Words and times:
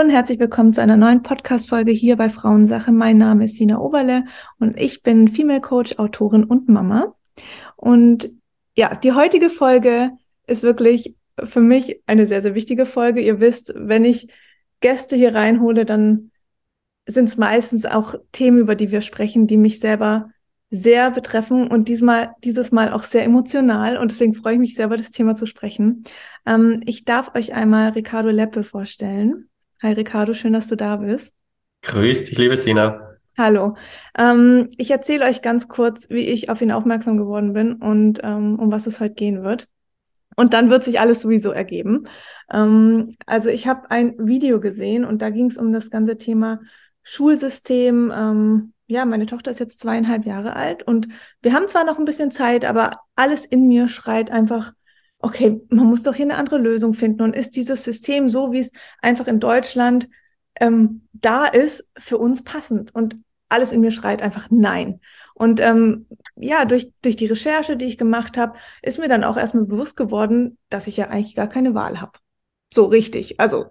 Und 0.00 0.08
herzlich 0.08 0.38
willkommen 0.38 0.72
zu 0.72 0.80
einer 0.80 0.96
neuen 0.96 1.22
Podcast-Folge 1.22 1.92
hier 1.92 2.16
bei 2.16 2.30
Frauensache. 2.30 2.90
Mein 2.90 3.18
Name 3.18 3.44
ist 3.44 3.58
Sina 3.58 3.78
Oberle 3.78 4.24
und 4.58 4.80
ich 4.80 5.02
bin 5.02 5.28
Female 5.28 5.60
Coach, 5.60 5.98
Autorin 5.98 6.44
und 6.44 6.70
Mama. 6.70 7.14
Und 7.76 8.30
ja, 8.74 8.94
die 8.94 9.12
heutige 9.12 9.50
Folge 9.50 10.12
ist 10.46 10.62
wirklich 10.62 11.16
für 11.44 11.60
mich 11.60 12.00
eine 12.06 12.26
sehr, 12.26 12.40
sehr 12.40 12.54
wichtige 12.54 12.86
Folge. 12.86 13.20
Ihr 13.20 13.40
wisst, 13.40 13.74
wenn 13.76 14.06
ich 14.06 14.28
Gäste 14.80 15.16
hier 15.16 15.34
reinhole, 15.34 15.84
dann 15.84 16.30
sind 17.06 17.28
es 17.28 17.36
meistens 17.36 17.84
auch 17.84 18.14
Themen, 18.32 18.56
über 18.56 18.76
die 18.76 18.90
wir 18.90 19.02
sprechen, 19.02 19.46
die 19.46 19.58
mich 19.58 19.80
selber 19.80 20.30
sehr 20.70 21.10
betreffen 21.10 21.66
und 21.66 21.88
diesmal, 21.88 22.30
dieses 22.42 22.72
Mal 22.72 22.90
auch 22.90 23.02
sehr 23.02 23.24
emotional. 23.24 23.98
Und 23.98 24.12
deswegen 24.12 24.34
freue 24.34 24.54
ich 24.54 24.60
mich 24.60 24.76
sehr, 24.76 24.86
über 24.86 24.96
das 24.96 25.10
Thema 25.10 25.36
zu 25.36 25.44
sprechen. 25.44 26.04
Ähm, 26.46 26.80
ich 26.86 27.04
darf 27.04 27.34
euch 27.34 27.52
einmal 27.52 27.90
Ricardo 27.90 28.30
Leppe 28.30 28.64
vorstellen. 28.64 29.49
Hi 29.82 29.92
Ricardo, 29.92 30.34
schön, 30.34 30.52
dass 30.52 30.68
du 30.68 30.76
da 30.76 30.96
bist. 30.96 31.32
Grüß 31.82 32.26
dich, 32.26 32.36
liebe 32.36 32.58
Sina. 32.58 33.00
Hallo. 33.38 33.76
Ähm, 34.18 34.68
ich 34.76 34.90
erzähle 34.90 35.24
euch 35.24 35.40
ganz 35.40 35.68
kurz, 35.68 36.10
wie 36.10 36.26
ich 36.26 36.50
auf 36.50 36.60
ihn 36.60 36.70
aufmerksam 36.70 37.16
geworden 37.16 37.54
bin 37.54 37.76
und 37.76 38.20
ähm, 38.22 38.58
um 38.58 38.70
was 38.70 38.86
es 38.86 39.00
heute 39.00 39.14
gehen 39.14 39.42
wird. 39.42 39.68
Und 40.36 40.52
dann 40.52 40.68
wird 40.68 40.84
sich 40.84 41.00
alles 41.00 41.22
sowieso 41.22 41.52
ergeben. 41.52 42.06
Ähm, 42.52 43.16
also 43.24 43.48
ich 43.48 43.66
habe 43.66 43.90
ein 43.90 44.14
Video 44.18 44.60
gesehen 44.60 45.06
und 45.06 45.22
da 45.22 45.30
ging 45.30 45.46
es 45.46 45.56
um 45.56 45.72
das 45.72 45.90
ganze 45.90 46.18
Thema 46.18 46.60
Schulsystem. 47.02 48.12
Ähm, 48.14 48.74
ja, 48.86 49.06
meine 49.06 49.24
Tochter 49.24 49.50
ist 49.50 49.60
jetzt 49.60 49.80
zweieinhalb 49.80 50.26
Jahre 50.26 50.56
alt 50.56 50.82
und 50.82 51.08
wir 51.40 51.54
haben 51.54 51.68
zwar 51.68 51.86
noch 51.86 51.98
ein 51.98 52.04
bisschen 52.04 52.32
Zeit, 52.32 52.66
aber 52.66 52.90
alles 53.16 53.46
in 53.46 53.66
mir 53.66 53.88
schreit 53.88 54.30
einfach, 54.30 54.74
okay, 55.20 55.60
man 55.70 55.86
muss 55.86 56.02
doch 56.02 56.14
hier 56.14 56.24
eine 56.24 56.36
andere 56.36 56.58
Lösung 56.58 56.94
finden. 56.94 57.22
Und 57.22 57.36
ist 57.36 57.56
dieses 57.56 57.84
System 57.84 58.28
so, 58.28 58.52
wie 58.52 58.60
es 58.60 58.72
einfach 59.00 59.26
in 59.26 59.40
Deutschland 59.40 60.08
ähm, 60.60 61.06
da 61.12 61.46
ist, 61.46 61.90
für 61.98 62.18
uns 62.18 62.42
passend? 62.42 62.94
Und 62.94 63.16
alles 63.48 63.72
in 63.72 63.80
mir 63.80 63.90
schreit 63.90 64.22
einfach 64.22 64.48
nein. 64.50 65.00
Und 65.34 65.60
ähm, 65.60 66.06
ja, 66.36 66.64
durch, 66.64 66.92
durch 67.02 67.16
die 67.16 67.26
Recherche, 67.26 67.76
die 67.76 67.86
ich 67.86 67.98
gemacht 67.98 68.36
habe, 68.36 68.58
ist 68.82 68.98
mir 68.98 69.08
dann 69.08 69.24
auch 69.24 69.36
erstmal 69.36 69.64
bewusst 69.64 69.96
geworden, 69.96 70.58
dass 70.68 70.86
ich 70.86 70.96
ja 70.96 71.08
eigentlich 71.08 71.34
gar 71.34 71.48
keine 71.48 71.74
Wahl 71.74 72.00
habe. 72.00 72.12
So 72.72 72.84
richtig. 72.84 73.40
Also 73.40 73.66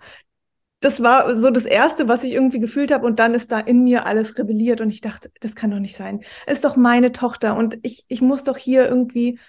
das 0.81 1.03
war 1.03 1.35
so 1.35 1.51
das 1.51 1.65
Erste, 1.65 2.07
was 2.07 2.23
ich 2.23 2.33
irgendwie 2.33 2.59
gefühlt 2.59 2.91
habe. 2.91 3.05
Und 3.05 3.19
dann 3.19 3.33
ist 3.33 3.51
da 3.51 3.59
in 3.59 3.83
mir 3.83 4.05
alles 4.05 4.37
rebelliert. 4.37 4.81
Und 4.81 4.89
ich 4.89 5.01
dachte, 5.01 5.31
das 5.41 5.55
kann 5.55 5.71
doch 5.71 5.79
nicht 5.79 5.95
sein. 5.95 6.21
Ist 6.47 6.65
doch 6.65 6.75
meine 6.75 7.11
Tochter. 7.11 7.55
Und 7.55 7.77
ich, 7.83 8.05
ich 8.07 8.21
muss 8.21 8.43
doch 8.43 8.57
hier 8.57 8.87
irgendwie 8.87 9.39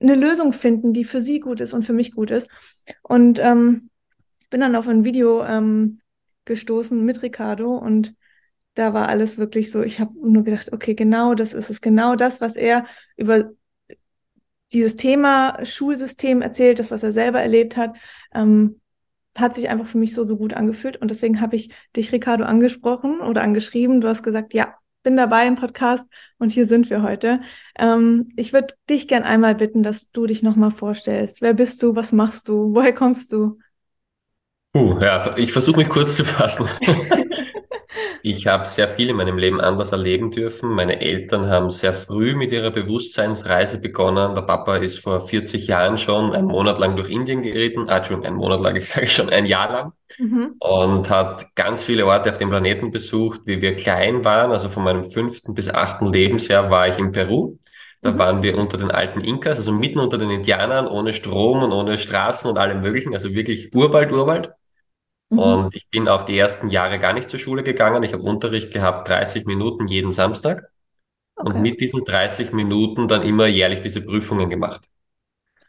eine 0.00 0.14
Lösung 0.14 0.52
finden, 0.52 0.92
die 0.92 1.04
für 1.04 1.20
sie 1.20 1.40
gut 1.40 1.60
ist 1.60 1.72
und 1.72 1.84
für 1.84 1.92
mich 1.92 2.12
gut 2.12 2.30
ist. 2.30 2.48
Und 3.02 3.38
ähm, 3.38 3.90
bin 4.50 4.60
dann 4.60 4.76
auf 4.76 4.88
ein 4.88 5.04
Video 5.04 5.44
ähm, 5.44 6.00
gestoßen 6.44 7.04
mit 7.04 7.22
Ricardo 7.22 7.76
und 7.76 8.14
da 8.74 8.94
war 8.94 9.08
alles 9.08 9.38
wirklich 9.38 9.70
so, 9.72 9.82
ich 9.82 9.98
habe 9.98 10.12
nur 10.22 10.44
gedacht, 10.44 10.72
okay, 10.72 10.94
genau 10.94 11.34
das 11.34 11.52
ist 11.52 11.68
es, 11.68 11.80
genau 11.80 12.14
das, 12.14 12.40
was 12.40 12.54
er 12.54 12.86
über 13.16 13.50
dieses 14.72 14.96
Thema 14.96 15.64
Schulsystem 15.64 16.42
erzählt, 16.42 16.78
das, 16.78 16.90
was 16.90 17.02
er 17.02 17.12
selber 17.12 17.40
erlebt 17.40 17.76
hat, 17.76 17.96
ähm, 18.34 18.80
hat 19.36 19.54
sich 19.54 19.68
einfach 19.68 19.86
für 19.86 19.98
mich 19.98 20.14
so, 20.14 20.24
so 20.24 20.36
gut 20.36 20.52
angefühlt. 20.52 20.96
Und 20.96 21.10
deswegen 21.10 21.40
habe 21.40 21.56
ich 21.56 21.72
dich, 21.96 22.12
Ricardo, 22.12 22.44
angesprochen 22.44 23.20
oder 23.20 23.42
angeschrieben. 23.42 24.00
Du 24.00 24.08
hast 24.08 24.22
gesagt, 24.22 24.52
ja, 24.52 24.74
bin 25.08 25.16
dabei 25.16 25.46
im 25.46 25.56
Podcast 25.56 26.04
und 26.38 26.52
hier 26.52 26.66
sind 26.66 26.90
wir 26.90 27.02
heute. 27.02 27.40
Ähm, 27.78 28.30
ich 28.36 28.52
würde 28.52 28.74
dich 28.90 29.08
gern 29.08 29.22
einmal 29.22 29.54
bitten, 29.54 29.82
dass 29.82 30.10
du 30.10 30.26
dich 30.26 30.42
nochmal 30.42 30.70
vorstellst. 30.70 31.40
Wer 31.40 31.54
bist 31.54 31.82
du? 31.82 31.96
Was 31.96 32.12
machst 32.12 32.46
du? 32.46 32.74
Woher 32.74 32.92
kommst 32.92 33.32
du? 33.32 33.58
Uh, 34.76 35.00
ja, 35.00 35.34
ich 35.38 35.50
versuche 35.50 35.78
mich 35.78 35.88
kurz 35.88 36.14
zu 36.14 36.26
fassen. 36.26 36.68
Ich 38.22 38.46
habe 38.46 38.66
sehr 38.66 38.88
viel 38.88 39.10
in 39.10 39.16
meinem 39.16 39.38
Leben 39.38 39.60
anders 39.60 39.92
erleben 39.92 40.30
dürfen. 40.30 40.70
Meine 40.70 41.00
Eltern 41.00 41.48
haben 41.48 41.70
sehr 41.70 41.94
früh 41.94 42.34
mit 42.34 42.52
ihrer 42.52 42.70
Bewusstseinsreise 42.70 43.78
begonnen. 43.78 44.34
Der 44.34 44.42
Papa 44.42 44.76
ist 44.76 44.98
vor 44.98 45.20
40 45.20 45.66
Jahren 45.66 45.98
schon 45.98 46.32
einen 46.32 46.48
Monat 46.48 46.78
lang 46.78 46.96
durch 46.96 47.10
Indien 47.10 47.42
geritten. 47.42 47.88
Ah, 47.88 47.98
Entschuldigung, 47.98 48.26
einen 48.26 48.36
Monat 48.36 48.60
lang, 48.60 48.76
ich 48.76 48.88
sage 48.88 49.06
schon 49.06 49.28
ein 49.30 49.46
Jahr 49.46 49.70
lang. 49.70 49.92
Mhm. 50.18 50.54
Und 50.58 51.10
hat 51.10 51.54
ganz 51.54 51.82
viele 51.82 52.06
Orte 52.06 52.30
auf 52.30 52.38
dem 52.38 52.50
Planeten 52.50 52.90
besucht, 52.90 53.42
wie 53.44 53.60
wir 53.60 53.76
klein 53.76 54.24
waren. 54.24 54.50
Also 54.50 54.68
von 54.68 54.84
meinem 54.84 55.04
fünften 55.04 55.54
bis 55.54 55.68
achten 55.68 56.12
Lebensjahr 56.12 56.70
war 56.70 56.88
ich 56.88 56.98
in 56.98 57.12
Peru. 57.12 57.58
Da 58.00 58.12
mhm. 58.12 58.18
waren 58.18 58.42
wir 58.42 58.56
unter 58.56 58.78
den 58.78 58.90
alten 58.90 59.20
Inkas, 59.20 59.58
also 59.58 59.72
mitten 59.72 59.98
unter 59.98 60.18
den 60.18 60.30
Indianern, 60.30 60.86
ohne 60.86 61.12
Strom 61.12 61.62
und 61.62 61.72
ohne 61.72 61.98
Straßen 61.98 62.48
und 62.48 62.58
allem 62.58 62.80
möglichen, 62.80 63.14
also 63.14 63.34
wirklich 63.34 63.74
Urwald, 63.74 64.12
Urwald. 64.12 64.52
Mhm. 65.30 65.38
Und 65.38 65.74
ich 65.74 65.88
bin 65.90 66.08
auch 66.08 66.22
die 66.22 66.38
ersten 66.38 66.70
Jahre 66.70 66.98
gar 66.98 67.12
nicht 67.12 67.30
zur 67.30 67.38
Schule 67.38 67.62
gegangen. 67.62 68.02
Ich 68.02 68.12
habe 68.12 68.22
Unterricht 68.22 68.72
gehabt, 68.72 69.08
30 69.08 69.46
Minuten 69.46 69.88
jeden 69.88 70.12
Samstag. 70.12 70.70
Okay. 71.36 71.52
Und 71.52 71.62
mit 71.62 71.80
diesen 71.80 72.04
30 72.04 72.52
Minuten 72.52 73.08
dann 73.08 73.22
immer 73.22 73.46
jährlich 73.46 73.80
diese 73.80 74.00
Prüfungen 74.00 74.50
gemacht. 74.50 74.88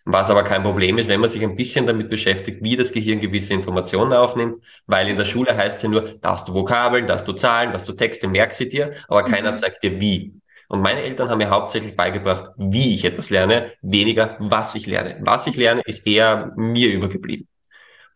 Was 0.05 0.31
aber 0.31 0.43
kein 0.43 0.63
Problem 0.63 0.97
ist, 0.97 1.07
wenn 1.07 1.19
man 1.19 1.29
sich 1.29 1.43
ein 1.43 1.55
bisschen 1.55 1.85
damit 1.85 2.09
beschäftigt, 2.09 2.63
wie 2.63 2.75
das 2.75 2.91
Gehirn 2.91 3.19
gewisse 3.19 3.53
Informationen 3.53 4.13
aufnimmt, 4.13 4.57
weil 4.87 5.07
in 5.07 5.17
der 5.17 5.25
Schule 5.25 5.55
heißt 5.55 5.77
es 5.77 5.83
ja 5.83 5.89
nur, 5.89 6.15
dass 6.21 6.45
du 6.45 6.53
Vokabeln, 6.53 7.05
dass 7.05 7.23
du 7.23 7.33
Zahlen, 7.33 7.71
dass 7.73 7.85
du 7.85 7.93
Texte, 7.93 8.27
merk 8.27 8.53
sie 8.53 8.69
dir, 8.69 8.93
aber 9.07 9.27
mhm. 9.27 9.31
keiner 9.31 9.55
zeigt 9.55 9.83
dir 9.83 9.99
wie. 10.01 10.33
Und 10.67 10.81
meine 10.81 11.01
Eltern 11.01 11.29
haben 11.29 11.39
mir 11.39 11.49
hauptsächlich 11.49 11.95
beigebracht, 11.95 12.51
wie 12.57 12.93
ich 12.93 13.03
etwas 13.03 13.29
lerne, 13.29 13.71
weniger 13.81 14.37
was 14.39 14.75
ich 14.75 14.85
lerne. 14.87 15.17
Was 15.21 15.47
ich 15.47 15.55
lerne, 15.55 15.81
ist 15.85 16.07
eher 16.07 16.53
mir 16.55 16.91
übergeblieben. 16.91 17.48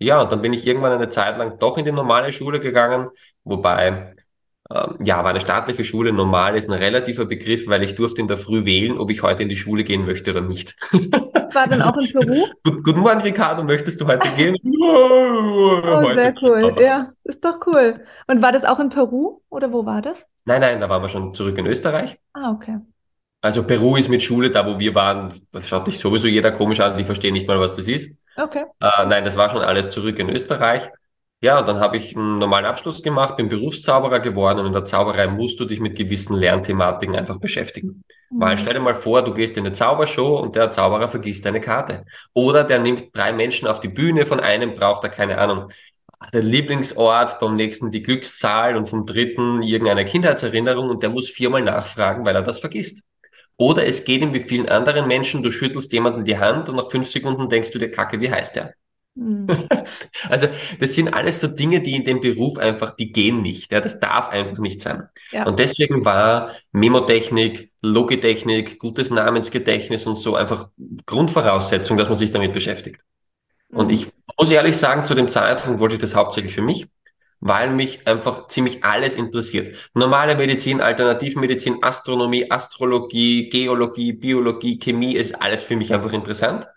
Ja, 0.04 0.22
und 0.22 0.32
dann 0.32 0.42
bin 0.42 0.52
ich 0.52 0.68
irgendwann 0.68 0.92
eine 0.92 1.08
Zeit 1.08 1.38
lang 1.38 1.60
doch 1.60 1.78
in 1.78 1.86
die 1.86 1.92
normale 1.92 2.34
Schule 2.34 2.60
gegangen, 2.60 3.08
wobei 3.46 4.14
ähm, 4.70 4.98
ja, 5.04 5.24
war 5.24 5.30
eine 5.30 5.40
staatliche 5.40 5.86
Schule. 5.86 6.12
Normal 6.12 6.58
ist 6.58 6.70
ein 6.70 6.78
relativer 6.78 7.26
Begriff, 7.26 7.68
weil 7.68 7.84
ich 7.84 7.96
durfte 7.96 8.20
in 8.20 8.28
der 8.28 8.38
Früh 8.38 8.66
wählen, 8.66 8.98
ob 8.98 9.12
ich 9.12 9.24
heute 9.24 9.44
in 9.44 9.50
die 9.50 9.56
Schule 9.56 9.86
gehen 9.86 10.06
möchte 10.06 10.32
oder 10.32 10.42
nicht. 10.42 10.76
War 11.54 11.68
dann 11.68 11.82
auch 11.82 11.96
in 11.96 12.12
Peru? 12.12 12.48
Gut, 12.64 12.84
guten 12.84 13.00
Morgen, 13.00 13.22
Ricardo, 13.22 13.64
möchtest 13.64 14.02
du 14.02 14.08
heute 14.08 14.28
gehen? 14.36 14.56
oh, 14.82 15.82
heute 15.84 16.14
sehr 16.16 16.36
cool. 16.42 16.76
Ja, 16.82 17.12
ist 17.24 17.44
doch 17.46 17.60
cool. 17.68 18.02
Und 18.28 18.42
war 18.42 18.52
das 18.52 18.66
auch 18.66 18.80
in 18.80 18.90
Peru 18.90 19.42
oder 19.50 19.72
wo 19.72 19.86
war 19.86 20.02
das? 20.02 20.28
Nein, 20.44 20.62
nein, 20.62 20.82
da 20.82 20.90
waren 20.90 21.02
wir 21.02 21.10
schon 21.10 21.34
zurück 21.34 21.58
in 21.58 21.66
Österreich. 21.66 22.18
Ah, 22.34 22.52
okay. 22.52 22.80
Also 23.42 23.64
Peru 23.64 23.96
ist 23.98 24.10
mit 24.10 24.24
Schule, 24.24 24.52
da 24.52 24.66
wo 24.66 24.80
wir 24.80 24.96
waren, 24.96 25.34
das 25.52 25.68
schaut 25.68 25.88
dich 25.88 26.00
sowieso 26.00 26.28
jeder 26.28 26.52
komisch 26.52 26.80
an, 26.80 26.98
die 26.98 27.04
verstehen 27.04 27.34
nicht 27.34 27.48
mal, 27.48 27.60
was 27.60 27.74
das 27.74 27.88
ist. 27.88 28.16
Okay. 28.38 28.66
Äh, 28.80 29.06
nein, 29.06 29.26
das 29.26 29.38
war 29.38 29.50
schon 29.50 29.62
alles 29.62 29.90
zurück 29.90 30.20
in 30.20 30.30
Österreich. 30.30 30.90
Ja, 31.44 31.60
und 31.60 31.68
dann 31.68 31.82
habe 31.82 31.98
ich 31.98 32.16
einen 32.16 32.38
normalen 32.38 32.64
Abschluss 32.64 33.04
gemacht, 33.04 33.36
bin 33.36 33.50
Berufszauberer 33.50 34.22
geworden 34.22 34.60
und 34.60 34.68
in 34.68 34.72
der 34.72 34.86
Zauberei 34.86 35.28
musst 35.28 35.60
du 35.60 35.66
dich 35.66 35.82
mit 35.82 35.98
gewissen 35.98 36.38
Lernthematiken 36.38 37.18
einfach 37.18 37.38
beschäftigen. 37.38 38.06
Mhm. 38.30 38.42
Weil 38.42 38.58
stell 38.58 38.76
dir 38.76 38.80
mal 38.80 38.96
vor, 38.96 39.24
du 39.24 39.34
gehst 39.34 39.58
in 39.58 39.66
eine 39.66 39.74
Zaubershow 39.74 40.38
und 40.38 40.56
der 40.56 40.72
Zauberer 40.72 41.10
vergisst 41.10 41.46
deine 41.46 41.60
Karte. 41.60 42.06
Oder 42.34 42.64
der 42.64 42.80
nimmt 42.80 43.14
drei 43.14 43.34
Menschen 43.34 43.68
auf 43.68 43.82
die 43.82 43.90
Bühne, 43.90 44.26
von 44.26 44.40
einem 44.40 44.76
braucht 44.76 45.04
er 45.04 45.10
keine 45.10 45.38
Ahnung, 45.38 45.68
der 46.32 46.44
Lieblingsort, 46.44 47.32
vom 47.32 47.56
nächsten 47.56 47.92
die 47.92 48.02
Glückszahl 48.02 48.78
und 48.78 48.88
vom 48.88 49.06
dritten 49.06 49.62
irgendeine 49.62 50.06
Kindheitserinnerung 50.06 50.90
und 50.90 51.04
der 51.04 51.10
muss 51.10 51.30
viermal 51.30 51.62
nachfragen, 51.62 52.26
weil 52.26 52.36
er 52.36 52.42
das 52.42 52.60
vergisst. 52.60 53.04
Oder 53.64 53.86
es 53.86 54.04
geht 54.04 54.22
ihm 54.22 54.34
wie 54.34 54.42
vielen 54.42 54.68
anderen 54.68 55.08
Menschen, 55.08 55.42
du 55.42 55.50
schüttelst 55.50 55.94
jemanden 55.94 56.26
die 56.26 56.38
Hand 56.38 56.68
und 56.68 56.76
nach 56.76 56.92
fünf 56.92 57.10
Sekunden 57.10 57.48
denkst 57.48 57.72
du 57.72 57.80
dir, 57.80 57.90
Kacke, 57.90 58.20
wie 58.20 58.30
heißt 58.30 58.58
der? 58.58 58.74
Mhm. 59.16 59.48
Also 60.30 60.50
das 60.82 60.96
sind 60.96 61.14
alles 61.14 61.40
so 61.40 61.48
Dinge, 61.48 61.80
die 61.80 61.96
in 61.96 62.04
dem 62.04 62.20
Beruf 62.20 62.58
einfach, 62.58 62.92
die 62.92 63.14
gehen 63.14 63.42
nicht. 63.42 63.72
Ja, 63.72 63.80
das 63.80 64.02
darf 64.02 64.28
einfach 64.28 64.58
nicht 64.58 64.82
sein. 64.82 65.08
Ja. 65.32 65.46
Und 65.46 65.60
deswegen 65.60 66.04
war 66.04 66.52
Memotechnik, 66.74 67.72
Logitechnik, 67.82 68.80
gutes 68.80 69.10
Namensgedächtnis 69.10 70.08
und 70.08 70.16
so 70.16 70.36
einfach 70.36 70.68
Grundvoraussetzung, 71.06 71.96
dass 71.96 72.10
man 72.10 72.18
sich 72.18 72.32
damit 72.32 72.52
beschäftigt. 72.52 73.00
Mhm. 73.70 73.78
Und 73.78 73.94
ich 73.94 74.10
muss 74.38 74.52
ehrlich 74.52 74.76
sagen, 74.76 75.06
zu 75.06 75.16
dem 75.16 75.30
Zeitpunkt 75.30 75.80
wollte 75.80 75.96
ich 75.96 76.02
das 76.02 76.16
hauptsächlich 76.16 76.54
für 76.54 76.62
mich 76.62 76.88
weil 77.46 77.72
mich 77.72 78.08
einfach 78.08 78.48
ziemlich 78.48 78.86
alles 78.86 79.16
interessiert. 79.16 79.76
Normale 79.94 80.38
Medizin, 80.38 80.80
Alternativmedizin, 80.80 81.80
Astronomie, 81.82 82.50
Astrologie, 82.50 83.50
Geologie, 83.50 84.14
Biologie, 84.14 84.80
Chemie 84.80 85.16
ist 85.16 85.42
alles 85.42 85.62
für 85.62 85.76
mich 85.76 85.94
einfach 85.94 86.14
interessant. 86.14 86.70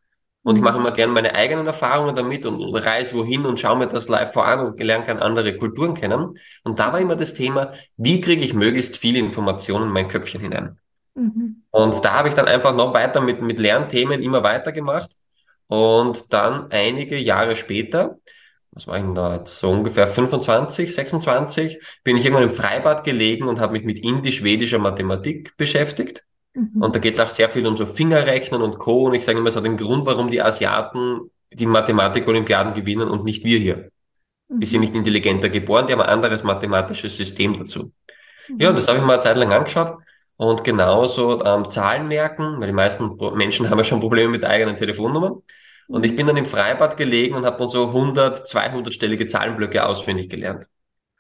Und 0.43 0.57
ich 0.57 0.63
mache 0.63 0.79
immer 0.79 0.91
gerne 0.91 1.13
meine 1.13 1.37
eigenen 1.37 1.69
Erfahrungen 1.69 2.17
damit 2.17 2.47
und, 2.47 2.61
reise 2.75 3.15
wohin 3.15 3.47
und 3.47 3.61
schaue 3.61 3.79
mir 3.79 3.87
das 3.87 4.09
live 4.09 4.33
vor 4.33 4.45
an 4.47 4.59
und 4.61 4.83
lerne 4.83 5.05
gerne 5.05 5.23
andere 5.23 5.57
Kulturen 5.57 5.95
kennen. 5.95 6.35
Und 6.65 6.79
da 6.81 6.93
war 6.93 7.01
immer 7.01 7.17
das 7.17 7.35
Thema, 7.35 7.73
wie 7.97 8.21
kriege 8.21 8.45
ich 8.45 8.53
möglichst 8.53 8.97
viele 8.97 9.21
Informationen 9.21 9.87
in 9.87 9.93
mein 9.93 10.09
Köpfchen 10.09 10.41
hinein? 10.41 10.79
Mhm. 11.15 11.63
Und 11.71 12.05
da 12.05 12.15
habe 12.15 12.29
ich 12.29 12.35
dann 12.35 12.47
einfach 12.49 12.75
noch 12.75 12.93
weiter 12.93 13.21
mit, 13.21 13.41
mit 13.41 13.61
Lernthemen 13.61 14.21
immer 14.21 14.43
weitergemacht. 14.43 15.13
Und 15.69 16.33
dann 16.33 16.71
einige 16.71 17.19
Jahre 17.19 17.55
später 17.55 18.19
was 18.77 18.87
war 18.87 18.99
ich 18.99 19.03
denn 19.03 19.15
da 19.15 19.37
jetzt, 19.37 19.59
so 19.59 19.71
ungefähr 19.71 20.07
25, 20.07 20.95
26, 20.95 21.81
bin 22.05 22.17
ich 22.17 22.25
irgendwann 22.27 22.49
im 22.49 22.55
Freibad 22.55 23.05
gelegen 23.05 23.49
und 23.49 23.59
habe 23.59 23.73
mich 23.73 23.85
mit 23.85 23.99
indisch-schwedischer 23.99 24.79
Mathematik 24.79 25.57
beschäftigt. 25.57 26.23
Mhm. 26.55 26.83
Und 26.83 26.95
da 26.95 27.01
geht 27.01 27.15
es 27.15 27.21
auch 27.21 27.31
sehr 27.31 27.49
viel 27.51 27.67
um 27.67 27.77
so 27.77 27.87
Fingerrechnen 27.87 28.63
und 28.63 28.79
Co. 28.79 29.07
Und 29.07 29.15
ich 29.15 29.25
sage 29.25 29.39
immer, 29.39 29.49
es 29.49 29.57
hat 29.57 29.65
den 29.65 29.79
Grund, 29.79 30.07
warum 30.07 30.31
die 30.31 30.43
Asiaten 30.43 31.31
die 31.53 31.67
Mathematik-Olympiaden 31.67 32.75
gewinnen 32.75 33.09
und 33.09 33.25
nicht 33.25 33.45
wir 33.45 33.59
hier. 33.59 33.91
Die 34.49 34.67
sind 34.67 34.81
Mhm. 34.81 34.85
nicht 34.87 34.95
intelligenter 34.95 35.49
geboren, 35.49 35.87
die 35.87 35.93
haben 35.95 36.03
ein 36.03 36.09
anderes 36.09 36.45
mathematisches 36.45 37.17
System 37.17 37.59
dazu. 37.59 37.93
Ja, 38.59 38.69
und 38.69 38.75
Mhm. 38.75 38.77
das 38.77 38.89
habe 38.89 38.99
ich 38.99 39.05
mal 39.05 39.15
eine 39.15 39.23
Zeit 39.23 39.37
lang 39.37 39.53
angeschaut. 39.53 39.97
Und 40.37 40.65
genauso 40.65 41.43
ähm, 41.45 41.71
Zahlen 41.71 42.09
merken, 42.09 42.61
weil 42.61 42.67
die 42.69 42.73
meisten 42.75 43.17
Menschen 43.37 43.71
haben 43.71 43.79
ja 43.79 43.85
schon 43.85 44.01
Probleme 44.01 44.31
mit 44.31 44.45
eigenen 44.45 44.77
Telefonnummer. 44.77 45.39
Und 45.89 46.05
ich 46.05 46.17
bin 46.17 46.27
dann 46.27 46.37
im 46.37 46.47
Freibad 46.47 46.97
gelegen 46.97 47.37
und 47.37 47.45
habe 47.45 47.59
dann 47.59 47.69
so 47.69 47.89
100, 47.89 48.47
200-stellige 48.47 49.29
Zahlenblöcke 49.29 49.87
auswendig 49.87 50.29
gelernt. 50.29 50.67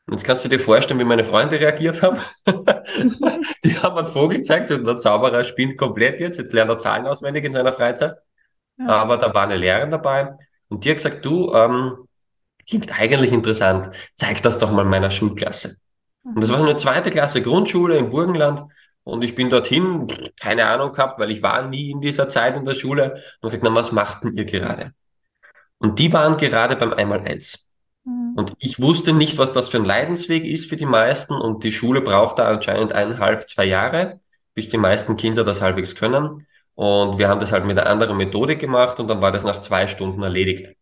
Und 0.06 0.14
jetzt 0.14 0.24
kannst 0.24 0.44
du 0.44 0.48
dir 0.48 0.60
vorstellen, 0.60 1.00
wie 1.00 1.04
meine 1.04 1.24
Freunde 1.24 1.58
reagiert 1.58 2.02
haben. 2.02 2.20
Die 3.64 3.76
haben 3.78 3.98
einen 3.98 4.06
Vogel 4.06 4.38
gezeigt 4.38 4.70
und 4.70 4.84
der 4.84 4.98
Zauberer 4.98 5.44
spinnt 5.44 5.76
komplett 5.76 6.20
jetzt. 6.20 6.38
Jetzt 6.38 6.52
lernt 6.52 6.70
er 6.70 6.78
Zahlen 6.78 7.06
auswendig 7.06 7.44
in 7.44 7.52
seiner 7.52 7.72
Freizeit. 7.72 8.14
Ja. 8.78 8.86
Aber 8.86 9.16
da 9.16 9.34
war 9.34 9.44
eine 9.44 9.56
Lehrerin 9.56 9.90
dabei 9.90 10.34
und 10.68 10.84
die 10.84 10.90
hat 10.90 10.98
gesagt, 10.98 11.24
du, 11.24 11.52
ähm, 11.54 12.06
klingt 12.68 12.98
eigentlich 12.98 13.32
interessant. 13.32 13.90
Zeig 14.14 14.42
das 14.42 14.58
doch 14.58 14.70
mal 14.70 14.84
meiner 14.84 15.10
Schulklasse. 15.10 15.76
Und 16.22 16.40
das 16.40 16.50
war 16.50 16.58
so 16.58 16.64
eine 16.64 16.76
zweite 16.76 17.10
Klasse 17.10 17.40
Grundschule 17.40 17.96
im 17.96 18.10
Burgenland. 18.10 18.62
Und 19.06 19.22
ich 19.22 19.36
bin 19.36 19.50
dorthin, 19.50 20.08
keine 20.40 20.66
Ahnung 20.66 20.90
gehabt, 20.90 21.20
weil 21.20 21.30
ich 21.30 21.40
war 21.40 21.62
nie 21.62 21.92
in 21.92 22.00
dieser 22.00 22.28
Zeit 22.28 22.56
in 22.56 22.64
der 22.64 22.74
Schule. 22.74 23.22
Und 23.40 23.50
gesagt, 23.50 23.62
na, 23.62 23.72
was 23.72 23.92
macht 23.92 24.24
denn 24.24 24.36
ihr 24.36 24.44
gerade? 24.44 24.94
Und 25.78 26.00
die 26.00 26.12
waren 26.12 26.36
gerade 26.36 26.74
beim 26.74 26.92
Einmaleins. 26.92 27.70
Mhm. 28.04 28.32
Und 28.34 28.54
ich 28.58 28.80
wusste 28.80 29.12
nicht, 29.12 29.38
was 29.38 29.52
das 29.52 29.68
für 29.68 29.76
ein 29.76 29.84
Leidensweg 29.84 30.44
ist 30.44 30.68
für 30.68 30.74
die 30.74 30.86
meisten. 30.86 31.34
Und 31.34 31.62
die 31.62 31.70
Schule 31.70 32.00
braucht 32.00 32.40
da 32.40 32.48
anscheinend 32.48 32.94
eineinhalb, 32.94 33.48
zwei 33.48 33.66
Jahre, 33.66 34.18
bis 34.54 34.70
die 34.70 34.76
meisten 34.76 35.16
Kinder 35.16 35.44
das 35.44 35.60
halbwegs 35.60 35.94
können. 35.94 36.44
Und 36.74 37.20
wir 37.20 37.28
haben 37.28 37.38
das 37.38 37.52
halt 37.52 37.64
mit 37.64 37.78
einer 37.78 37.88
anderen 37.88 38.16
Methode 38.16 38.56
gemacht 38.56 38.98
und 38.98 39.06
dann 39.06 39.22
war 39.22 39.30
das 39.30 39.44
nach 39.44 39.60
zwei 39.60 39.86
Stunden 39.86 40.24
erledigt. 40.24 40.74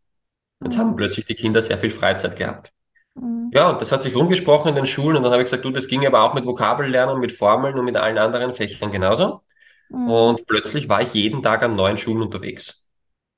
Jetzt 0.62 0.78
haben 0.78 0.96
plötzlich 0.96 1.26
die 1.26 1.34
Kinder 1.34 1.60
sehr 1.60 1.76
viel 1.76 1.90
Freizeit 1.90 2.36
gehabt. 2.36 2.72
Mhm. 3.14 3.50
Ja, 3.52 3.70
und 3.70 3.80
das 3.80 3.92
hat 3.92 4.02
sich 4.02 4.14
rumgesprochen 4.14 4.70
in 4.70 4.74
den 4.74 4.86
Schulen 4.86 5.16
und 5.16 5.22
dann 5.22 5.32
habe 5.32 5.42
ich 5.42 5.46
gesagt, 5.46 5.64
du, 5.64 5.70
das 5.70 5.88
ging 5.88 6.06
aber 6.06 6.22
auch 6.22 6.34
mit 6.34 6.46
Vokabellernen, 6.46 7.20
mit 7.20 7.32
Formeln 7.32 7.78
und 7.78 7.84
mit 7.84 7.96
allen 7.96 8.18
anderen 8.18 8.54
Fächern 8.54 8.90
genauso. 8.90 9.42
Mhm. 9.88 10.10
Und 10.10 10.46
plötzlich 10.46 10.88
war 10.88 11.02
ich 11.02 11.14
jeden 11.14 11.42
Tag 11.42 11.62
an 11.62 11.76
neuen 11.76 11.96
Schulen 11.96 12.22
unterwegs. 12.22 12.86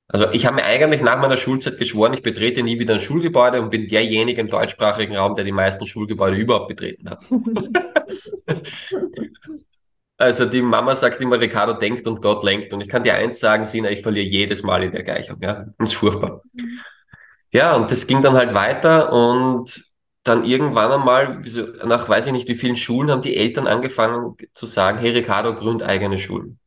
Also 0.09 0.31
ich 0.31 0.47
habe 0.47 0.57
mir 0.57 0.65
eigentlich 0.65 1.03
nach 1.03 1.21
meiner 1.21 1.37
Schulzeit 1.37 1.79
geschworen, 1.79 2.15
ich 2.15 2.23
betrete 2.23 2.63
nie 2.63 2.79
wieder 2.79 2.95
ein 2.95 3.01
Schulgebäude 3.01 3.61
und 3.61 3.71
bin 3.71 3.89
derjenige 3.89 4.41
im 4.41 4.49
deutschsprachigen 4.49 5.17
Raum, 5.17 5.35
der 5.35 5.45
die 5.45 5.53
meisten 5.53 5.85
Schulgebäude 5.85 6.37
überhaupt 6.37 6.69
betreten 6.69 7.11
hat. 7.11 7.21
Also 10.19 10.47
die 10.47 10.63
Mama 10.63 10.95
sagt 10.95 11.21
immer, 11.21 11.39
Ricardo 11.39 11.75
denkt 11.75 12.07
und 12.07 12.23
Gott 12.23 12.43
lenkt. 12.43 12.73
Und 12.73 12.81
ich 12.81 12.89
kann 12.89 13.05
dir 13.05 13.15
eins 13.15 13.39
sagen, 13.39 13.67
Sina, 13.67 13.91
ich 13.91 14.01
verliere 14.01 14.27
jedes 14.27 14.63
Mal 14.63 14.83
in 14.83 14.93
der 14.93 15.03
Gleichung. 15.03 15.37
Ja, 15.43 15.67
das 15.79 15.91
ist 15.91 15.97
furchtbar. 15.97 16.43
Ja, 17.57 17.75
und 17.75 17.91
das 17.91 18.07
ging 18.07 18.21
dann 18.21 18.35
halt 18.35 18.53
weiter 18.53 19.11
und 19.15 19.91
dann 20.25 20.45
irgendwann 20.45 20.93
einmal, 20.93 21.43
nach 21.87 22.07
weiß 22.07 22.27
ich 22.27 22.33
nicht 22.33 22.49
wie 22.49 22.55
vielen 22.55 22.77
Schulen, 22.77 23.11
haben 23.11 23.23
die 23.23 23.35
Eltern 23.35 23.67
angefangen 23.67 24.37
zu 24.53 24.67
sagen, 24.67 24.99
hey 24.99 25.13
Ricardo, 25.13 25.55
gründ 25.55 25.83
eigene 25.83 26.19
Schulen. 26.19 26.59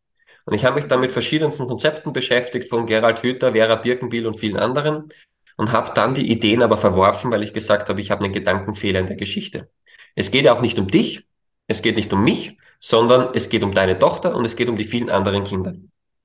Und 0.45 0.55
ich 0.55 0.65
habe 0.65 0.77
mich 0.77 0.85
dann 0.85 0.99
mit 0.99 1.11
verschiedensten 1.11 1.67
Konzepten 1.67 2.11
beschäftigt, 2.11 2.69
von 2.69 2.87
Gerald 2.87 3.21
Hüther, 3.21 3.51
Vera 3.51 3.75
Birkenbiel 3.75 4.25
und 4.25 4.39
vielen 4.39 4.57
anderen 4.57 5.09
und 5.57 5.71
habe 5.71 5.91
dann 5.93 6.15
die 6.15 6.31
Ideen 6.31 6.63
aber 6.63 6.77
verworfen, 6.77 7.29
weil 7.29 7.43
ich 7.43 7.53
gesagt 7.53 7.87
habe, 7.87 8.01
ich 8.01 8.09
habe 8.09 8.23
einen 8.23 8.33
Gedankenfehler 8.33 8.99
in 8.99 9.05
der 9.05 9.15
Geschichte. 9.15 9.69
Es 10.15 10.31
geht 10.31 10.45
ja 10.45 10.55
auch 10.55 10.61
nicht 10.61 10.79
um 10.79 10.87
dich, 10.87 11.27
es 11.67 11.83
geht 11.83 11.97
nicht 11.97 12.11
um 12.11 12.23
mich, 12.23 12.57
sondern 12.79 13.29
es 13.35 13.49
geht 13.49 13.61
um 13.61 13.75
deine 13.75 13.99
Tochter 13.99 14.35
und 14.35 14.43
es 14.43 14.55
geht 14.55 14.69
um 14.69 14.75
die 14.75 14.85
vielen 14.85 15.11
anderen 15.11 15.43
Kinder. 15.43 15.75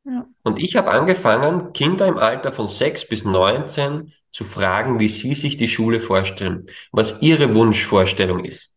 Ja. 0.05 0.25
Und 0.43 0.59
ich 0.59 0.77
habe 0.77 0.91
angefangen, 0.91 1.75
Kinder 1.75 2.07
im 2.07 2.17
Alter 2.17 2.51
von 2.51 2.67
6 2.67 3.09
bis 3.09 3.27
19 3.27 4.11
zu 4.35 4.45
fragen, 4.45 5.01
wie 5.01 5.09
sie 5.09 5.35
sich 5.35 5.57
die 5.57 5.69
Schule 5.69 6.01
vorstellen, 6.01 6.67
was 6.93 7.23
ihre 7.23 7.55
Wunschvorstellung 7.55 8.45
ist. 8.45 8.73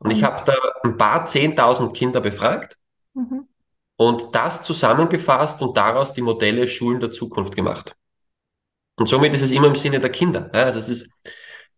Und 0.00 0.10
ich 0.10 0.22
habe 0.24 0.42
da 0.46 0.54
ein 0.84 0.96
paar 0.96 1.26
10.000 1.26 1.92
Kinder 1.94 2.20
befragt 2.20 2.76
Mhm. 3.14 3.48
und 3.96 4.34
das 4.34 4.62
zusammengefasst 4.62 5.60
und 5.62 5.76
daraus 5.76 6.12
die 6.14 6.22
Modelle 6.22 6.68
Schulen 6.68 7.00
der 7.00 7.10
Zukunft 7.10 7.56
gemacht. 7.56 7.96
Und 8.96 9.08
somit 9.08 9.34
ist 9.34 9.42
es 9.42 9.50
immer 9.52 9.66
im 9.68 9.74
Sinne 9.74 10.00
der 10.00 10.10
Kinder. 10.10 10.50
Also 10.52 10.78
es 10.78 10.88
ist, 10.88 11.08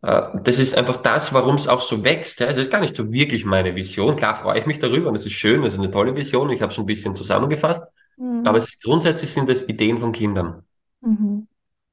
äh, 0.03 0.23
das 0.43 0.59
ist 0.59 0.77
einfach 0.77 0.99
das, 0.99 1.33
warum 1.35 1.57
es 1.57 1.69
auch 1.69 1.81
so 1.81 2.05
wächst. 2.05 2.41
Also 2.43 2.61
es 2.61 2.67
ist 2.69 2.73
gar 2.73 2.81
nicht 2.81 2.97
so 2.97 3.13
wirklich 3.13 3.45
meine 3.45 3.75
Vision. 3.75 4.17
Klar 4.17 4.35
freue 4.35 4.59
ich 4.59 4.67
mich 4.67 4.79
darüber 4.79 5.09
und 5.09 5.15
das 5.15 5.27
ist 5.27 5.33
schön, 5.33 5.63
das 5.63 5.75
ist 5.75 5.79
eine 5.81 5.91
tolle 5.91 6.17
Vision. 6.17 6.51
Ich 6.51 6.63
habe 6.63 6.73
es 6.73 6.79
ein 6.79 6.87
bisschen 6.87 7.15
zusammengefasst. 7.17 7.83
Mhm. 8.17 8.47
Aber 8.47 8.59
es 8.59 8.69
ist 8.69 8.83
grundsätzlich 8.83 9.33
sind 9.33 9.49
es 9.51 9.69
Ideen 9.69 9.99
von 9.99 10.13
Kindern. 10.13 10.63
Mhm. 11.01 11.47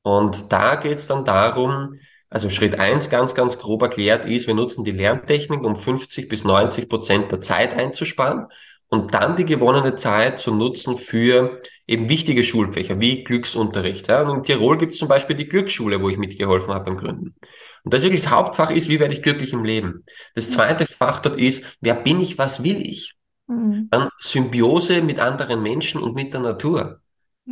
Und 0.08 0.54
da 0.54 0.76
geht 0.76 1.00
es 1.00 1.08
dann 1.08 1.26
darum, 1.26 2.00
also 2.30 2.50
Schritt 2.50 2.80
eins 2.80 3.10
ganz, 3.10 3.36
ganz 3.36 3.60
grob 3.60 3.82
erklärt 3.82 4.24
ist, 4.26 4.48
wir 4.48 4.54
nutzen 4.54 4.86
die 4.86 4.92
Lerntechnik, 4.92 5.66
um 5.66 5.76
50 5.76 6.30
bis 6.30 6.46
90 6.46 6.88
Prozent 6.88 7.30
der 7.30 7.42
Zeit 7.42 7.74
einzusparen 7.74 8.46
und 8.88 9.14
dann 9.14 9.36
die 9.36 9.44
gewonnene 9.44 9.96
Zeit 9.96 10.40
zu 10.40 10.54
nutzen 10.54 10.96
für 10.96 11.62
eben 11.88 12.08
wichtige 12.08 12.46
Schulfächer 12.46 13.02
wie 13.02 13.26
Glücksunterricht. 13.26 14.08
Ja. 14.08 14.22
Und 14.22 14.38
in 14.38 14.44
Tirol 14.44 14.78
gibt 14.78 14.94
es 14.94 14.98
zum 14.98 15.10
Beispiel 15.10 15.36
die 15.36 15.50
Glücksschule, 15.50 16.02
wo 16.02 16.08
ich 16.08 16.18
mitgeholfen 16.18 16.74
habe 16.74 16.86
beim 16.86 16.96
Gründen. 16.96 17.36
Und 17.84 17.94
das 17.94 18.02
wirklich 18.02 18.24
das 18.24 18.32
Hauptfach 18.32 18.72
ist, 18.72 18.88
wie 18.88 19.02
werde 19.02 19.14
ich 19.14 19.22
glücklich 19.22 19.52
im 19.52 19.66
Leben? 19.66 20.06
Das 20.36 20.52
zweite 20.52 20.86
Fach 20.86 21.20
dort 21.20 21.36
ist, 21.36 21.66
wer 21.82 21.96
bin 21.96 22.22
ich, 22.22 22.38
was 22.38 22.64
will 22.64 22.82
ich? 22.82 23.16
Mhm. 23.48 23.90
Dann 23.92 24.08
Symbiose 24.20 25.02
mit 25.02 25.20
anderen 25.20 25.62
Menschen 25.62 26.02
und 26.02 26.16
mit 26.16 26.34
der 26.34 26.40
Natur. 26.40 27.02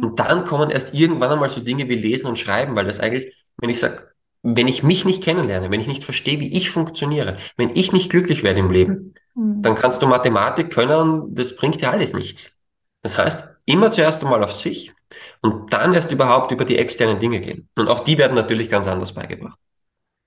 Und 0.01 0.19
dann 0.19 0.45
kommen 0.45 0.69
erst 0.69 0.93
irgendwann 0.93 1.31
einmal 1.31 1.49
so 1.49 1.61
Dinge 1.61 1.87
wie 1.89 1.95
Lesen 1.95 2.27
und 2.27 2.37
Schreiben, 2.39 2.75
weil 2.75 2.85
das 2.85 2.99
eigentlich, 2.99 3.33
wenn 3.57 3.69
ich 3.69 3.79
sage, 3.79 4.09
wenn 4.43 4.67
ich 4.67 4.83
mich 4.83 5.05
nicht 5.05 5.23
kennenlerne, 5.23 5.71
wenn 5.71 5.79
ich 5.79 5.87
nicht 5.87 6.03
verstehe, 6.03 6.39
wie 6.39 6.55
ich 6.55 6.69
funktioniere, 6.69 7.37
wenn 7.57 7.71
ich 7.75 7.91
nicht 7.93 8.09
glücklich 8.11 8.43
werde 8.43 8.59
im 8.59 8.71
Leben, 8.71 9.13
Mhm. 9.37 9.61
dann 9.61 9.75
kannst 9.75 10.01
du 10.01 10.07
Mathematik 10.07 10.71
können, 10.71 11.33
das 11.35 11.55
bringt 11.57 11.81
dir 11.81 11.91
alles 11.91 12.13
nichts. 12.13 12.51
Das 13.01 13.17
heißt, 13.17 13.47
immer 13.65 13.91
zuerst 13.91 14.23
einmal 14.23 14.43
auf 14.43 14.53
sich 14.53 14.93
und 15.41 15.73
dann 15.73 15.93
erst 15.93 16.11
überhaupt 16.11 16.51
über 16.51 16.65
die 16.65 16.77
externen 16.77 17.19
Dinge 17.19 17.39
gehen. 17.41 17.67
Und 17.75 17.87
auch 17.87 17.99
die 18.01 18.17
werden 18.17 18.33
natürlich 18.33 18.69
ganz 18.69 18.87
anders 18.87 19.13
beigebracht. 19.13 19.59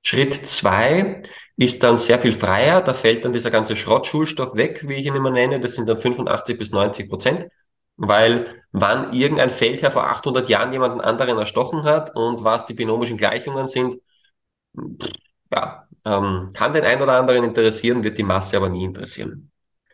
Schritt 0.02 0.34
zwei 0.46 1.22
ist 1.56 1.82
dann 1.82 1.98
sehr 1.98 2.18
viel 2.18 2.32
freier. 2.32 2.82
Da 2.82 2.94
fällt 2.94 3.24
dann 3.24 3.32
dieser 3.32 3.50
ganze 3.50 3.76
Schrottschulstoff 3.76 4.54
weg, 4.54 4.84
wie 4.88 4.94
ich 4.94 5.06
ihn 5.06 5.14
immer 5.14 5.30
nenne. 5.30 5.60
Das 5.60 5.74
sind 5.74 5.88
dann 5.88 5.96
85 5.96 6.58
bis 6.58 6.70
90 6.70 7.08
Prozent. 7.08 7.46
Weil 7.98 8.62
wann 8.72 9.12
irgendein 9.12 9.50
Feldherr 9.50 9.90
vor 9.90 10.04
800 10.04 10.48
Jahren 10.48 10.72
jemanden 10.72 11.00
anderen 11.00 11.38
erstochen 11.38 11.82
hat 11.84 12.14
und 12.16 12.44
was 12.44 12.64
die 12.64 12.74
binomischen 12.74 13.16
Gleichungen 13.16 13.68
sind, 13.68 13.96
ja, 15.52 15.86
ähm, 16.04 16.48
kann 16.54 16.72
den 16.72 16.84
einen 16.84 17.02
oder 17.02 17.18
anderen 17.18 17.44
interessieren, 17.44 18.04
wird 18.04 18.18
die 18.18 18.22
Masse 18.22 18.56
aber 18.56 18.68
nie 18.68 18.84
interessieren. 18.84 19.50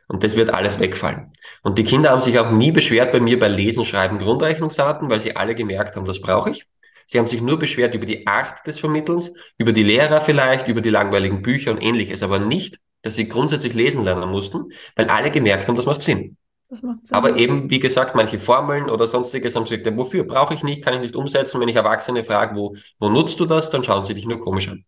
Und 0.06 0.22
das 0.22 0.36
wird 0.36 0.50
alles 0.50 0.78
wegfallen. 0.78 1.32
Und 1.62 1.78
die 1.78 1.84
Kinder 1.84 2.10
haben 2.10 2.20
sich 2.20 2.38
auch 2.38 2.50
nie 2.50 2.72
beschwert 2.72 3.10
bei 3.10 3.20
mir 3.20 3.38
bei 3.38 3.48
Lesen, 3.48 3.84
Schreiben, 3.84 4.18
Grundrechnungsarten, 4.18 5.08
weil 5.08 5.20
sie 5.20 5.34
alle 5.34 5.54
gemerkt 5.54 5.96
haben, 5.96 6.04
das 6.04 6.20
brauche 6.20 6.50
ich. 6.50 6.66
Sie 7.06 7.18
haben 7.18 7.26
sich 7.26 7.40
nur 7.40 7.58
beschwert 7.58 7.94
über 7.94 8.06
die 8.06 8.26
Art 8.26 8.66
des 8.66 8.78
Vermittelns, 8.78 9.32
über 9.58 9.72
die 9.72 9.82
Lehrer 9.82 10.20
vielleicht, 10.20 10.68
über 10.68 10.80
die 10.80 10.90
langweiligen 10.90 11.42
Bücher 11.42 11.70
und 11.70 11.82
ähnliches, 11.82 12.22
aber 12.22 12.38
nicht, 12.38 12.80
dass 13.02 13.16
sie 13.16 13.28
grundsätzlich 13.28 13.74
lesen 13.74 14.04
lernen 14.04 14.30
mussten, 14.30 14.72
weil 14.96 15.08
alle 15.08 15.30
gemerkt 15.30 15.68
haben, 15.68 15.76
das 15.76 15.86
macht 15.86 16.02
Sinn. 16.02 16.36
Das 16.74 16.82
macht 16.82 17.06
Sinn. 17.06 17.16
Aber 17.16 17.36
eben, 17.36 17.70
wie 17.70 17.78
gesagt, 17.78 18.16
manche 18.16 18.40
Formeln 18.40 18.90
oder 18.90 19.06
sonstiges 19.06 19.54
haben 19.54 19.64
sie 19.64 19.78
gesagt, 19.78 19.96
wofür 19.96 20.24
brauche 20.24 20.54
ich 20.54 20.64
nicht, 20.64 20.82
kann 20.82 20.94
ich 20.94 21.00
nicht 21.00 21.14
umsetzen. 21.14 21.60
Wenn 21.60 21.68
ich 21.68 21.76
Erwachsene 21.76 22.24
frage, 22.24 22.56
wo, 22.56 22.74
wo 22.98 23.08
nutzt 23.08 23.38
du 23.38 23.46
das, 23.46 23.70
dann 23.70 23.84
schauen 23.84 24.02
sie 24.02 24.14
dich 24.14 24.26
nur 24.26 24.40
komisch 24.40 24.68
an. 24.68 24.84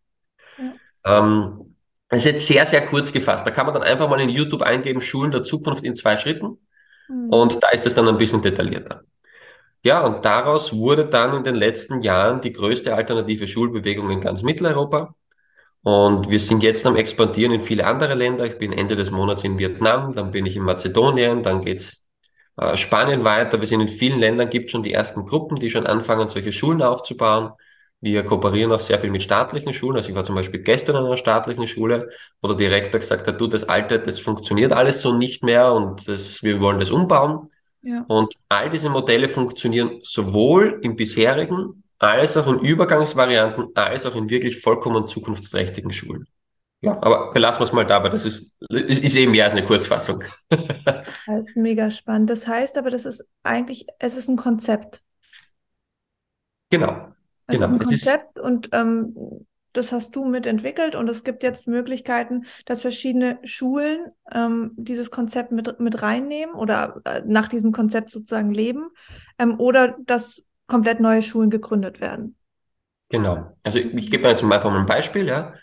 Ja. 0.58 1.18
Ähm, 1.18 1.76
das 2.08 2.20
ist 2.20 2.24
jetzt 2.24 2.48
sehr, 2.48 2.66
sehr 2.66 2.84
kurz 2.86 3.12
gefasst. 3.12 3.46
Da 3.46 3.52
kann 3.52 3.66
man 3.66 3.74
dann 3.74 3.84
einfach 3.84 4.08
mal 4.08 4.20
in 4.20 4.30
YouTube 4.30 4.62
eingeben, 4.62 5.00
Schulen 5.00 5.30
der 5.30 5.44
Zukunft 5.44 5.84
in 5.84 5.94
zwei 5.94 6.16
Schritten. 6.16 6.58
Mhm. 7.08 7.28
Und 7.28 7.62
da 7.62 7.68
ist 7.68 7.86
es 7.86 7.94
dann 7.94 8.08
ein 8.08 8.18
bisschen 8.18 8.42
detaillierter. 8.42 9.02
Ja, 9.84 10.04
und 10.04 10.24
daraus 10.24 10.72
wurde 10.72 11.06
dann 11.06 11.36
in 11.36 11.44
den 11.44 11.54
letzten 11.54 12.00
Jahren 12.00 12.40
die 12.40 12.52
größte 12.52 12.96
alternative 12.96 13.46
Schulbewegung 13.46 14.10
in 14.10 14.20
ganz 14.20 14.42
Mitteleuropa. 14.42 15.14
Und 15.86 16.30
wir 16.30 16.40
sind 16.40 16.64
jetzt 16.64 16.84
am 16.84 16.96
Expandieren 16.96 17.52
in 17.52 17.60
viele 17.60 17.86
andere 17.86 18.14
Länder. 18.14 18.44
Ich 18.44 18.58
bin 18.58 18.72
Ende 18.72 18.96
des 18.96 19.12
Monats 19.12 19.44
in 19.44 19.56
Vietnam, 19.56 20.16
dann 20.16 20.32
bin 20.32 20.44
ich 20.44 20.56
in 20.56 20.64
Mazedonien, 20.64 21.44
dann 21.44 21.60
geht's 21.60 22.04
äh, 22.56 22.76
Spanien 22.76 23.22
weiter. 23.22 23.60
Wir 23.60 23.68
sind 23.68 23.82
in 23.82 23.88
vielen 23.88 24.18
Ländern, 24.18 24.50
gibt 24.50 24.72
schon 24.72 24.82
die 24.82 24.92
ersten 24.92 25.24
Gruppen, 25.24 25.60
die 25.60 25.70
schon 25.70 25.86
anfangen, 25.86 26.28
solche 26.28 26.50
Schulen 26.50 26.82
aufzubauen. 26.82 27.52
Wir 28.00 28.24
kooperieren 28.24 28.72
auch 28.72 28.80
sehr 28.80 28.98
viel 28.98 29.12
mit 29.12 29.22
staatlichen 29.22 29.72
Schulen. 29.72 29.96
Also 29.96 30.08
ich 30.08 30.16
war 30.16 30.24
zum 30.24 30.34
Beispiel 30.34 30.58
gestern 30.58 30.96
an 30.96 31.06
einer 31.06 31.16
staatlichen 31.16 31.68
Schule, 31.68 32.08
wo 32.42 32.48
der 32.48 32.56
Direktor 32.56 32.98
gesagt 32.98 33.28
hat, 33.28 33.40
du, 33.40 33.46
das 33.46 33.62
Alte, 33.68 34.00
das 34.00 34.18
funktioniert 34.18 34.72
alles 34.72 35.02
so 35.02 35.12
nicht 35.14 35.44
mehr 35.44 35.72
und 35.72 36.08
das, 36.08 36.42
wir 36.42 36.60
wollen 36.60 36.80
das 36.80 36.90
umbauen. 36.90 37.48
Ja. 37.82 38.04
Und 38.08 38.34
all 38.48 38.70
diese 38.70 38.90
Modelle 38.90 39.28
funktionieren 39.28 40.00
sowohl 40.02 40.80
im 40.82 40.96
bisherigen 40.96 41.84
als 41.98 42.36
auch 42.36 42.46
in 42.48 42.58
Übergangsvarianten, 42.60 43.68
als 43.74 44.06
auch 44.06 44.14
in 44.16 44.30
wirklich 44.30 44.60
vollkommen 44.60 45.06
zukunftsträchtigen 45.06 45.92
Schulen. 45.92 46.26
Ja, 46.82 46.94
aber 47.02 47.32
belassen 47.32 47.60
wir 47.60 47.64
es 47.64 47.72
mal 47.72 47.86
dabei. 47.86 48.10
Das 48.10 48.24
ist, 48.24 48.54
ist, 48.70 49.16
eben 49.16 49.32
mehr 49.32 49.44
als 49.44 49.54
eine 49.54 49.64
Kurzfassung. 49.64 50.24
Das 51.24 51.48
ist 51.50 51.56
mega 51.56 51.90
spannend. 51.92 52.30
Das 52.30 52.46
heißt 52.48 52.76
aber, 52.78 52.90
das 52.90 53.04
ist 53.04 53.24
eigentlich, 53.44 53.86
es 54.00 54.16
ist 54.16 54.28
ein 54.28 54.36
Konzept. 54.36 55.02
Genau. 56.70 57.14
Es 57.46 57.60
Genau. 57.60 57.66
ist 57.66 57.72
ein 57.72 57.78
Es 57.78 57.90
ist, 57.90 58.18
Konzept 58.18 58.38
und 58.38 58.70
ähm, 58.72 59.14
das 59.72 59.92
hast 59.92 60.16
du 60.16 60.24
mitentwickelt 60.24 60.96
und 60.96 61.08
es 61.08 61.22
gibt 61.22 61.42
jetzt 61.42 61.68
Möglichkeiten, 61.68 62.46
dass 62.64 62.80
verschiedene 62.80 63.38
Schulen 63.44 64.06
ähm, 64.32 64.72
dieses 64.76 65.10
Konzept 65.10 65.52
mit, 65.52 65.78
mit 65.80 66.02
reinnehmen 66.02 66.54
oder 66.54 67.00
äh, 67.04 67.22
nach 67.26 67.48
diesem 67.48 67.72
Konzept 67.72 68.10
sozusagen 68.10 68.52
leben 68.52 68.88
ähm, 69.38 69.60
oder 69.60 69.96
dass 70.04 70.45
komplett 70.66 71.00
neue 71.00 71.22
Schulen 71.22 71.50
gegründet 71.50 72.00
werden. 72.00 72.36
Genau. 73.08 73.56
Also 73.62 73.78
ich, 73.78 73.94
ich 73.94 74.10
gebe 74.10 74.28
jetzt 74.28 74.42
einfach 74.42 74.70
mal 74.70 74.80
ein 74.80 74.86
Beispiel, 74.86 75.26
ja. 75.28 75.54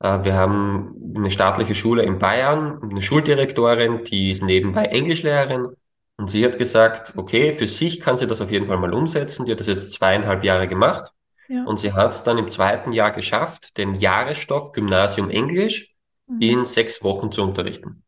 Äh, 0.00 0.24
wir 0.24 0.34
haben 0.34 0.94
eine 1.16 1.30
staatliche 1.30 1.74
Schule 1.74 2.02
in 2.02 2.18
Bayern, 2.18 2.80
eine 2.82 3.02
Schuldirektorin, 3.02 4.04
die 4.04 4.30
ist 4.30 4.42
nebenbei 4.42 4.84
Englischlehrerin 4.86 5.68
und 6.16 6.30
sie 6.30 6.44
hat 6.44 6.58
gesagt, 6.58 7.14
okay, 7.16 7.52
für 7.52 7.66
sich 7.66 8.00
kann 8.00 8.18
sie 8.18 8.26
das 8.26 8.40
auf 8.40 8.50
jeden 8.50 8.66
Fall 8.66 8.78
mal 8.78 8.92
umsetzen. 8.92 9.46
Die 9.46 9.52
hat 9.52 9.60
das 9.60 9.68
jetzt 9.68 9.92
zweieinhalb 9.92 10.42
Jahre 10.42 10.66
gemacht 10.66 11.12
ja. 11.48 11.64
und 11.64 11.78
sie 11.78 11.92
hat 11.92 12.12
es 12.12 12.22
dann 12.22 12.38
im 12.38 12.50
zweiten 12.50 12.92
Jahr 12.92 13.12
geschafft, 13.12 13.76
den 13.76 13.94
Jahresstoff 13.94 14.72
Gymnasium 14.72 15.30
Englisch 15.30 15.94
mhm. 16.26 16.40
in 16.40 16.64
sechs 16.64 17.02
Wochen 17.04 17.30
zu 17.30 17.42
unterrichten. 17.42 18.02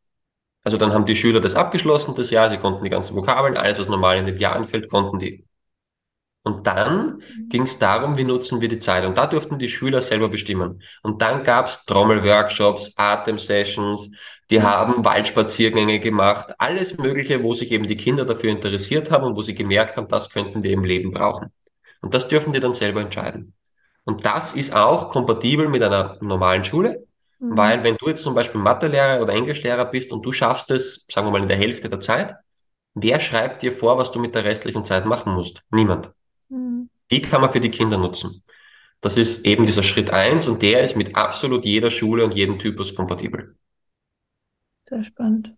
Also 0.63 0.77
dann 0.77 0.93
haben 0.93 1.07
die 1.07 1.17
Schüler 1.17 1.41
das 1.41 1.55
abgeschlossen, 1.55 2.15
das 2.15 2.31
Jahr, 2.31 2.51
sie 2.51 2.59
konnten 2.59 2.85
die 2.85 2.91
ganzen 2.91 3.17
Vokabeln, 3.17 3.57
alles, 3.57 3.79
was 3.79 3.89
normal 3.89 4.19
in 4.19 4.27
dem 4.27 4.37
Jahr 4.37 4.57
anfällt, 4.57 4.91
konnten 4.91 5.19
die. 5.19 5.47
Und 6.43 6.67
dann 6.67 7.17
mhm. 7.17 7.49
ging 7.51 7.63
es 7.63 7.79
darum, 7.79 8.17
wie 8.17 8.25
nutzen 8.25 8.61
wir 8.61 8.69
die 8.69 8.79
Zeit. 8.79 9.05
Und 9.05 9.19
da 9.19 9.27
durften 9.27 9.59
die 9.59 9.69
Schüler 9.69 10.01
selber 10.01 10.29
bestimmen. 10.29 10.83
Und 11.03 11.21
dann 11.21 11.45
gab 11.45 11.67
es 11.67 11.85
Trommelworkshops, 11.85 12.93
Atemsessions, 12.97 14.11
die 14.51 14.59
mhm. 14.59 14.63
haben 14.63 15.05
Waldspaziergänge 15.05 16.01
gemacht, 16.01 16.55
alles 16.59 16.97
Mögliche, 16.97 17.43
wo 17.43 17.55
sich 17.55 17.71
eben 17.73 17.87
die 17.87 17.97
Kinder 17.97 18.25
dafür 18.25 18.51
interessiert 18.51 19.11
haben 19.11 19.25
und 19.25 19.37
wo 19.37 19.43
sie 19.43 19.55
gemerkt 19.55 19.97
haben, 19.97 20.09
das 20.09 20.31
könnten 20.31 20.63
wir 20.63 20.73
im 20.73 20.85
Leben 20.85 21.11
brauchen. 21.13 21.51
Und 22.01 22.15
das 22.15 22.29
dürfen 22.29 22.53
die 22.53 22.61
dann 22.61 22.73
selber 22.73 23.03
entscheiden. 23.03 23.53
Und 24.05 24.25
das 24.25 24.55
ist 24.55 24.75
auch 24.75 25.11
kompatibel 25.11 25.69
mit 25.69 25.83
einer 25.83 26.17
normalen 26.23 26.65
Schule, 26.65 27.07
mhm. 27.39 27.57
weil 27.57 27.85
wenn 27.85 27.97
du 27.97 28.09
jetzt 28.09 28.23
zum 28.23 28.35
Beispiel 28.35 28.63
Mathelehrer 28.63 29.23
oder 29.23 29.35
Englischlehrer 29.35 29.85
bist 29.85 30.11
und 30.11 30.25
du 30.25 30.33
schaffst 30.33 30.71
es, 30.71 31.05
sagen 31.11 31.27
wir 31.27 31.33
mal, 31.33 31.43
in 31.43 31.49
der 31.49 31.59
Hälfte 31.59 31.91
der 31.91 32.01
Zeit, 32.01 32.35
wer 32.95 33.21
schreibt 33.21 33.61
dir 33.61 33.73
vor, 33.73 33.99
was 33.99 34.11
du 34.11 34.19
mit 34.19 34.35
der 34.35 34.45
restlichen 34.45 34.87
Zeit 34.87 35.05
machen 35.05 35.35
musst? 35.35 35.63
Niemand. 35.71 36.11
Die 37.11 37.23
kann 37.23 37.41
man 37.41 37.53
für 37.53 37.61
die 37.61 37.71
Kinder 37.71 37.99
nutzen. 37.99 38.43
Das 39.01 39.17
ist 39.17 39.47
eben 39.47 39.67
dieser 39.67 39.83
Schritt 39.83 40.11
eins 40.11 40.47
und 40.47 40.63
der 40.63 40.83
ist 40.83 40.97
mit 40.97 41.17
absolut 41.17 41.65
jeder 41.65 41.91
Schule 41.91 42.25
und 42.25 42.35
jedem 42.35 42.59
Typus 42.59 42.95
kompatibel. 42.95 43.57
Sehr 44.89 45.05
spannend. 45.05 45.55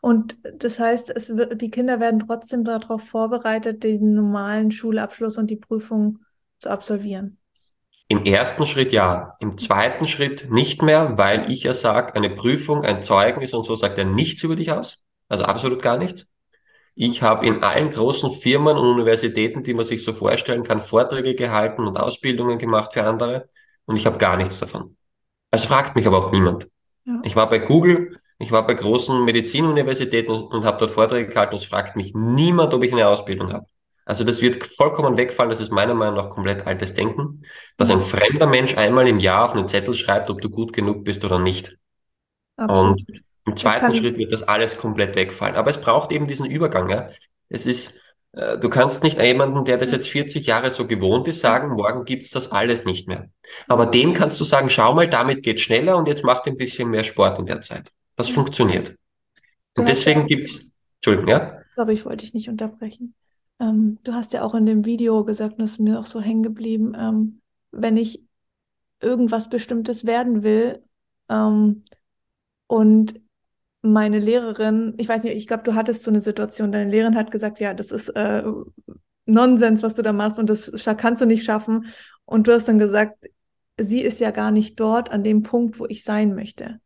Und 0.00 0.36
das 0.58 0.78
heißt, 0.78 1.10
es 1.16 1.32
die 1.54 1.70
Kinder 1.70 1.98
werden 1.98 2.20
trotzdem 2.26 2.64
darauf 2.64 3.02
vorbereitet, 3.04 3.84
den 3.84 4.14
normalen 4.14 4.70
Schulabschluss 4.70 5.38
und 5.38 5.48
die 5.48 5.56
Prüfung 5.56 6.18
zu 6.58 6.70
absolvieren. 6.70 7.38
Im 8.08 8.24
ersten 8.24 8.66
Schritt 8.66 8.92
ja. 8.92 9.36
Im 9.40 9.56
zweiten 9.56 10.06
Schritt 10.06 10.50
nicht 10.50 10.82
mehr, 10.82 11.16
weil 11.16 11.50
ich 11.50 11.62
ja 11.62 11.72
sage, 11.72 12.14
eine 12.14 12.28
Prüfung, 12.28 12.84
ein 12.84 13.02
Zeugnis 13.02 13.54
und 13.54 13.64
so 13.64 13.76
sagt 13.76 13.96
ja 13.96 14.04
nichts 14.04 14.42
über 14.42 14.56
dich 14.56 14.72
aus. 14.72 15.02
Also 15.28 15.44
absolut 15.44 15.80
gar 15.80 15.96
nichts. 15.96 16.26
Ich 16.94 17.22
habe 17.22 17.46
in 17.46 17.62
allen 17.62 17.90
großen 17.90 18.30
Firmen 18.30 18.76
und 18.76 18.86
Universitäten, 18.86 19.62
die 19.62 19.74
man 19.74 19.84
sich 19.84 20.04
so 20.04 20.12
vorstellen 20.12 20.62
kann, 20.62 20.80
Vorträge 20.80 21.34
gehalten 21.34 21.86
und 21.86 21.98
Ausbildungen 21.98 22.58
gemacht 22.58 22.92
für 22.92 23.02
andere 23.02 23.48
und 23.84 23.96
ich 23.96 24.06
habe 24.06 24.18
gar 24.18 24.36
nichts 24.36 24.60
davon. 24.60 24.96
Also 25.50 25.68
fragt 25.68 25.96
mich 25.96 26.06
aber 26.06 26.18
auch 26.18 26.32
niemand. 26.32 26.68
Ja. 27.04 27.20
Ich 27.24 27.34
war 27.34 27.48
bei 27.48 27.58
Google, 27.58 28.18
ich 28.38 28.52
war 28.52 28.66
bei 28.66 28.74
großen 28.74 29.24
Medizinuniversitäten 29.24 30.32
und, 30.32 30.52
und 30.52 30.64
habe 30.64 30.78
dort 30.78 30.92
Vorträge 30.92 31.28
gehalten 31.28 31.54
und 31.54 31.62
es 31.62 31.66
fragt 31.66 31.96
mich 31.96 32.12
niemand, 32.14 32.72
ob 32.74 32.84
ich 32.84 32.92
eine 32.92 33.08
Ausbildung 33.08 33.52
habe. 33.52 33.66
Also 34.06 34.22
das 34.22 34.42
wird 34.42 34.64
vollkommen 34.64 35.16
wegfallen, 35.16 35.50
das 35.50 35.60
ist 35.60 35.72
meiner 35.72 35.94
Meinung 35.94 36.16
nach 36.16 36.30
komplett 36.30 36.66
altes 36.66 36.92
Denken, 36.94 37.42
dass 37.76 37.90
ein 37.90 38.02
fremder 38.02 38.46
Mensch 38.46 38.76
einmal 38.76 39.08
im 39.08 39.18
Jahr 39.18 39.46
auf 39.46 39.54
einen 39.54 39.68
Zettel 39.68 39.94
schreibt, 39.94 40.28
ob 40.30 40.40
du 40.40 40.50
gut 40.50 40.72
genug 40.72 41.04
bist 41.04 41.24
oder 41.24 41.38
nicht. 41.38 41.76
Absolut. 42.56 43.00
Und 43.08 43.23
im 43.46 43.56
zweiten 43.56 43.94
Schritt 43.94 44.16
wird 44.16 44.32
das 44.32 44.42
alles 44.42 44.78
komplett 44.78 45.16
wegfallen. 45.16 45.54
Aber 45.56 45.70
es 45.70 45.80
braucht 45.80 46.12
eben 46.12 46.26
diesen 46.26 46.46
Übergang. 46.46 46.88
Ja? 46.88 47.10
Es 47.48 47.66
ist, 47.66 48.00
äh, 48.32 48.58
du 48.58 48.70
kannst 48.70 49.02
nicht 49.02 49.20
jemanden, 49.20 49.64
der 49.64 49.76
das 49.76 49.90
jetzt 49.90 50.08
40 50.08 50.46
Jahre 50.46 50.70
so 50.70 50.86
gewohnt 50.86 51.28
ist, 51.28 51.40
sagen, 51.40 51.74
morgen 51.74 52.04
gibt's 52.04 52.30
das 52.30 52.50
alles 52.50 52.84
nicht 52.84 53.06
mehr. 53.06 53.28
Aber 53.68 53.86
dem 53.86 54.14
kannst 54.14 54.40
du 54.40 54.44
sagen, 54.44 54.70
schau 54.70 54.94
mal, 54.94 55.08
damit 55.08 55.42
geht's 55.42 55.62
schneller 55.62 55.96
und 55.96 56.08
jetzt 56.08 56.24
macht 56.24 56.46
ein 56.46 56.56
bisschen 56.56 56.88
mehr 56.88 57.04
Sport 57.04 57.38
in 57.38 57.46
der 57.46 57.60
Zeit. 57.60 57.90
Das 58.16 58.30
funktioniert. 58.30 58.94
Und 59.76 59.88
deswegen 59.88 60.26
gibt's, 60.26 60.70
Entschuldigung, 60.96 61.28
ja? 61.28 61.58
Sorry, 61.74 61.94
ich 61.94 62.04
wollte 62.06 62.24
dich 62.24 62.34
nicht 62.34 62.48
unterbrechen. 62.48 63.14
Ähm, 63.60 63.98
du 64.04 64.14
hast 64.14 64.32
ja 64.32 64.42
auch 64.42 64.54
in 64.54 64.66
dem 64.66 64.84
Video 64.84 65.24
gesagt, 65.24 65.54
und 65.54 65.62
das 65.62 65.72
ist 65.72 65.80
mir 65.80 65.98
auch 65.98 66.06
so 66.06 66.20
hängen 66.20 66.42
geblieben, 66.42 66.94
ähm, 66.96 67.40
wenn 67.72 67.96
ich 67.96 68.24
irgendwas 69.00 69.50
Bestimmtes 69.50 70.06
werden 70.06 70.42
will 70.42 70.82
ähm, 71.28 71.84
und 72.66 73.20
meine 73.84 74.18
Lehrerin, 74.18 74.94
ich 74.96 75.08
weiß 75.08 75.22
nicht, 75.24 75.36
ich 75.36 75.46
glaube, 75.46 75.62
du 75.62 75.74
hattest 75.74 76.02
so 76.02 76.10
eine 76.10 76.22
Situation, 76.22 76.72
deine 76.72 76.90
Lehrerin 76.90 77.16
hat 77.16 77.30
gesagt, 77.30 77.60
ja, 77.60 77.74
das 77.74 77.90
ist 77.90 78.08
äh, 78.10 78.42
Nonsens, 79.26 79.82
was 79.82 79.94
du 79.94 80.02
da 80.02 80.12
machst 80.12 80.38
und 80.38 80.48
das 80.48 80.72
kannst 80.96 81.20
du 81.20 81.26
nicht 81.26 81.44
schaffen. 81.44 81.86
Und 82.24 82.48
du 82.48 82.52
hast 82.52 82.66
dann 82.66 82.78
gesagt, 82.78 83.26
sie 83.78 84.00
ist 84.00 84.20
ja 84.20 84.30
gar 84.30 84.50
nicht 84.50 84.80
dort 84.80 85.10
an 85.12 85.22
dem 85.22 85.42
Punkt, 85.42 85.78
wo 85.78 85.86
ich 85.86 86.02
sein 86.02 86.34
möchte. 86.34 86.80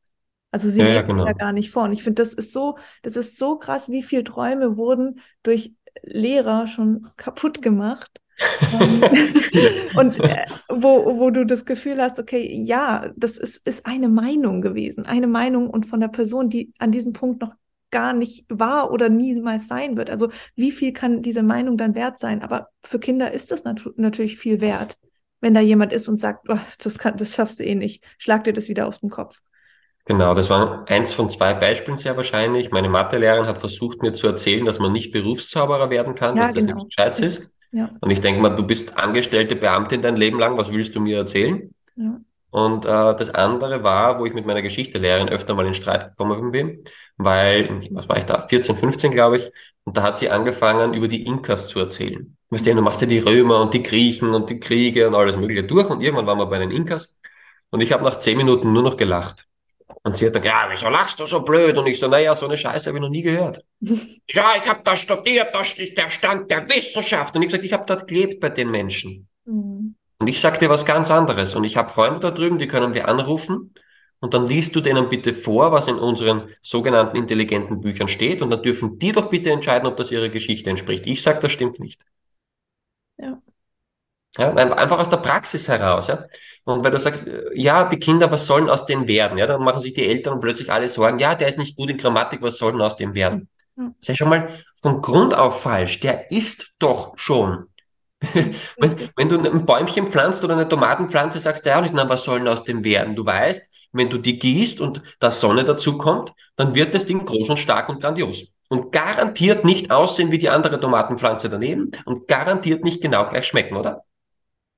Also 0.50 0.70
sie 0.70 0.80
ja, 0.80 0.86
lebt 0.86 0.96
ja, 0.96 1.02
genau. 1.02 1.26
ja 1.26 1.34
gar 1.34 1.52
nicht 1.52 1.70
vor. 1.70 1.84
Und 1.84 1.92
ich 1.92 2.02
finde, 2.02 2.22
das 2.22 2.34
ist 2.34 2.52
so, 2.52 2.78
das 3.02 3.16
ist 3.16 3.38
so 3.38 3.58
krass, 3.58 3.88
wie 3.88 4.02
viele 4.02 4.24
Träume 4.24 4.76
wurden 4.76 5.20
durch 5.44 5.74
Lehrer 6.02 6.66
schon 6.66 7.08
kaputt 7.16 7.62
gemacht. 7.62 8.20
Und 9.96 10.20
äh, 10.20 10.44
wo, 10.68 11.18
wo 11.18 11.30
du 11.30 11.44
das 11.44 11.64
Gefühl 11.64 12.00
hast, 12.00 12.18
okay, 12.18 12.62
ja, 12.64 13.10
das 13.16 13.36
ist, 13.36 13.66
ist 13.66 13.86
eine 13.86 14.08
Meinung 14.08 14.60
gewesen, 14.60 15.06
eine 15.06 15.26
Meinung 15.26 15.68
und 15.70 15.86
von 15.86 16.00
der 16.00 16.08
Person, 16.08 16.48
die 16.48 16.72
an 16.78 16.92
diesem 16.92 17.12
Punkt 17.12 17.40
noch 17.40 17.54
gar 17.90 18.12
nicht 18.12 18.44
war 18.48 18.90
oder 18.92 19.08
niemals 19.08 19.66
sein 19.66 19.96
wird. 19.96 20.10
Also 20.10 20.28
wie 20.54 20.72
viel 20.72 20.92
kann 20.92 21.22
diese 21.22 21.42
Meinung 21.42 21.76
dann 21.76 21.94
wert 21.94 22.18
sein? 22.18 22.42
Aber 22.42 22.68
für 22.84 22.98
Kinder 22.98 23.32
ist 23.32 23.50
das 23.50 23.64
nat 23.64 23.80
natürlich 23.96 24.36
viel 24.36 24.60
wert, 24.60 24.98
wenn 25.40 25.54
da 25.54 25.60
jemand 25.60 25.92
ist 25.92 26.08
und 26.08 26.20
sagt, 26.20 26.48
oh, 26.48 26.58
das, 26.82 26.98
kann, 26.98 27.16
das 27.16 27.34
schaffst 27.34 27.58
du 27.58 27.64
eh 27.64 27.74
nicht, 27.74 28.04
schlag 28.18 28.44
dir 28.44 28.52
das 28.52 28.68
wieder 28.68 28.86
auf 28.86 28.98
den 28.98 29.10
Kopf. 29.10 29.40
Genau, 30.04 30.34
das 30.34 30.48
war 30.48 30.88
eins 30.88 31.12
von 31.12 31.28
zwei 31.28 31.52
Beispielen 31.52 31.98
sehr 31.98 32.16
wahrscheinlich. 32.16 32.70
Meine 32.70 32.88
Mathelehrerin 32.88 33.46
hat 33.46 33.58
versucht, 33.58 34.00
mir 34.00 34.14
zu 34.14 34.26
erzählen, 34.26 34.64
dass 34.64 34.78
man 34.78 34.92
nicht 34.92 35.12
Berufszauberer 35.12 35.90
werden 35.90 36.14
kann, 36.14 36.36
ja, 36.36 36.46
dass 36.46 36.54
das 36.54 36.64
genau. 36.64 36.82
nicht 36.82 36.94
Scheiß 36.94 37.20
ist. 37.20 37.50
Ja. 37.72 37.90
Und 38.00 38.10
ich 38.10 38.20
denke 38.20 38.40
mal, 38.40 38.50
du 38.50 38.66
bist 38.66 38.96
angestellte 38.96 39.56
Beamtin 39.56 40.02
dein 40.02 40.16
Leben 40.16 40.38
lang, 40.38 40.56
was 40.56 40.72
willst 40.72 40.94
du 40.94 41.00
mir 41.00 41.18
erzählen? 41.18 41.74
Ja. 41.96 42.20
Und 42.50 42.86
äh, 42.86 42.88
das 42.88 43.30
andere 43.30 43.82
war, 43.82 44.18
wo 44.18 44.24
ich 44.24 44.32
mit 44.32 44.46
meiner 44.46 44.62
Geschichtelehrerin 44.62 45.28
öfter 45.28 45.54
mal 45.54 45.66
in 45.66 45.74
Streit 45.74 46.10
gekommen 46.10 46.50
bin, 46.50 46.82
weil, 47.18 47.82
was 47.90 48.08
war 48.08 48.16
ich 48.16 48.24
da, 48.24 48.46
14, 48.46 48.76
15 48.76 49.12
glaube 49.12 49.38
ich, 49.38 49.50
und 49.84 49.96
da 49.96 50.02
hat 50.02 50.18
sie 50.18 50.30
angefangen, 50.30 50.94
über 50.94 51.08
die 51.08 51.24
Inkas 51.26 51.68
zu 51.68 51.78
erzählen. 51.78 52.36
Weißt 52.50 52.66
du, 52.66 52.74
du 52.74 52.80
machst 52.80 53.02
ja 53.02 53.06
die 53.06 53.18
Römer 53.18 53.60
und 53.60 53.74
die 53.74 53.82
Griechen 53.82 54.34
und 54.34 54.48
die 54.48 54.60
Kriege 54.60 55.06
und 55.08 55.14
alles 55.14 55.36
mögliche 55.36 55.64
durch 55.64 55.90
und 55.90 56.00
irgendwann 56.00 56.26
waren 56.26 56.38
wir 56.38 56.46
bei 56.46 56.58
den 56.58 56.70
Inkas 56.70 57.14
und 57.70 57.82
ich 57.82 57.92
habe 57.92 58.04
nach 58.04 58.18
zehn 58.18 58.36
Minuten 58.36 58.72
nur 58.72 58.82
noch 58.82 58.96
gelacht. 58.96 59.47
Und 60.08 60.16
sie 60.16 60.26
hat 60.26 60.36
dann, 60.36 60.42
ja, 60.42 60.66
wieso 60.70 60.88
lachst 60.88 61.20
du 61.20 61.26
so 61.26 61.42
blöd? 61.42 61.76
Und 61.76 61.86
ich 61.86 62.00
so, 62.00 62.08
naja, 62.08 62.34
so 62.34 62.46
eine 62.46 62.56
Scheiße 62.56 62.88
habe 62.88 62.96
ich 62.96 63.02
noch 63.02 63.10
nie 63.10 63.20
gehört. 63.20 63.62
ja, 63.80 64.52
ich 64.56 64.66
habe 64.66 64.80
das 64.82 65.00
studiert, 65.00 65.54
das 65.54 65.74
ist 65.74 65.98
der 65.98 66.08
Stand 66.08 66.50
der 66.50 66.66
Wissenschaft. 66.66 67.36
Und 67.36 67.42
ich 67.42 67.48
gesagt, 67.48 67.64
ich 67.64 67.74
habe 67.74 67.84
dort 67.84 68.08
gelebt 68.08 68.40
bei 68.40 68.48
den 68.48 68.70
Menschen. 68.70 69.28
Mhm. 69.44 69.96
Und 70.18 70.26
ich 70.26 70.40
sagte 70.40 70.70
was 70.70 70.86
ganz 70.86 71.10
anderes. 71.10 71.54
Und 71.54 71.64
ich 71.64 71.76
habe 71.76 71.90
Freunde 71.90 72.20
da 72.20 72.30
drüben, 72.30 72.56
die 72.56 72.68
können 72.68 72.94
wir 72.94 73.06
anrufen. 73.06 73.74
Und 74.20 74.32
dann 74.32 74.48
liest 74.48 74.74
du 74.74 74.80
denen 74.80 75.10
bitte 75.10 75.34
vor, 75.34 75.72
was 75.72 75.88
in 75.88 75.96
unseren 75.96 76.48
sogenannten 76.62 77.18
intelligenten 77.18 77.82
Büchern 77.82 78.08
steht. 78.08 78.40
Und 78.40 78.48
dann 78.48 78.62
dürfen 78.62 78.98
die 78.98 79.12
doch 79.12 79.28
bitte 79.28 79.50
entscheiden, 79.50 79.86
ob 79.86 79.98
das 79.98 80.10
ihrer 80.10 80.30
Geschichte 80.30 80.70
entspricht. 80.70 81.06
Ich 81.06 81.22
sage, 81.22 81.40
das 81.40 81.52
stimmt 81.52 81.80
nicht. 81.80 82.00
Ja. 83.18 83.42
Ja, 84.36 84.52
einfach 84.54 84.98
aus 84.98 85.08
der 85.08 85.16
Praxis 85.18 85.68
heraus. 85.68 86.08
Ja. 86.08 86.24
Und 86.64 86.84
weil 86.84 86.90
du 86.90 87.00
sagst, 87.00 87.26
ja, 87.54 87.84
die 87.84 87.98
Kinder, 87.98 88.30
was 88.30 88.46
sollen 88.46 88.68
aus 88.68 88.84
denen 88.84 89.08
werden? 89.08 89.38
Ja, 89.38 89.46
dann 89.46 89.62
machen 89.62 89.80
sich 89.80 89.94
die 89.94 90.06
Eltern 90.06 90.40
plötzlich 90.40 90.70
alle 90.70 90.88
Sorgen, 90.88 91.18
ja, 91.18 91.34
der 91.34 91.48
ist 91.48 91.58
nicht 91.58 91.76
gut 91.76 91.90
in 91.90 91.96
Grammatik, 91.96 92.42
was 92.42 92.58
soll 92.58 92.72
denn 92.72 92.80
aus 92.80 92.96
dem 92.96 93.14
werden? 93.14 93.48
Das 93.76 93.86
ist 94.00 94.08
ja 94.08 94.14
schon 94.14 94.28
mal 94.28 94.48
von 94.76 95.00
Grund 95.00 95.34
auf 95.34 95.62
falsch. 95.62 96.00
Der 96.00 96.30
ist 96.30 96.72
doch 96.78 97.12
schon. 97.16 97.66
wenn, 98.78 99.10
wenn, 99.16 99.28
du 99.28 99.38
ein 99.38 99.64
Bäumchen 99.64 100.08
pflanzt 100.08 100.42
oder 100.44 100.54
eine 100.54 100.68
Tomatenpflanze, 100.68 101.38
sagst 101.38 101.64
du 101.64 101.70
ja 101.70 101.78
auch 101.78 101.82
nicht, 101.82 101.94
na, 101.94 102.08
was 102.08 102.24
soll 102.24 102.38
denn 102.38 102.48
aus 102.48 102.64
dem 102.64 102.82
werden? 102.84 103.14
Du 103.14 103.24
weißt, 103.24 103.62
wenn 103.92 104.10
du 104.10 104.18
die 104.18 104.38
gießt 104.38 104.80
und 104.80 105.02
da 105.20 105.30
Sonne 105.30 105.64
dazu 105.64 105.96
kommt, 105.96 106.32
dann 106.56 106.74
wird 106.74 106.94
das 106.94 107.06
Ding 107.06 107.24
groß 107.24 107.48
und 107.50 107.58
stark 107.58 107.88
und 107.88 108.00
grandios. 108.00 108.44
Und 108.68 108.92
garantiert 108.92 109.64
nicht 109.64 109.90
aussehen 109.90 110.30
wie 110.30 110.38
die 110.38 110.50
andere 110.50 110.78
Tomatenpflanze 110.78 111.48
daneben 111.48 111.92
und 112.04 112.28
garantiert 112.28 112.84
nicht 112.84 113.00
genau 113.00 113.26
gleich 113.26 113.46
schmecken, 113.46 113.76
oder? 113.76 114.04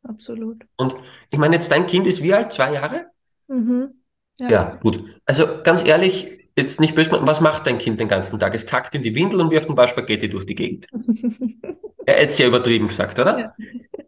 Absolut. 0.02 0.64
Und 0.76 0.94
ich 1.30 1.38
meine, 1.38 1.54
jetzt 1.54 1.70
dein 1.70 1.86
Kind 1.86 2.06
ist 2.06 2.22
wie 2.22 2.34
alt? 2.34 2.52
Zwei 2.52 2.72
Jahre? 2.72 3.06
Mhm. 3.48 3.94
Ja. 4.38 4.48
ja, 4.48 4.74
gut. 4.82 5.04
Also 5.26 5.46
ganz 5.62 5.84
ehrlich, 5.84 6.40
jetzt 6.56 6.80
nicht 6.80 6.94
böse, 6.94 7.10
was 7.10 7.40
macht 7.40 7.66
dein 7.66 7.78
Kind 7.78 8.00
den 8.00 8.08
ganzen 8.08 8.38
Tag? 8.38 8.54
Es 8.54 8.66
kackt 8.66 8.94
in 8.94 9.02
die 9.02 9.14
Windel 9.14 9.40
und 9.40 9.50
wirft 9.50 9.68
ein 9.68 9.74
paar 9.74 9.88
Spaghetti 9.88 10.28
durch 10.28 10.46
die 10.46 10.54
Gegend. 10.54 10.86
ja, 12.06 12.14
jetzt 12.14 12.36
sehr 12.36 12.48
übertrieben 12.48 12.88
gesagt, 12.88 13.18
oder? 13.18 13.38
Ja. 13.38 13.54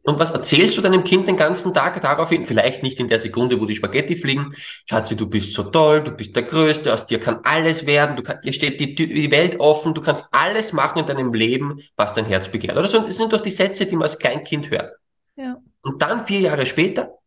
Und 0.04 0.18
was 0.18 0.32
erzählst 0.32 0.76
du 0.76 0.82
deinem 0.82 1.04
Kind 1.04 1.28
den 1.28 1.36
ganzen 1.36 1.72
Tag 1.72 2.00
daraufhin? 2.00 2.44
Vielleicht 2.44 2.82
nicht 2.82 2.98
in 2.98 3.06
der 3.06 3.20
Sekunde, 3.20 3.60
wo 3.60 3.66
die 3.66 3.76
Spaghetti 3.76 4.16
fliegen. 4.16 4.52
Schatzi, 4.88 5.14
du 5.16 5.28
bist 5.28 5.52
so 5.52 5.64
toll, 5.64 6.02
du 6.02 6.10
bist 6.10 6.34
der 6.34 6.42
Größte, 6.42 6.92
aus 6.92 7.06
dir 7.06 7.20
kann 7.20 7.38
alles 7.44 7.86
werden, 7.86 8.16
du 8.16 8.22
kann, 8.22 8.40
dir 8.40 8.52
steht 8.52 8.80
die, 8.80 8.94
die 8.94 9.30
Welt 9.30 9.60
offen, 9.60 9.94
du 9.94 10.00
kannst 10.00 10.26
alles 10.32 10.72
machen 10.72 11.00
in 11.00 11.06
deinem 11.06 11.32
Leben, 11.32 11.80
was 11.96 12.14
dein 12.14 12.24
Herz 12.24 12.48
begehrt. 12.48 12.76
Oder 12.76 12.88
so, 12.88 12.98
das 12.98 13.16
sind 13.16 13.32
doch 13.32 13.42
die 13.42 13.50
Sätze, 13.50 13.86
die 13.86 13.94
man 13.94 14.04
als 14.04 14.18
Kleinkind 14.18 14.70
hört. 14.70 14.92
Ja. 15.36 15.58
Und 15.82 16.02
dann 16.02 16.26
vier 16.26 16.40
Jahre 16.40 16.66
später 16.66 17.18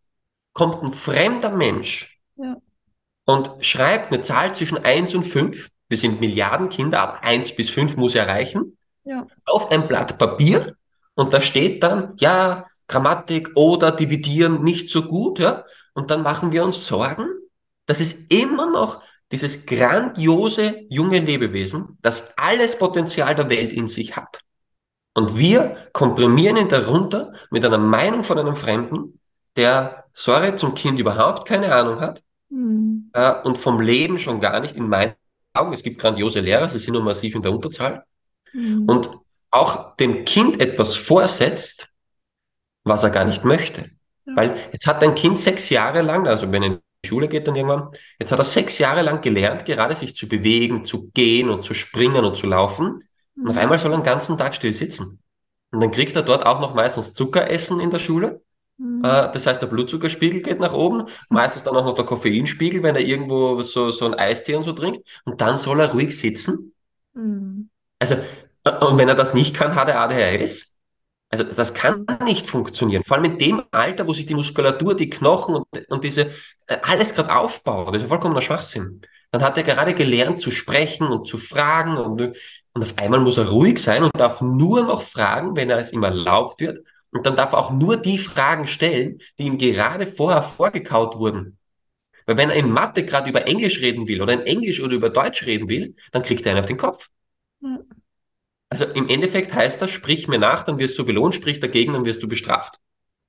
kommt 0.54 0.82
ein 0.82 0.92
fremder 0.92 1.52
Mensch 1.52 2.20
ja. 2.38 2.58
und 3.26 3.52
schreibt 3.60 4.14
eine 4.14 4.22
Zahl 4.22 4.56
zwischen 4.56 4.84
eins 4.84 5.14
und 5.14 5.24
fünf. 5.24 5.70
Wir 5.90 5.98
sind 5.98 6.22
Milliarden 6.22 6.70
Kinder, 6.70 7.02
aber 7.02 7.24
eins 7.24 7.54
bis 7.56 7.70
fünf 7.70 7.96
muss 7.98 8.16
erreichen. 8.16 8.78
Ja. 9.04 9.28
Auf 9.46 9.72
ein 9.72 9.88
Blatt 9.88 10.18
Papier 10.18 10.76
und 11.16 11.34
da 11.34 11.42
steht 11.42 11.84
dann, 11.84 12.14
ja, 12.18 12.68
Grammatik 12.88 13.52
oder 13.56 13.92
Dividieren 13.92 14.64
nicht 14.64 14.90
so 14.90 15.04
gut, 15.04 15.40
ja. 15.40 15.66
Und 15.94 16.12
dann 16.12 16.22
machen 16.22 16.52
wir 16.52 16.64
uns 16.64 16.86
Sorgen. 16.86 17.28
Das 17.86 18.00
ist 18.00 18.32
immer 18.32 18.70
noch 18.70 19.02
dieses 19.32 19.66
grandiose 19.66 20.86
junge 20.90 21.20
Lebewesen, 21.20 21.98
das 22.02 22.38
alles 22.38 22.78
Potenzial 22.78 23.34
der 23.34 23.50
Welt 23.50 23.74
in 23.74 23.88
sich 23.88 24.16
hat. 24.16 24.42
Und 25.16 25.38
wir 25.38 25.78
komprimieren 25.94 26.58
ihn 26.58 26.68
darunter 26.68 27.34
mit 27.50 27.66
einer 27.66 27.78
Meinung 27.78 28.24
von 28.24 28.38
einem 28.38 28.56
Fremden, 28.56 29.20
der, 29.56 30.04
sorry, 30.14 30.58
zum 30.58 30.76
Kind 30.76 31.00
überhaupt 31.00 31.48
keine 31.48 31.74
Ahnung 31.74 32.02
hat 32.02 32.22
mhm. 32.50 33.10
äh, 33.14 33.34
und 33.44 33.58
vom 33.58 33.80
Leben 33.80 34.20
schon 34.20 34.42
gar 34.42 34.60
nicht 34.60 34.76
in 34.76 34.90
meinen 34.90 35.14
Augen. 35.54 35.72
Es 35.72 35.84
gibt 35.84 36.00
grandiose 36.00 36.42
Lehrer, 36.42 36.68
sie 36.68 36.80
sind 36.80 36.94
nur 36.94 37.02
massiv 37.02 37.34
in 37.34 37.42
der 37.42 37.54
Unterzahl. 37.54 38.04
Mhm. 38.52 38.90
Und 38.90 39.10
auch 39.52 39.96
dem 39.96 40.26
Kind 40.26 40.60
etwas 40.60 40.98
vorsetzt, 40.98 41.90
was 42.84 43.06
er 43.06 43.10
gar 43.10 43.24
nicht 43.24 43.46
möchte. 43.46 43.92
Ja. 44.26 44.36
Weil 44.36 44.58
jetzt 44.74 44.86
hat 44.86 45.02
ein 45.02 45.16
Kind 45.16 45.40
sechs 45.40 45.70
Jahre 45.70 46.02
lang, 46.02 46.28
also 46.28 46.52
wenn 46.52 46.62
er 46.62 46.70
in 46.72 46.80
die 47.04 47.08
Schule 47.08 47.30
geht 47.30 47.48
dann 47.48 47.56
irgendwann, 47.56 47.90
jetzt 48.20 48.34
hat 48.34 48.40
er 48.40 48.44
sechs 48.44 48.80
Jahre 48.80 49.02
lang 49.02 49.22
gelernt, 49.22 49.66
gerade 49.66 49.96
sich 49.96 50.14
zu 50.14 50.28
bewegen, 50.28 50.84
zu 50.84 51.10
gehen 51.12 51.50
und 51.50 51.64
zu 51.64 51.74
springen 51.74 52.26
und 52.26 52.36
zu 52.36 52.48
laufen. 52.48 53.00
Und 53.36 53.50
auf 53.50 53.58
einmal 53.58 53.80
soll 53.80 53.92
er 53.92 53.98
den 53.98 54.04
ganzen 54.04 54.38
Tag 54.38 54.56
still 54.56 54.74
sitzen. 54.74 55.20
Und 55.72 55.82
dann 55.82 55.92
kriegt 55.92 56.16
er 56.16 56.22
dort 56.22 56.46
auch 56.46 56.60
noch 56.60 56.74
meistens 56.74 57.14
Zuckeressen 57.14 57.80
in 57.80 57.92
der 57.92 58.00
Schule. 58.00 58.42
Mhm. 58.78 59.04
Äh, 59.04 59.32
das 59.32 59.46
heißt, 59.46 59.62
der 59.62 59.68
Blutzuckerspiegel 59.68 60.42
geht 60.42 60.60
nach 60.60 60.74
oben, 60.74 61.08
meistens 61.30 61.64
dann 61.64 61.76
auch 61.76 61.86
noch 61.86 61.96
der 61.96 62.06
Koffeinspiegel, 62.06 62.84
wenn 62.84 62.96
er 62.96 63.02
irgendwo 63.02 63.62
so, 63.62 63.92
so 63.92 64.06
ein 64.06 64.14
Eistee 64.14 64.56
und 64.56 64.64
so 64.64 64.74
trinkt. 64.74 65.06
Und 65.26 65.42
dann 65.42 65.58
soll 65.58 65.80
er 65.82 65.92
ruhig 65.92 66.18
sitzen. 66.18 66.74
Mhm. 67.14 67.70
Also 68.00 68.18
und 68.66 68.98
wenn 68.98 69.08
er 69.08 69.16
das 69.16 69.34
nicht 69.34 69.56
kann, 69.56 69.76
hat 69.76 69.90
er 69.90 70.00
ADHS. 70.00 70.74
Also 71.30 71.44
das 71.44 71.74
kann 71.74 72.06
nicht 72.24 72.48
funktionieren. 72.48 73.04
Vor 73.04 73.18
allem 73.18 73.26
in 73.26 73.38
dem 73.38 73.64
Alter, 73.72 74.08
wo 74.08 74.14
sich 74.14 74.26
die 74.26 74.36
Muskulatur, 74.36 74.96
die 74.96 75.10
Knochen 75.10 75.56
und, 75.56 75.68
und 75.90 76.04
diese 76.04 76.32
äh, 76.68 76.78
alles 76.82 77.14
gerade 77.14 77.36
aufbaut. 77.36 77.94
Das 77.94 78.04
ist 78.04 78.10
vollkommener 78.10 78.42
Schwachsinn. 78.42 79.02
Dann 79.32 79.44
hat 79.44 79.58
er 79.58 79.64
gerade 79.64 79.94
gelernt 79.94 80.40
zu 80.40 80.50
sprechen 80.50 81.08
und 81.08 81.28
zu 81.28 81.38
fragen 81.38 81.98
und, 81.98 82.38
und 82.76 82.82
auf 82.84 82.98
einmal 82.98 83.22
muss 83.22 83.38
er 83.38 83.48
ruhig 83.48 83.80
sein 83.80 84.04
und 84.04 84.12
darf 84.20 84.42
nur 84.42 84.84
noch 84.84 85.02
fragen, 85.02 85.56
wenn 85.56 85.70
er 85.70 85.80
es 85.80 85.94
ihm 85.94 86.04
erlaubt 86.04 86.60
wird. 86.60 86.80
Und 87.12 87.26
dann 87.26 87.38
darf 87.38 87.54
er 87.54 87.60
auch 87.60 87.72
nur 87.72 87.96
die 87.96 88.18
Fragen 88.18 88.68
stellen, 88.68 89.20
die 89.40 89.44
ihm 89.44 89.58
gerade 89.58 90.06
vorher 90.06 90.42
vorgekaut 90.42 91.16
wurden. 91.16 91.58
Weil 92.26 92.36
wenn 92.36 92.50
er 92.50 92.58
in 92.58 92.70
Mathe 92.70 93.06
gerade 93.06 93.30
über 93.30 93.48
Englisch 93.48 93.80
reden 93.80 94.10
will 94.10 94.22
oder 94.22 94.34
in 94.34 94.42
Englisch 94.42 94.82
oder 94.82 94.94
über 94.94 95.10
Deutsch 95.10 95.46
reden 95.46 95.70
will, 95.70 95.96
dann 96.12 96.22
kriegt 96.24 96.46
er 96.46 96.52
einen 96.52 96.60
auf 96.60 96.66
den 96.66 96.76
Kopf. 96.76 97.08
Mhm. 97.62 97.86
Also 98.68 98.84
im 98.84 99.08
Endeffekt 99.08 99.54
heißt 99.54 99.82
das, 99.82 99.92
sprich 99.92 100.28
mir 100.28 100.40
nach, 100.40 100.64
dann 100.64 100.78
wirst 100.78 101.00
du 101.00 101.06
belohnt, 101.06 101.34
sprich 101.34 101.62
dagegen, 101.62 101.94
dann 101.94 102.04
wirst 102.04 102.22
du 102.24 102.28
bestraft. 102.28 102.76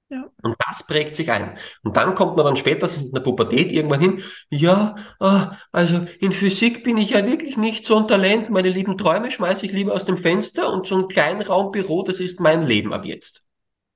Ja. 0.08 0.30
Und 0.42 0.54
das 0.68 0.86
prägt 0.86 1.16
sich 1.16 1.32
ein. 1.32 1.58
Und 1.82 1.96
dann 1.96 2.14
kommt 2.14 2.36
man 2.36 2.46
dann 2.46 2.56
spätestens 2.56 3.08
in 3.08 3.12
der 3.12 3.22
Pubertät 3.22 3.72
irgendwann 3.72 4.00
hin, 4.00 4.22
ja, 4.50 4.94
ah, 5.18 5.56
also 5.72 6.06
in 6.20 6.30
Physik 6.30 6.84
bin 6.84 6.96
ich 6.96 7.10
ja 7.10 7.26
wirklich 7.26 7.56
nicht 7.56 7.84
so 7.84 7.96
ein 7.96 8.06
Talent, 8.06 8.48
meine 8.50 8.68
lieben 8.68 8.96
Träume 8.98 9.32
schmeiße 9.32 9.66
ich 9.66 9.72
lieber 9.72 9.94
aus 9.94 10.04
dem 10.04 10.16
Fenster 10.16 10.72
und 10.72 10.86
so 10.86 10.96
ein 10.96 11.08
Kleinraumbüro, 11.08 12.04
das 12.04 12.20
ist 12.20 12.38
mein 12.38 12.64
Leben 12.64 12.92
ab 12.92 13.04
jetzt. 13.04 13.42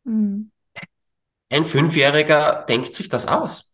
Mhm. 0.03 0.51
Ein 1.49 1.65
Fünfjähriger 1.65 2.65
denkt 2.69 2.95
sich 2.95 3.09
das 3.09 3.27
aus. 3.27 3.73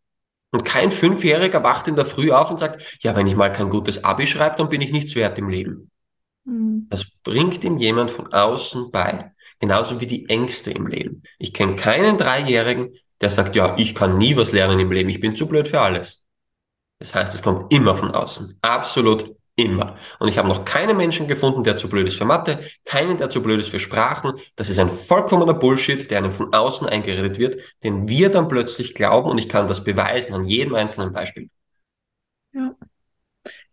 Und 0.51 0.65
kein 0.65 0.91
Fünfjähriger 0.91 1.63
wacht 1.63 1.89
in 1.89 1.97
der 1.97 2.07
Früh 2.07 2.33
auf 2.33 2.51
und 2.51 2.59
sagt, 2.59 2.99
ja, 3.03 3.17
wenn 3.17 3.27
ich 3.27 3.37
mal 3.37 3.53
kein 3.53 3.71
gutes 3.71 4.05
Abi 4.05 4.27
schreibe, 4.27 4.57
dann 4.57 4.69
bin 4.69 4.81
ich 4.81 4.93
nichts 4.93 5.15
wert 5.15 5.39
im 5.39 5.49
Leben. 5.49 5.91
Mhm. 6.45 6.87
Das 6.91 7.07
bringt 7.23 7.65
ihm 7.65 7.79
jemand 7.79 8.11
von 8.11 8.33
außen 8.33 8.91
bei. 8.91 9.33
Genauso 9.59 10.01
wie 10.01 10.07
die 10.07 10.29
Ängste 10.29 10.71
im 10.71 10.87
Leben. 10.87 11.23
Ich 11.39 11.53
kenne 11.53 11.77
keinen 11.77 12.19
Dreijährigen, 12.19 12.93
der 13.21 13.31
sagt, 13.31 13.57
ja, 13.57 13.75
ich 13.79 13.95
kann 13.95 14.19
nie 14.19 14.37
was 14.37 14.53
lernen 14.53 14.79
im 14.79 14.93
Leben, 14.93 15.09
ich 15.09 15.21
bin 15.21 15.35
zu 15.35 15.47
blöd 15.47 15.69
für 15.69 15.81
alles. 15.81 16.25
Das 16.99 17.15
heißt, 17.15 17.35
es 17.35 17.43
kommt 17.43 17.73
immer 17.73 17.95
von 17.95 18.11
außen. 18.11 18.59
Absolut 18.63 19.35
immer. 19.57 19.97
Und 20.19 20.29
ich 20.29 20.39
habe 20.39 20.49
noch 20.49 20.65
keinen 20.65 20.97
Menschen 20.97 21.27
gefunden, 21.27 21.65
der 21.65 21.77
zu 21.79 21.89
blöd 21.89 22.07
ist 22.07 22.17
für 22.17 22.27
Mathe, 22.27 22.61
keinen, 22.85 23.17
der 23.17 23.31
zu 23.31 23.43
blöd 23.43 23.61
ist 23.61 23.71
für 23.71 23.81
Sprachen. 23.81 24.35
Das 24.55 24.69
ist 24.69 24.79
ein 24.79 24.91
vollkommener 24.91 25.55
Bullshit, 25.55 26.11
der 26.11 26.19
einem 26.19 26.33
von 26.33 26.53
außen 26.53 26.87
eingeredet 26.87 27.39
wird, 27.39 27.61
den 27.83 28.07
wir 28.09 28.31
dann 28.31 28.49
plötzlich 28.49 28.95
glauben 28.95 29.31
und 29.31 29.39
ich 29.39 29.49
kann 29.49 29.67
das 29.67 29.83
beweisen 29.83 30.35
an 30.35 30.45
jedem 30.45 30.75
einzelnen 30.75 31.13
Beispiel. 31.13 31.49
Ja. 32.53 32.77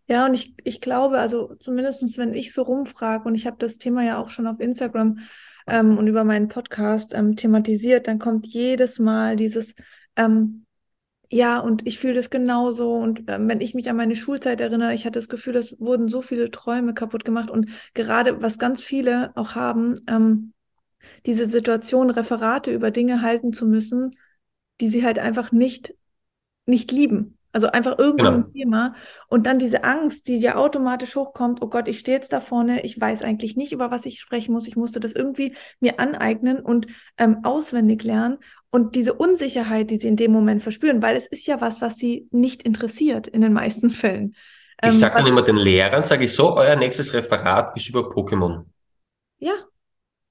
Ja, 0.06 0.26
und 0.26 0.34
ich, 0.34 0.54
ich 0.64 0.82
glaube, 0.82 1.18
also 1.18 1.54
zumindestens 1.60 2.18
wenn 2.18 2.34
ich 2.34 2.52
so 2.52 2.62
rumfrage, 2.62 3.26
und 3.26 3.34
ich 3.34 3.46
habe 3.46 3.56
das 3.58 3.78
Thema 3.78 4.02
ja 4.04 4.18
auch 4.18 4.28
schon 4.28 4.46
auf 4.46 4.60
Instagram 4.60 5.18
ähm, 5.66 5.98
und 5.98 6.06
über 6.06 6.24
meinen 6.24 6.48
Podcast 6.48 7.14
ähm, 7.14 7.36
thematisiert, 7.36 8.08
dann 8.08 8.18
kommt 8.18 8.46
jedes 8.46 8.98
Mal 8.98 9.36
dieses, 9.36 9.74
ähm, 10.16 10.66
ja, 11.30 11.58
und 11.58 11.86
ich 11.86 11.98
fühle 11.98 12.14
das 12.14 12.30
genauso. 12.30 12.94
Und 12.94 13.24
ähm, 13.28 13.48
wenn 13.48 13.60
ich 13.60 13.74
mich 13.74 13.90
an 13.90 13.96
meine 13.96 14.16
Schulzeit 14.16 14.60
erinnere, 14.60 14.94
ich 14.94 15.04
hatte 15.04 15.18
das 15.18 15.28
Gefühl, 15.28 15.56
es 15.56 15.80
wurden 15.80 16.08
so 16.08 16.22
viele 16.22 16.50
Träume 16.50 16.94
kaputt 16.94 17.24
gemacht. 17.24 17.50
Und 17.50 17.70
gerade, 17.94 18.40
was 18.42 18.58
ganz 18.58 18.82
viele 18.82 19.32
auch 19.36 19.54
haben, 19.54 19.96
ähm, 20.06 20.52
diese 21.26 21.46
Situation, 21.46 22.10
Referate 22.10 22.70
über 22.70 22.90
Dinge 22.90 23.22
halten 23.22 23.52
zu 23.52 23.66
müssen, 23.66 24.10
die 24.80 24.88
sie 24.88 25.04
halt 25.04 25.18
einfach 25.18 25.52
nicht, 25.52 25.94
nicht 26.66 26.92
lieben. 26.92 27.38
Also 27.54 27.68
einfach 27.68 27.96
irgendein 28.00 28.32
genau. 28.32 28.52
Thema. 28.52 28.94
Und 29.28 29.46
dann 29.46 29.60
diese 29.60 29.84
Angst, 29.84 30.26
die 30.26 30.38
ja 30.38 30.56
automatisch 30.56 31.14
hochkommt, 31.14 31.62
oh 31.62 31.68
Gott, 31.68 31.86
ich 31.86 32.00
stehe 32.00 32.16
jetzt 32.16 32.32
da 32.32 32.40
vorne, 32.40 32.84
ich 32.84 33.00
weiß 33.00 33.22
eigentlich 33.22 33.54
nicht, 33.54 33.70
über 33.70 33.92
was 33.92 34.06
ich 34.06 34.18
sprechen 34.18 34.52
muss. 34.52 34.66
Ich 34.66 34.74
musste 34.74 34.98
das 34.98 35.12
irgendwie 35.12 35.54
mir 35.78 36.00
aneignen 36.00 36.58
und 36.58 36.88
ähm, 37.16 37.38
auswendig 37.44 38.02
lernen. 38.02 38.38
Und 38.70 38.96
diese 38.96 39.14
Unsicherheit, 39.14 39.90
die 39.90 39.98
sie 39.98 40.08
in 40.08 40.16
dem 40.16 40.32
Moment 40.32 40.64
verspüren, 40.64 41.00
weil 41.00 41.16
es 41.16 41.28
ist 41.28 41.46
ja 41.46 41.60
was, 41.60 41.80
was 41.80 41.96
sie 41.96 42.26
nicht 42.32 42.64
interessiert 42.64 43.28
in 43.28 43.40
den 43.40 43.52
meisten 43.52 43.88
Fällen. 43.90 44.34
Ähm, 44.82 44.90
ich 44.90 44.98
sage 44.98 45.14
dann 45.14 45.26
immer 45.28 45.42
den 45.42 45.56
Lehrern, 45.56 46.02
sage 46.02 46.24
ich 46.24 46.32
so, 46.32 46.56
euer 46.56 46.74
nächstes 46.74 47.14
Referat 47.14 47.76
ist 47.76 47.88
über 47.88 48.00
Pokémon. 48.00 48.64
Ja, 49.38 49.52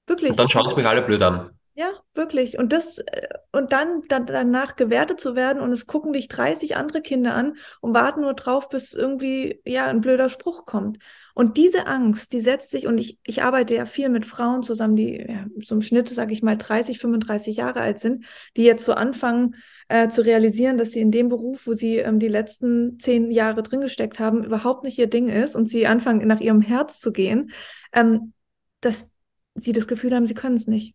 wirklich. 0.06 0.30
Und 0.30 0.38
dann 0.38 0.50
schauen 0.50 0.68
sie 0.68 0.76
mich 0.76 0.86
alle 0.86 1.00
blöd 1.00 1.22
an. 1.22 1.52
Ja, 1.76 1.90
wirklich. 2.14 2.56
Und 2.56 2.72
das, 2.72 2.98
äh, 2.98 3.28
und 3.50 3.72
dann, 3.72 4.02
dann 4.08 4.26
danach 4.26 4.76
gewertet 4.76 5.20
zu 5.20 5.34
werden 5.34 5.60
und 5.60 5.72
es 5.72 5.88
gucken 5.88 6.12
dich 6.12 6.28
30 6.28 6.76
andere 6.76 7.02
Kinder 7.02 7.34
an 7.34 7.56
und 7.80 7.94
warten 7.94 8.20
nur 8.20 8.34
drauf, 8.34 8.68
bis 8.68 8.92
irgendwie, 8.92 9.60
ja, 9.64 9.86
ein 9.86 10.00
blöder 10.00 10.28
Spruch 10.28 10.66
kommt. 10.66 10.98
Und 11.34 11.56
diese 11.56 11.88
Angst, 11.88 12.32
die 12.32 12.40
setzt 12.40 12.70
sich, 12.70 12.86
und 12.86 12.98
ich, 12.98 13.18
ich 13.26 13.42
arbeite 13.42 13.74
ja 13.74 13.86
viel 13.86 14.08
mit 14.08 14.24
Frauen 14.24 14.62
zusammen, 14.62 14.94
die 14.94 15.16
ja, 15.28 15.46
zum 15.64 15.82
Schnitt, 15.82 16.08
sage 16.08 16.32
ich 16.32 16.44
mal, 16.44 16.56
30, 16.56 17.00
35 17.00 17.56
Jahre 17.56 17.80
alt 17.80 17.98
sind, 17.98 18.24
die 18.56 18.62
jetzt 18.62 18.84
so 18.84 18.92
anfangen 18.92 19.56
äh, 19.88 20.08
zu 20.08 20.24
realisieren, 20.24 20.78
dass 20.78 20.92
sie 20.92 21.00
in 21.00 21.10
dem 21.10 21.28
Beruf, 21.28 21.66
wo 21.66 21.72
sie 21.72 21.96
ähm, 21.98 22.20
die 22.20 22.28
letzten 22.28 23.00
zehn 23.00 23.32
Jahre 23.32 23.64
drin 23.64 23.80
gesteckt 23.80 24.20
haben, 24.20 24.44
überhaupt 24.44 24.84
nicht 24.84 24.96
ihr 24.98 25.08
Ding 25.08 25.28
ist 25.28 25.56
und 25.56 25.68
sie 25.68 25.88
anfangen, 25.88 26.28
nach 26.28 26.40
ihrem 26.40 26.60
Herz 26.60 27.00
zu 27.00 27.10
gehen, 27.10 27.50
ähm, 27.92 28.32
dass 28.80 29.12
sie 29.56 29.72
das 29.72 29.88
Gefühl 29.88 30.14
haben, 30.14 30.28
sie 30.28 30.34
können 30.34 30.56
es 30.56 30.68
nicht. 30.68 30.94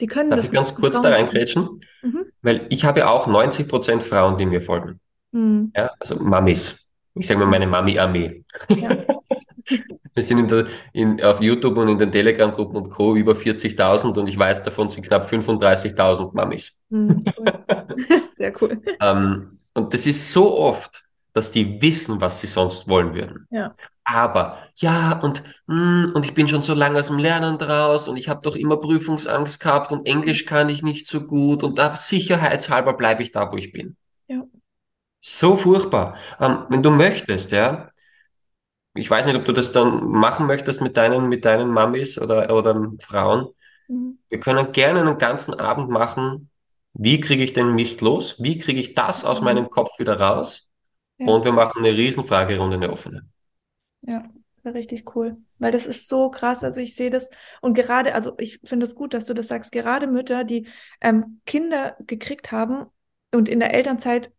Die 0.00 0.06
können 0.06 0.30
Darf 0.30 0.40
das 0.40 0.46
ich 0.46 0.52
ganz 0.52 0.74
kurz 0.74 1.00
da 1.00 1.10
reingrätschen? 1.10 1.80
Mhm. 2.02 2.26
Weil 2.42 2.66
ich 2.70 2.84
habe 2.84 3.08
auch 3.08 3.26
90 3.26 3.68
Prozent 3.68 4.02
Frauen, 4.02 4.38
die 4.38 4.46
mir 4.46 4.60
folgen. 4.60 5.00
Mhm. 5.32 5.72
Ja, 5.76 5.90
also 5.98 6.16
Mamis. 6.16 6.84
Ich 7.14 7.26
sage 7.26 7.40
mal 7.40 7.46
meine 7.46 7.66
Mami-Armee. 7.66 8.44
Ja. 8.68 8.96
Wir 10.14 10.22
sind 10.24 10.38
in 10.38 10.48
der, 10.48 10.66
in, 10.92 11.22
auf 11.22 11.40
YouTube 11.40 11.76
und 11.76 11.88
in 11.88 11.98
den 11.98 12.10
Telegram-Gruppen 12.10 12.76
und 12.76 12.90
Co. 12.90 13.14
über 13.14 13.32
40.000 13.34 14.18
und 14.18 14.26
ich 14.26 14.36
weiß, 14.36 14.64
davon 14.64 14.88
sind 14.88 15.06
knapp 15.06 15.30
35.000 15.30 16.34
Mamis. 16.34 16.72
Mhm. 16.88 17.24
Sehr 18.34 18.52
cool. 18.60 18.80
ähm, 19.00 19.58
und 19.74 19.94
das 19.94 20.06
ist 20.06 20.32
so 20.32 20.58
oft, 20.58 21.04
dass 21.34 21.52
die 21.52 21.80
wissen, 21.80 22.20
was 22.20 22.40
sie 22.40 22.48
sonst 22.48 22.88
wollen 22.88 23.14
würden. 23.14 23.46
Ja 23.50 23.74
aber 24.08 24.58
ja 24.76 25.18
und 25.20 25.42
mh, 25.66 26.04
hm, 26.06 26.12
und 26.14 26.24
ich 26.24 26.34
bin 26.34 26.48
schon 26.48 26.62
so 26.62 26.74
lange 26.74 27.00
aus 27.00 27.08
dem 27.08 27.18
Lernen 27.18 27.58
draus 27.58 28.08
und 28.08 28.16
ich 28.16 28.28
habe 28.28 28.40
doch 28.42 28.56
immer 28.56 28.78
Prüfungsangst 28.78 29.60
gehabt 29.60 29.92
und 29.92 30.06
Englisch 30.06 30.46
kann 30.46 30.68
ich 30.68 30.82
nicht 30.82 31.06
so 31.08 31.22
gut 31.22 31.62
und 31.62 31.78
da 31.78 31.94
sicherheitshalber 31.94 32.94
bleibe 32.94 33.22
ich 33.22 33.32
da, 33.32 33.52
wo 33.52 33.56
ich 33.56 33.72
bin. 33.72 33.96
Ja. 34.28 34.42
So 35.20 35.56
furchtbar. 35.56 36.16
Ähm, 36.40 36.64
wenn 36.68 36.82
du 36.82 36.90
möchtest, 36.90 37.50
ja, 37.52 37.90
ich 38.94 39.10
weiß 39.10 39.26
nicht, 39.26 39.36
ob 39.36 39.44
du 39.44 39.52
das 39.52 39.72
dann 39.72 40.04
machen 40.08 40.46
möchtest 40.46 40.80
mit 40.80 40.96
deinen 40.96 41.28
mit 41.28 41.44
deinen 41.44 41.70
Mamis 41.70 42.18
oder 42.18 42.54
oder 42.54 42.92
Frauen. 43.00 43.48
Mhm. 43.88 44.18
Wir 44.28 44.40
können 44.40 44.72
gerne 44.72 45.00
einen 45.00 45.18
ganzen 45.18 45.54
Abend 45.54 45.90
machen, 45.90 46.50
wie 46.94 47.20
kriege 47.20 47.44
ich 47.44 47.52
den 47.52 47.74
Mist 47.74 48.00
los? 48.00 48.36
Wie 48.38 48.58
kriege 48.58 48.80
ich 48.80 48.94
das 48.94 49.24
aus 49.24 49.40
mhm. 49.40 49.44
meinem 49.44 49.70
Kopf 49.70 49.98
wieder 49.98 50.18
raus? 50.20 50.68
Ja. 51.18 51.26
Und 51.26 51.44
wir 51.44 51.52
machen 51.52 51.84
eine 51.84 51.96
Riesenfragerunde, 51.96 52.76
eine 52.76 52.90
offene. 52.90 53.22
Ja, 54.02 54.24
richtig 54.64 55.14
cool. 55.16 55.36
Weil 55.58 55.72
das 55.72 55.86
ist 55.86 56.08
so 56.08 56.30
krass. 56.30 56.62
Also 56.62 56.80
ich 56.80 56.94
sehe 56.94 57.10
das 57.10 57.28
und 57.60 57.74
gerade, 57.74 58.14
also 58.14 58.34
ich 58.38 58.60
finde 58.64 58.84
es 58.84 58.90
das 58.90 58.96
gut, 58.98 59.14
dass 59.14 59.24
du 59.26 59.34
das 59.34 59.48
sagst, 59.48 59.72
gerade 59.72 60.06
Mütter, 60.06 60.44
die 60.44 60.68
ähm, 61.00 61.40
Kinder 61.46 61.96
gekriegt 62.06 62.52
haben 62.52 62.86
und 63.32 63.48
in 63.48 63.60
der 63.60 63.74
Elternzeit 63.74 64.32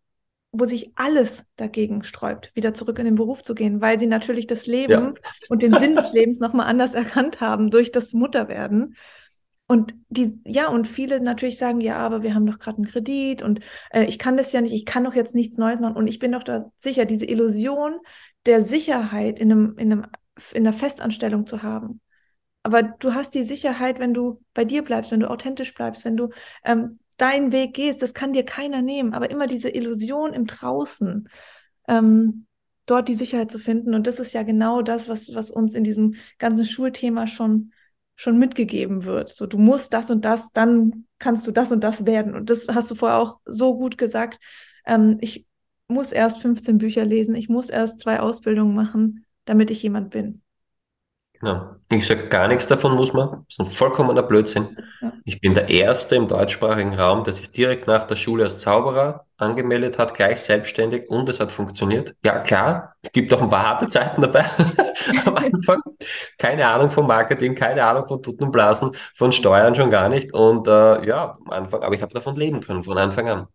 wo 0.51 0.65
sich 0.65 0.91
alles 0.95 1.45
dagegen 1.57 2.03
sträubt, 2.03 2.51
wieder 2.55 2.73
zurück 2.73 2.97
in 2.99 3.05
den 3.05 3.15
Beruf 3.15 3.43
zu 3.43 3.53
gehen, 3.53 3.81
weil 3.81 3.99
sie 3.99 4.07
natürlich 4.07 4.47
das 4.47 4.65
Leben 4.65 4.91
ja. 4.91 5.13
und 5.49 5.61
den 5.61 5.75
Sinn 5.77 5.95
des 5.95 6.11
Lebens 6.11 6.39
nochmal 6.39 6.67
anders 6.67 6.93
erkannt 6.93 7.39
haben 7.39 7.69
durch 7.69 7.91
das 7.91 8.13
Mutterwerden. 8.13 8.95
Und 9.67 9.93
die, 10.09 10.41
ja, 10.47 10.67
und 10.69 10.87
viele 10.87 11.21
natürlich 11.21 11.59
sagen, 11.59 11.79
ja, 11.79 11.97
aber 11.97 12.23
wir 12.23 12.33
haben 12.33 12.47
doch 12.47 12.57
gerade 12.57 12.77
einen 12.77 12.87
Kredit 12.87 13.43
und 13.43 13.59
äh, 13.91 14.05
ich 14.05 14.17
kann 14.17 14.35
das 14.35 14.51
ja 14.51 14.61
nicht, 14.61 14.73
ich 14.73 14.85
kann 14.87 15.03
doch 15.03 15.13
jetzt 15.13 15.35
nichts 15.35 15.59
Neues 15.59 15.79
machen. 15.79 15.95
Und 15.95 16.07
ich 16.07 16.17
bin 16.17 16.31
doch 16.31 16.41
da 16.41 16.71
sicher, 16.79 17.05
diese 17.05 17.27
Illusion 17.27 17.99
der 18.45 18.63
Sicherheit 18.63 19.39
in 19.39 19.51
einem, 19.51 19.77
in 19.77 19.91
einem, 19.91 20.05
in 20.53 20.67
einer 20.67 20.77
Festanstellung 20.77 21.45
zu 21.45 21.63
haben. 21.63 22.01
Aber 22.63 22.83
du 22.83 23.13
hast 23.13 23.33
die 23.33 23.43
Sicherheit, 23.43 23.99
wenn 23.99 24.13
du 24.13 24.41
bei 24.53 24.65
dir 24.65 24.83
bleibst, 24.83 25.11
wenn 25.11 25.21
du 25.21 25.29
authentisch 25.29 25.73
bleibst, 25.73 26.05
wenn 26.05 26.17
du 26.17 26.29
ähm, 26.63 26.97
deinen 27.17 27.51
Weg 27.51 27.73
gehst, 27.73 28.01
das 28.01 28.13
kann 28.13 28.33
dir 28.33 28.43
keiner 28.43 28.81
nehmen, 28.81 29.13
aber 29.13 29.29
immer 29.29 29.47
diese 29.47 29.69
Illusion 29.69 30.33
im 30.33 30.45
Draußen, 30.45 31.29
ähm, 31.87 32.45
dort 32.85 33.07
die 33.07 33.15
Sicherheit 33.15 33.51
zu 33.51 33.59
finden. 33.59 33.93
Und 33.93 34.07
das 34.07 34.19
ist 34.19 34.33
ja 34.33 34.43
genau 34.43 34.81
das, 34.81 35.07
was, 35.07 35.33
was 35.33 35.51
uns 35.51 35.75
in 35.75 35.83
diesem 35.83 36.15
ganzen 36.37 36.65
Schulthema 36.65 37.27
schon, 37.27 37.71
schon 38.15 38.37
mitgegeben 38.37 39.03
wird. 39.03 39.29
So, 39.29 39.45
du 39.45 39.57
musst 39.57 39.93
das 39.93 40.09
und 40.09 40.25
das, 40.25 40.51
dann 40.53 41.05
kannst 41.19 41.45
du 41.45 41.51
das 41.51 41.71
und 41.71 41.83
das 41.83 42.05
werden. 42.05 42.35
Und 42.35 42.49
das 42.49 42.67
hast 42.69 42.89
du 42.89 42.95
vorher 42.95 43.19
auch 43.19 43.39
so 43.45 43.77
gut 43.77 43.97
gesagt. 43.97 44.39
Ähm, 44.85 45.17
ich 45.21 45.45
muss 45.89 46.11
erst 46.11 46.41
15 46.41 46.77
Bücher 46.77 47.03
lesen, 47.03 47.35
ich 47.35 47.49
muss 47.49 47.69
erst 47.69 47.99
zwei 47.99 48.19
Ausbildungen 48.19 48.75
machen, 48.75 49.25
damit 49.45 49.71
ich 49.71 49.83
jemand 49.83 50.11
bin. 50.11 50.41
Genau. 51.39 51.75
Ich 51.89 52.05
sage 52.05 52.27
gar 52.27 52.47
nichts 52.49 52.67
davon 52.67 52.95
muss 52.95 53.13
man. 53.13 53.29
Das 53.29 53.45
ist 53.49 53.59
ein 53.59 53.65
vollkommener 53.65 54.23
Blödsinn. 54.23 54.77
Ja. 55.01 55.13
Ich 55.23 55.39
bin 55.39 55.53
der 55.53 55.69
Erste 55.69 56.15
im 56.15 56.27
deutschsprachigen 56.27 56.93
Raum, 56.93 57.23
der 57.23 57.33
sich 57.33 57.49
direkt 57.49 57.87
nach 57.87 58.03
der 58.05 58.17
Schule 58.17 58.43
als 58.43 58.59
Zauberer 58.59 59.25
angemeldet 59.37 59.97
hat, 59.97 60.13
gleich 60.13 60.41
selbstständig 60.41 61.09
und 61.09 61.29
es 61.29 61.39
hat 61.39 61.53
funktioniert. 61.53 62.13
Ja, 62.25 62.39
klar, 62.39 62.95
es 63.01 63.11
gibt 63.13 63.33
auch 63.33 63.41
ein 63.41 63.49
paar 63.49 63.65
harte 63.65 63.87
Zeiten 63.87 64.21
dabei 64.21 64.43
am 65.25 65.35
Anfang. 65.35 65.81
Keine 66.37 66.67
Ahnung 66.67 66.91
von 66.91 67.07
Marketing, 67.07 67.55
keine 67.55 67.85
Ahnung 67.85 68.05
von 68.05 68.21
Tuten 68.21 68.43
und 68.43 68.51
Blasen, 68.51 68.91
von 69.15 69.31
Steuern 69.31 69.75
schon 69.75 69.89
gar 69.89 70.09
nicht. 70.09 70.33
Und 70.33 70.67
äh, 70.67 71.05
ja, 71.05 71.37
am 71.45 71.49
Anfang, 71.51 71.83
aber 71.83 71.95
ich 71.95 72.01
habe 72.01 72.13
davon 72.13 72.35
leben 72.35 72.59
können, 72.59 72.83
von 72.83 72.97
Anfang 72.97 73.29
an. 73.29 73.47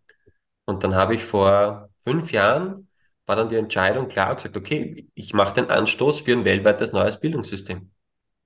Und 0.65 0.83
dann 0.85 0.95
habe 0.95 1.15
ich 1.15 1.23
vor 1.23 1.91
fünf 2.05 2.33
Jahren 2.33 2.89
war 3.27 3.37
dann 3.37 3.49
die 3.49 3.57
Entscheidung 3.57 4.09
klar 4.09 4.35
gesagt, 4.37 4.57
okay, 4.57 5.09
ich 5.15 5.35
mache 5.35 5.55
den 5.55 5.71
Anstoß 5.71 6.21
für 6.21 6.33
ein 6.33 6.45
weltweites 6.45 6.93
neues 6.93 7.19
Bildungssystem. 7.19 7.91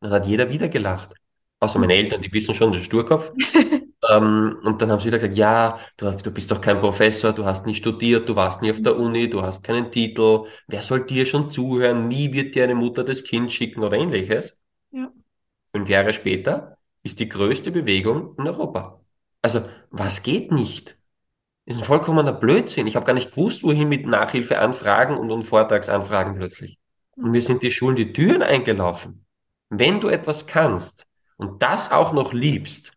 Dann 0.01 0.13
hat 0.13 0.27
jeder 0.27 0.51
wieder 0.51 0.69
gelacht. 0.69 1.15
Außer 1.61 1.79
meine 1.79 1.95
Eltern, 1.95 2.23
die 2.23 2.33
wissen 2.33 2.55
schon, 2.55 2.73
ist 2.75 2.85
Sturkopf. 2.85 3.33
ähm, 4.09 4.57
und 4.63 4.81
dann 4.81 4.91
haben 4.91 5.01
sie 5.01 5.07
wieder 5.07 5.19
gesagt, 5.19 5.37
ja, 5.37 5.81
du, 5.97 6.11
du 6.13 6.31
bist 6.31 6.51
doch 6.53 6.61
kein 6.61 6.81
Professor, 6.81 7.33
du 7.33 7.45
hast 7.45 7.67
nie 7.67 7.75
studiert, 7.75 8.29
du 8.29 8.37
warst 8.37 8.63
nie 8.63 8.71
auf 8.71 8.81
der 8.81 8.97
Uni, 8.97 9.29
du 9.29 9.43
hast 9.43 9.65
keinen 9.65 9.91
Titel, 9.91 10.45
wer 10.69 10.83
soll 10.83 11.05
dir 11.05 11.27
schon 11.27 11.51
zuhören, 11.51 12.07
nie 12.07 12.33
wird 12.33 12.55
dir 12.55 12.65
eine 12.65 12.77
Mutter 12.77 13.03
das 13.03 13.25
Kind 13.25 13.53
schicken 13.53 13.83
oder 13.83 13.97
ähnliches. 13.97 14.57
Ja. 14.93 15.11
Fünf 15.73 15.89
Jahre 15.89 16.13
später 16.13 16.79
ist 17.03 17.19
die 17.19 17.29
größte 17.29 17.73
Bewegung 17.73 18.37
in 18.39 18.47
Europa. 18.47 19.01
Also, 19.43 19.63
was 19.91 20.23
geht 20.23 20.53
nicht? 20.53 20.98
Ist 21.69 21.81
ein 21.81 21.85
vollkommener 21.85 22.33
Blödsinn. 22.33 22.87
Ich 22.87 22.97
habe 22.97 23.05
gar 23.05 23.13
nicht 23.13 23.33
gewusst, 23.33 23.63
wohin 23.63 23.91
mit 23.91 24.07
Nachhilfeanfragen 24.07 25.19
und, 25.19 25.31
und 25.31 25.43
Vortragsanfragen 25.43 26.35
plötzlich. 26.37 26.79
Und 27.17 27.31
mir 27.31 27.43
sind 27.43 27.63
die 27.63 27.71
Schulen 27.71 27.95
die 27.95 28.15
Türen 28.15 28.43
eingelaufen. 28.43 29.27
Wenn 29.69 30.01
du 30.01 30.09
etwas 30.09 30.47
kannst 30.47 31.07
und 31.37 31.63
das 31.63 31.93
auch 31.93 32.13
noch 32.13 32.33
liebst, 32.33 32.93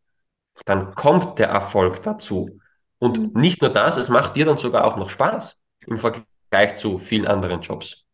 dann 0.64 0.96
kommt 0.96 1.38
der 1.38 1.50
Erfolg 1.50 2.02
dazu. 2.04 2.62
Und 2.98 3.20
mhm. 3.20 3.42
nicht 3.42 3.62
nur 3.62 3.72
das, 3.72 3.98
es 3.98 4.08
macht 4.08 4.38
dir 4.38 4.46
dann 4.46 4.58
sogar 4.58 4.86
auch 4.86 4.96
noch 4.96 5.10
Spaß 5.10 5.58
im 5.88 5.98
Vergleich 5.98 6.78
zu 6.78 6.98
vielen 6.98 7.28
anderen 7.28 7.60
Jobs. 7.60 8.06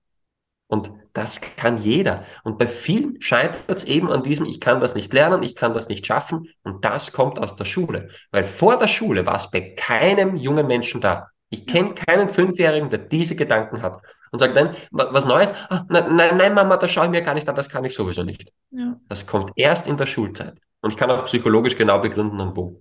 Und 0.65 0.91
das 1.17 1.41
kann 1.41 1.79
jeder. 1.79 2.23
Und 2.43 2.59
bei 2.59 2.67
vielen 2.67 3.19
scheitert 3.23 3.63
es 3.75 3.83
eben 3.85 4.11
an 4.11 4.21
diesem, 4.21 4.45
ich 4.45 4.61
kann 4.61 4.79
das 4.79 4.93
nicht 4.93 5.11
lernen, 5.13 5.41
ich 5.41 5.55
kann 5.55 5.73
das 5.73 5.89
nicht 5.89 6.05
schaffen. 6.05 6.47
Und 6.61 6.85
das 6.85 7.11
kommt 7.11 7.39
aus 7.39 7.55
der 7.55 7.65
Schule. 7.65 8.09
Weil 8.29 8.43
vor 8.43 8.77
der 8.77 8.87
Schule 8.87 9.25
war 9.25 9.37
es 9.37 9.49
bei 9.49 9.73
keinem 9.75 10.35
jungen 10.35 10.67
Menschen 10.67 11.01
da. 11.01 11.29
Ich 11.49 11.65
kenne 11.65 11.95
keinen 11.95 12.29
Fünfjährigen, 12.29 12.91
der 12.91 12.99
diese 12.99 13.35
Gedanken 13.35 13.81
hat 13.81 13.99
und 14.31 14.37
sagt, 14.37 14.53
nein, 14.53 14.75
was 14.91 15.25
Neues? 15.25 15.53
Ah, 15.69 15.85
nein, 15.89 16.15
nein, 16.15 16.37
nein, 16.37 16.53
Mama, 16.53 16.77
das 16.77 16.91
schaue 16.91 17.05
ich 17.05 17.11
mir 17.11 17.23
gar 17.23 17.33
nicht 17.33 17.49
an, 17.49 17.55
das 17.55 17.67
kann 17.67 17.83
ich 17.83 17.95
sowieso 17.95 18.21
nicht. 18.21 18.53
Ja. 18.69 18.99
Das 19.07 19.25
kommt 19.25 19.53
erst 19.55 19.87
in 19.87 19.97
der 19.97 20.05
Schulzeit. 20.05 20.59
Und 20.81 20.91
ich 20.91 20.97
kann 20.97 21.09
auch 21.09 21.25
psychologisch 21.25 21.75
genau 21.75 21.99
begründen, 21.99 22.39
an 22.39 22.55
wo. 22.55 22.79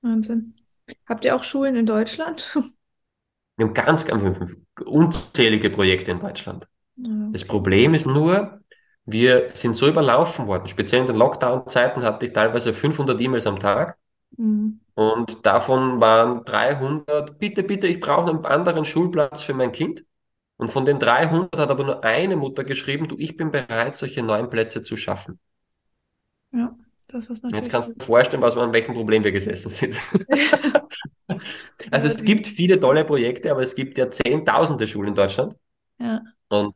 Wahnsinn. 0.00 0.56
Habt 1.06 1.24
ihr 1.24 1.36
auch 1.36 1.44
Schulen 1.44 1.76
in 1.76 1.86
Deutschland? 1.86 2.58
Wir 3.56 3.66
haben 3.66 3.74
ganz, 3.74 4.04
ganz 4.04 4.36
unzählige 4.84 5.70
Projekte 5.70 6.10
in 6.10 6.18
Deutschland. 6.18 6.66
Okay. 6.98 7.28
Das 7.32 7.44
Problem 7.44 7.94
ist 7.94 8.06
nur, 8.06 8.60
wir 9.04 9.48
sind 9.54 9.74
so 9.74 9.88
überlaufen 9.88 10.46
worden. 10.46 10.68
Speziell 10.68 11.00
in 11.00 11.06
den 11.06 11.16
Lockdown-Zeiten 11.16 12.02
hatte 12.02 12.26
ich 12.26 12.32
teilweise 12.32 12.72
500 12.72 13.20
E-Mails 13.20 13.46
am 13.46 13.58
Tag. 13.58 13.98
Mhm. 14.36 14.80
Und 14.94 15.44
davon 15.46 16.00
waren 16.00 16.44
300, 16.44 17.38
bitte, 17.38 17.62
bitte, 17.62 17.86
ich 17.86 18.00
brauche 18.00 18.30
einen 18.30 18.44
anderen 18.44 18.84
Schulplatz 18.84 19.42
für 19.42 19.54
mein 19.54 19.72
Kind. 19.72 20.04
Und 20.56 20.68
von 20.68 20.84
den 20.84 20.98
300 20.98 21.56
hat 21.56 21.70
aber 21.70 21.82
nur 21.82 22.04
eine 22.04 22.36
Mutter 22.36 22.62
geschrieben, 22.62 23.08
du, 23.08 23.16
ich 23.18 23.36
bin 23.36 23.50
bereit, 23.50 23.96
solche 23.96 24.22
neuen 24.22 24.48
Plätze 24.48 24.82
zu 24.82 24.96
schaffen. 24.96 25.38
Ja, 26.52 26.76
das 27.08 27.30
ist 27.30 27.42
natürlich. 27.42 27.64
Jetzt 27.64 27.72
kannst 27.72 27.88
du 27.88 27.94
dir 27.94 28.04
vorstellen, 28.04 28.42
was 28.42 28.54
wir 28.54 28.62
an 28.62 28.72
welchem 28.72 28.94
Problem 28.94 29.24
wir 29.24 29.32
gesessen 29.32 29.70
sind. 29.70 29.96
also 31.90 32.06
es 32.06 32.22
gibt 32.22 32.46
viele 32.46 32.78
tolle 32.78 33.04
Projekte, 33.04 33.50
aber 33.50 33.62
es 33.62 33.74
gibt 33.74 33.98
ja 33.98 34.10
zehntausende 34.10 34.86
Schulen 34.86 35.08
in 35.08 35.14
Deutschland. 35.14 35.56
Ja. 35.98 36.20
Und 36.48 36.74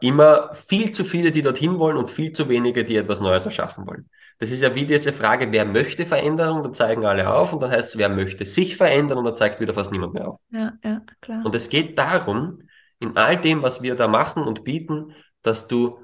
immer 0.00 0.54
viel 0.54 0.92
zu 0.92 1.04
viele, 1.04 1.32
die 1.32 1.42
dorthin 1.42 1.78
wollen 1.78 1.96
und 1.96 2.08
viel 2.08 2.32
zu 2.32 2.48
wenige, 2.48 2.84
die 2.84 2.96
etwas 2.96 3.20
Neues 3.20 3.44
erschaffen 3.44 3.86
wollen. 3.86 4.08
Das 4.38 4.50
ist 4.50 4.62
ja 4.62 4.74
wie 4.74 4.84
diese 4.84 5.12
Frage, 5.12 5.50
wer 5.50 5.64
möchte 5.64 6.04
Veränderung, 6.04 6.62
da 6.62 6.72
zeigen 6.72 7.04
alle 7.04 7.32
auf 7.32 7.52
und 7.52 7.60
dann 7.60 7.70
heißt 7.70 7.90
es, 7.90 7.98
wer 7.98 8.08
möchte 8.08 8.44
sich 8.44 8.76
verändern 8.76 9.18
und 9.18 9.24
da 9.24 9.34
zeigt 9.34 9.60
wieder 9.60 9.74
fast 9.74 9.90
niemand 9.90 10.14
mehr 10.14 10.28
auf. 10.28 10.40
Ja, 10.50 10.74
ja, 10.84 11.00
klar. 11.20 11.44
Und 11.44 11.54
es 11.54 11.68
geht 11.68 11.98
darum, 11.98 12.62
in 12.98 13.16
all 13.16 13.40
dem, 13.40 13.62
was 13.62 13.82
wir 13.82 13.94
da 13.94 14.08
machen 14.08 14.42
und 14.44 14.62
bieten, 14.62 15.14
dass 15.42 15.68
du 15.68 15.98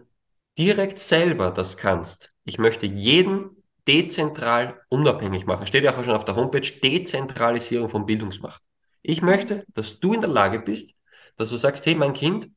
direkt 0.58 0.98
selber 0.98 1.50
das 1.50 1.76
kannst. 1.76 2.32
Ich 2.44 2.58
möchte 2.58 2.86
jeden 2.86 3.62
dezentral 3.86 4.80
unabhängig 4.88 5.46
machen. 5.46 5.66
Steht 5.66 5.84
ja 5.84 5.92
auch 5.92 6.04
schon 6.04 6.14
auf 6.14 6.24
der 6.24 6.36
Homepage, 6.36 6.60
Dezentralisierung 6.60 7.88
von 7.88 8.06
Bildungsmacht. 8.06 8.62
Ich 9.02 9.22
möchte, 9.22 9.64
dass 9.74 10.00
du 10.00 10.14
in 10.14 10.20
der 10.20 10.30
Lage 10.30 10.60
bist, 10.60 10.94
dass 11.36 11.50
du 11.50 11.56
sagst, 11.56 11.84
hey, 11.86 11.94
mein 11.94 12.12
Kind, 12.12 12.48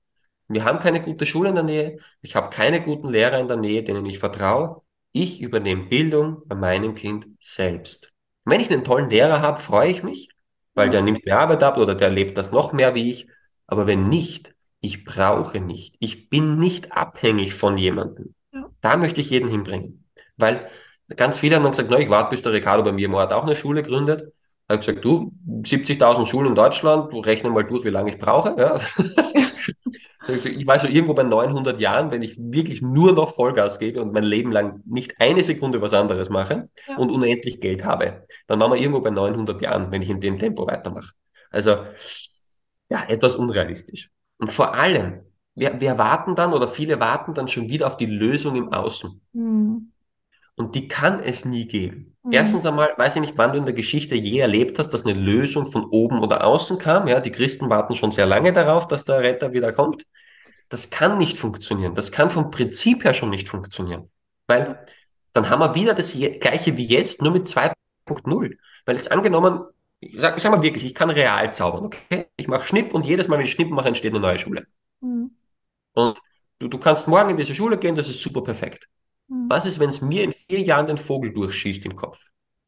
wir 0.48 0.64
haben 0.64 0.80
keine 0.80 1.02
gute 1.02 1.26
Schule 1.26 1.50
in 1.50 1.56
der 1.56 1.64
Nähe, 1.64 2.00
ich 2.22 2.36
habe 2.36 2.50
keine 2.50 2.82
guten 2.82 3.10
Lehrer 3.10 3.40
in 3.40 3.48
der 3.48 3.58
Nähe, 3.58 3.84
denen 3.84 4.06
ich 4.06 4.20
vertraue. 4.20 4.82
Ich 5.12 5.42
übernehme 5.42 5.86
Bildung 5.86 6.44
bei 6.46 6.56
meinem 6.56 6.94
Kind 6.94 7.28
selbst. 7.40 8.12
Und 8.44 8.52
wenn 8.52 8.62
ich 8.62 8.70
einen 8.72 8.84
tollen 8.84 9.10
Lehrer 9.10 9.42
habe, 9.42 9.60
freue 9.60 9.90
ich 9.90 10.04
mich, 10.04 10.30
weil 10.74 10.90
der 10.90 11.02
nimmt 11.02 11.26
mir 11.26 11.38
Arbeit 11.38 11.64
ab 11.64 11.78
oder 11.78 11.96
der 11.96 12.10
lebt 12.10 12.38
das 12.38 12.52
noch 12.52 12.74
mehr 12.74 12.96
wie 12.96 13.10
ich. 13.10 13.28
Aber 13.66 13.88
wenn 13.88 14.10
nicht, 14.10 14.54
ich 14.82 15.04
brauche 15.04 15.60
nicht. 15.60 15.96
Ich 16.00 16.30
bin 16.30 16.60
nicht 16.60 16.92
abhängig 16.92 17.56
von 17.56 17.78
jemandem. 17.78 18.36
Ja. 18.54 18.70
Da 18.82 18.98
möchte 18.98 19.22
ich 19.22 19.30
jeden 19.30 19.50
hinbringen. 19.50 20.08
Weil 20.38 20.70
ganz 21.16 21.40
viele 21.40 21.56
haben 21.56 21.64
dann 21.64 21.72
gesagt, 21.72 21.90
na, 21.90 21.98
ich 21.98 22.10
warte, 22.10 22.32
bis 22.32 22.42
der 22.42 22.54
Ricardo 22.54 22.84
bei 22.84 22.92
mir 22.92 23.10
hat 23.18 23.34
auch 23.34 23.44
eine 23.44 23.56
Schule 23.56 23.82
gründet. 23.82 24.34
Ich 24.68 24.74
habe 24.74 24.80
gesagt, 24.80 25.06
du, 25.06 25.32
70.000 25.48 26.26
Schulen 26.26 26.48
in 26.48 26.56
Deutschland, 26.56 27.14
rechne 27.26 27.52
mal 27.52 27.64
durch, 27.64 27.86
wie 27.86 27.90
lange 27.90 28.10
ich 28.10 28.18
brauche. 28.18 28.56
Ja. 28.58 28.80
Ich 30.28 30.66
war 30.66 30.80
so 30.80 30.88
irgendwo 30.88 31.14
bei 31.14 31.22
900 31.22 31.80
Jahren, 31.80 32.10
wenn 32.10 32.24
ich 32.24 32.36
wirklich 32.40 32.82
nur 32.82 33.14
noch 33.14 33.36
Vollgas 33.36 33.78
gebe 33.78 34.02
und 34.02 34.12
mein 34.12 34.24
Leben 34.24 34.52
lang 34.52 34.82
nicht 34.86 35.22
eine 35.22 35.44
Sekunde 35.44 35.84
was 35.84 35.94
anderes 35.94 36.32
mache 36.32 36.68
ja. 36.88 36.98
und 36.98 37.12
unendlich 37.12 37.62
Geld 37.62 37.84
habe, 37.84 38.26
dann 38.48 38.60
waren 38.60 38.72
wir 38.72 38.80
irgendwo 38.80 39.02
bei 39.02 39.12
900 39.12 39.62
Jahren, 39.62 39.92
wenn 39.92 40.02
ich 40.02 40.10
in 40.10 40.22
dem 40.22 40.40
Tempo 40.40 40.66
weitermache. 40.66 41.12
Also, 41.52 41.78
ja, 42.90 43.04
etwas 43.08 43.36
unrealistisch. 43.36 44.10
Und 44.40 44.52
vor 44.52 44.74
allem, 44.74 45.22
wir, 45.54 45.80
wir 45.80 45.98
warten 46.00 46.36
dann 46.36 46.54
oder 46.54 46.68
viele 46.68 47.00
warten 47.00 47.36
dann 47.36 47.48
schon 47.48 47.70
wieder 47.70 47.86
auf 47.86 47.98
die 47.98 48.08
Lösung 48.08 48.56
im 48.56 48.74
Außen. 48.74 49.22
Mhm. 49.34 49.92
Und 50.56 50.76
die 50.76 50.88
kann 50.88 51.20
es 51.20 51.46
nie 51.46 51.68
geben. 51.68 52.16
Mhm. 52.24 52.32
Erstens 52.32 52.66
einmal, 52.66 52.94
weiß 52.98 53.16
ich 53.16 53.22
nicht, 53.22 53.38
wann 53.38 53.52
du 53.52 53.58
in 53.58 53.66
der 53.66 53.74
Geschichte 53.74 54.16
je 54.16 54.40
erlebt 54.40 54.80
hast, 54.80 54.90
dass 54.90 55.06
eine 55.06 55.20
Lösung 55.20 55.66
von 55.66 55.86
oben 55.86 56.22
oder 56.22 56.46
außen 56.46 56.78
kam. 56.78 57.08
Ja, 57.08 57.20
die 57.20 57.32
Christen 57.32 57.70
warten 57.70 57.96
schon 57.96 58.12
sehr 58.12 58.26
lange 58.26 58.54
darauf, 58.54 58.88
dass 58.88 59.06
der 59.06 59.20
Retter 59.20 59.54
wieder 59.54 59.74
kommt. 59.74 60.06
Das 60.70 60.90
kann 60.90 61.18
nicht 61.18 61.38
funktionieren. 61.38 61.94
Das 61.94 62.12
kann 62.12 62.30
vom 62.30 62.52
Prinzip 62.52 63.04
her 63.04 63.14
schon 63.14 63.30
nicht 63.30 63.50
funktionieren. 63.50 64.10
Weil 64.48 64.86
dann 65.34 65.50
haben 65.50 65.60
wir 65.60 65.76
wieder 65.76 65.94
das 65.94 66.14
gleiche 66.14 66.78
wie 66.78 66.86
jetzt, 66.86 67.22
nur 67.22 67.32
mit 67.32 67.48
2.0. 67.48 68.58
Weil 68.86 68.96
jetzt 68.96 69.12
angenommen, 69.12 69.66
ich 70.00 70.18
sag, 70.18 70.40
sag 70.40 70.52
mal 70.52 70.62
wirklich, 70.62 70.86
ich 70.86 70.96
kann 70.96 71.10
real 71.10 71.54
zaubern, 71.54 71.86
okay? 71.86 72.28
Ich 72.38 72.48
mache 72.48 72.64
Schnipp 72.64 72.94
und 72.94 73.06
jedes 73.06 73.28
Mal, 73.28 73.38
wenn 73.38 73.46
ich 73.46 73.52
Schnipp 73.52 73.70
mache, 73.70 73.88
entsteht 73.88 74.14
eine 74.14 74.22
neue 74.22 74.40
Schule. 74.40 74.66
Mhm. 75.02 75.32
Und 75.94 76.22
du, 76.60 76.68
du 76.68 76.78
kannst 76.78 77.08
morgen 77.08 77.32
in 77.32 77.38
diese 77.38 77.56
Schule 77.56 77.78
gehen, 77.78 77.96
das 77.96 78.10
ist 78.10 78.22
super 78.22 78.42
perfekt. 78.42 78.88
Mhm. 79.28 79.50
Was 79.50 79.66
ist, 79.66 79.80
wenn 79.80 79.90
es 79.90 80.02
mir 80.02 80.24
in 80.24 80.32
vier 80.32 80.62
Jahren 80.62 80.88
den 80.88 80.98
Vogel 80.98 81.34
durchschießt 81.34 81.86
im 81.86 81.96
Kopf? 81.96 82.20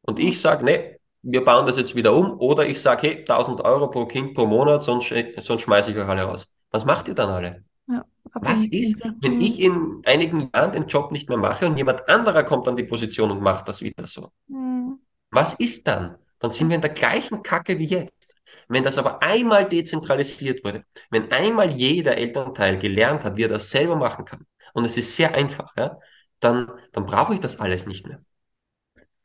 Und 0.02 0.18
ich 0.18 0.40
sage, 0.40 0.64
nee, 0.64 0.98
wir 1.22 1.44
bauen 1.44 1.66
das 1.66 1.76
jetzt 1.76 1.94
wieder 1.94 2.14
um. 2.14 2.38
Oder 2.40 2.66
ich 2.66 2.80
sage, 2.80 3.08
hey, 3.08 3.16
1000 3.18 3.60
Euro 3.64 3.88
pro 3.90 4.06
Kind 4.06 4.34
pro 4.34 4.46
Monat, 4.46 4.82
sonst, 4.82 5.12
sonst 5.38 5.62
schmeiße 5.62 5.90
ich 5.90 5.96
euch 5.96 6.08
alle 6.08 6.22
raus. 6.22 6.48
Was 6.70 6.84
macht 6.84 7.08
ihr 7.08 7.14
dann 7.14 7.30
alle? 7.30 7.64
Ja, 7.88 8.04
Was 8.34 8.66
ist, 8.66 8.96
wenn 9.20 9.36
mhm. 9.36 9.40
ich 9.40 9.60
in 9.60 10.02
einigen 10.04 10.50
Jahren 10.54 10.72
den 10.72 10.86
Job 10.86 11.12
nicht 11.12 11.28
mehr 11.28 11.38
mache 11.38 11.66
und 11.66 11.76
jemand 11.76 12.08
anderer 12.08 12.44
kommt 12.44 12.68
an 12.68 12.76
die 12.76 12.84
Position 12.84 13.30
und 13.30 13.40
macht 13.40 13.68
das 13.68 13.82
wieder 13.82 14.06
so? 14.06 14.30
Mhm. 14.48 14.98
Was 15.30 15.54
ist 15.54 15.86
dann? 15.86 16.16
Dann 16.38 16.50
sind 16.50 16.68
wir 16.68 16.76
in 16.76 16.82
der 16.82 16.90
gleichen 16.90 17.42
Kacke 17.42 17.78
wie 17.78 17.86
jetzt. 17.86 18.36
Wenn 18.68 18.84
das 18.84 18.98
aber 18.98 19.22
einmal 19.22 19.66
dezentralisiert 19.66 20.62
wurde, 20.62 20.84
wenn 21.10 21.30
einmal 21.32 21.70
jeder 21.70 22.16
Elternteil 22.16 22.78
gelernt 22.78 23.24
hat, 23.24 23.36
wie 23.36 23.44
er 23.44 23.48
das 23.48 23.70
selber 23.70 23.96
machen 23.96 24.24
kann, 24.24 24.46
und 24.74 24.84
es 24.84 24.96
ist 24.96 25.16
sehr 25.16 25.34
einfach, 25.34 25.72
ja, 25.76 25.98
dann, 26.40 26.70
dann 26.92 27.06
brauche 27.06 27.34
ich 27.34 27.40
das 27.40 27.60
alles 27.60 27.86
nicht 27.86 28.06
mehr. 28.06 28.20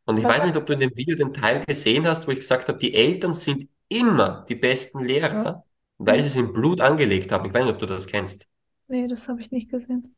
Und 0.05 0.17
ich 0.17 0.23
Was? 0.23 0.37
weiß 0.37 0.45
nicht, 0.45 0.57
ob 0.57 0.65
du 0.65 0.73
in 0.73 0.79
dem 0.79 0.95
Video 0.95 1.15
den 1.15 1.33
Teil 1.33 1.63
gesehen 1.65 2.07
hast, 2.07 2.27
wo 2.27 2.31
ich 2.31 2.39
gesagt 2.39 2.67
habe, 2.67 2.77
die 2.77 2.93
Eltern 2.93 3.33
sind 3.33 3.69
immer 3.87 4.45
die 4.49 4.55
besten 4.55 4.99
Lehrer, 4.99 5.63
weil 5.97 6.21
sie 6.21 6.27
es 6.27 6.35
im 6.35 6.51
Blut 6.51 6.81
angelegt 6.81 7.31
haben. 7.31 7.45
Ich 7.45 7.53
weiß 7.53 7.63
nicht, 7.65 7.73
ob 7.73 7.79
du 7.79 7.85
das 7.85 8.07
kennst. 8.07 8.45
Nee, 8.87 9.07
das 9.07 9.27
habe 9.27 9.39
ich 9.39 9.51
nicht 9.51 9.69
gesehen. 9.69 10.15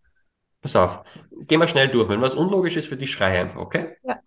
Pass 0.62 0.76
auf, 0.76 1.04
gehen 1.48 1.60
wir 1.60 1.68
schnell 1.68 1.90
durch. 1.90 2.10
Wenn 2.10 2.22
was 2.22 2.34
unlogisch 2.34 2.76
ist 2.76 2.88
für 2.88 2.98
dich, 2.98 3.12
schrei 3.12 3.40
einfach, 3.40 3.60
okay? 3.60 3.98
Ja. 4.04 4.20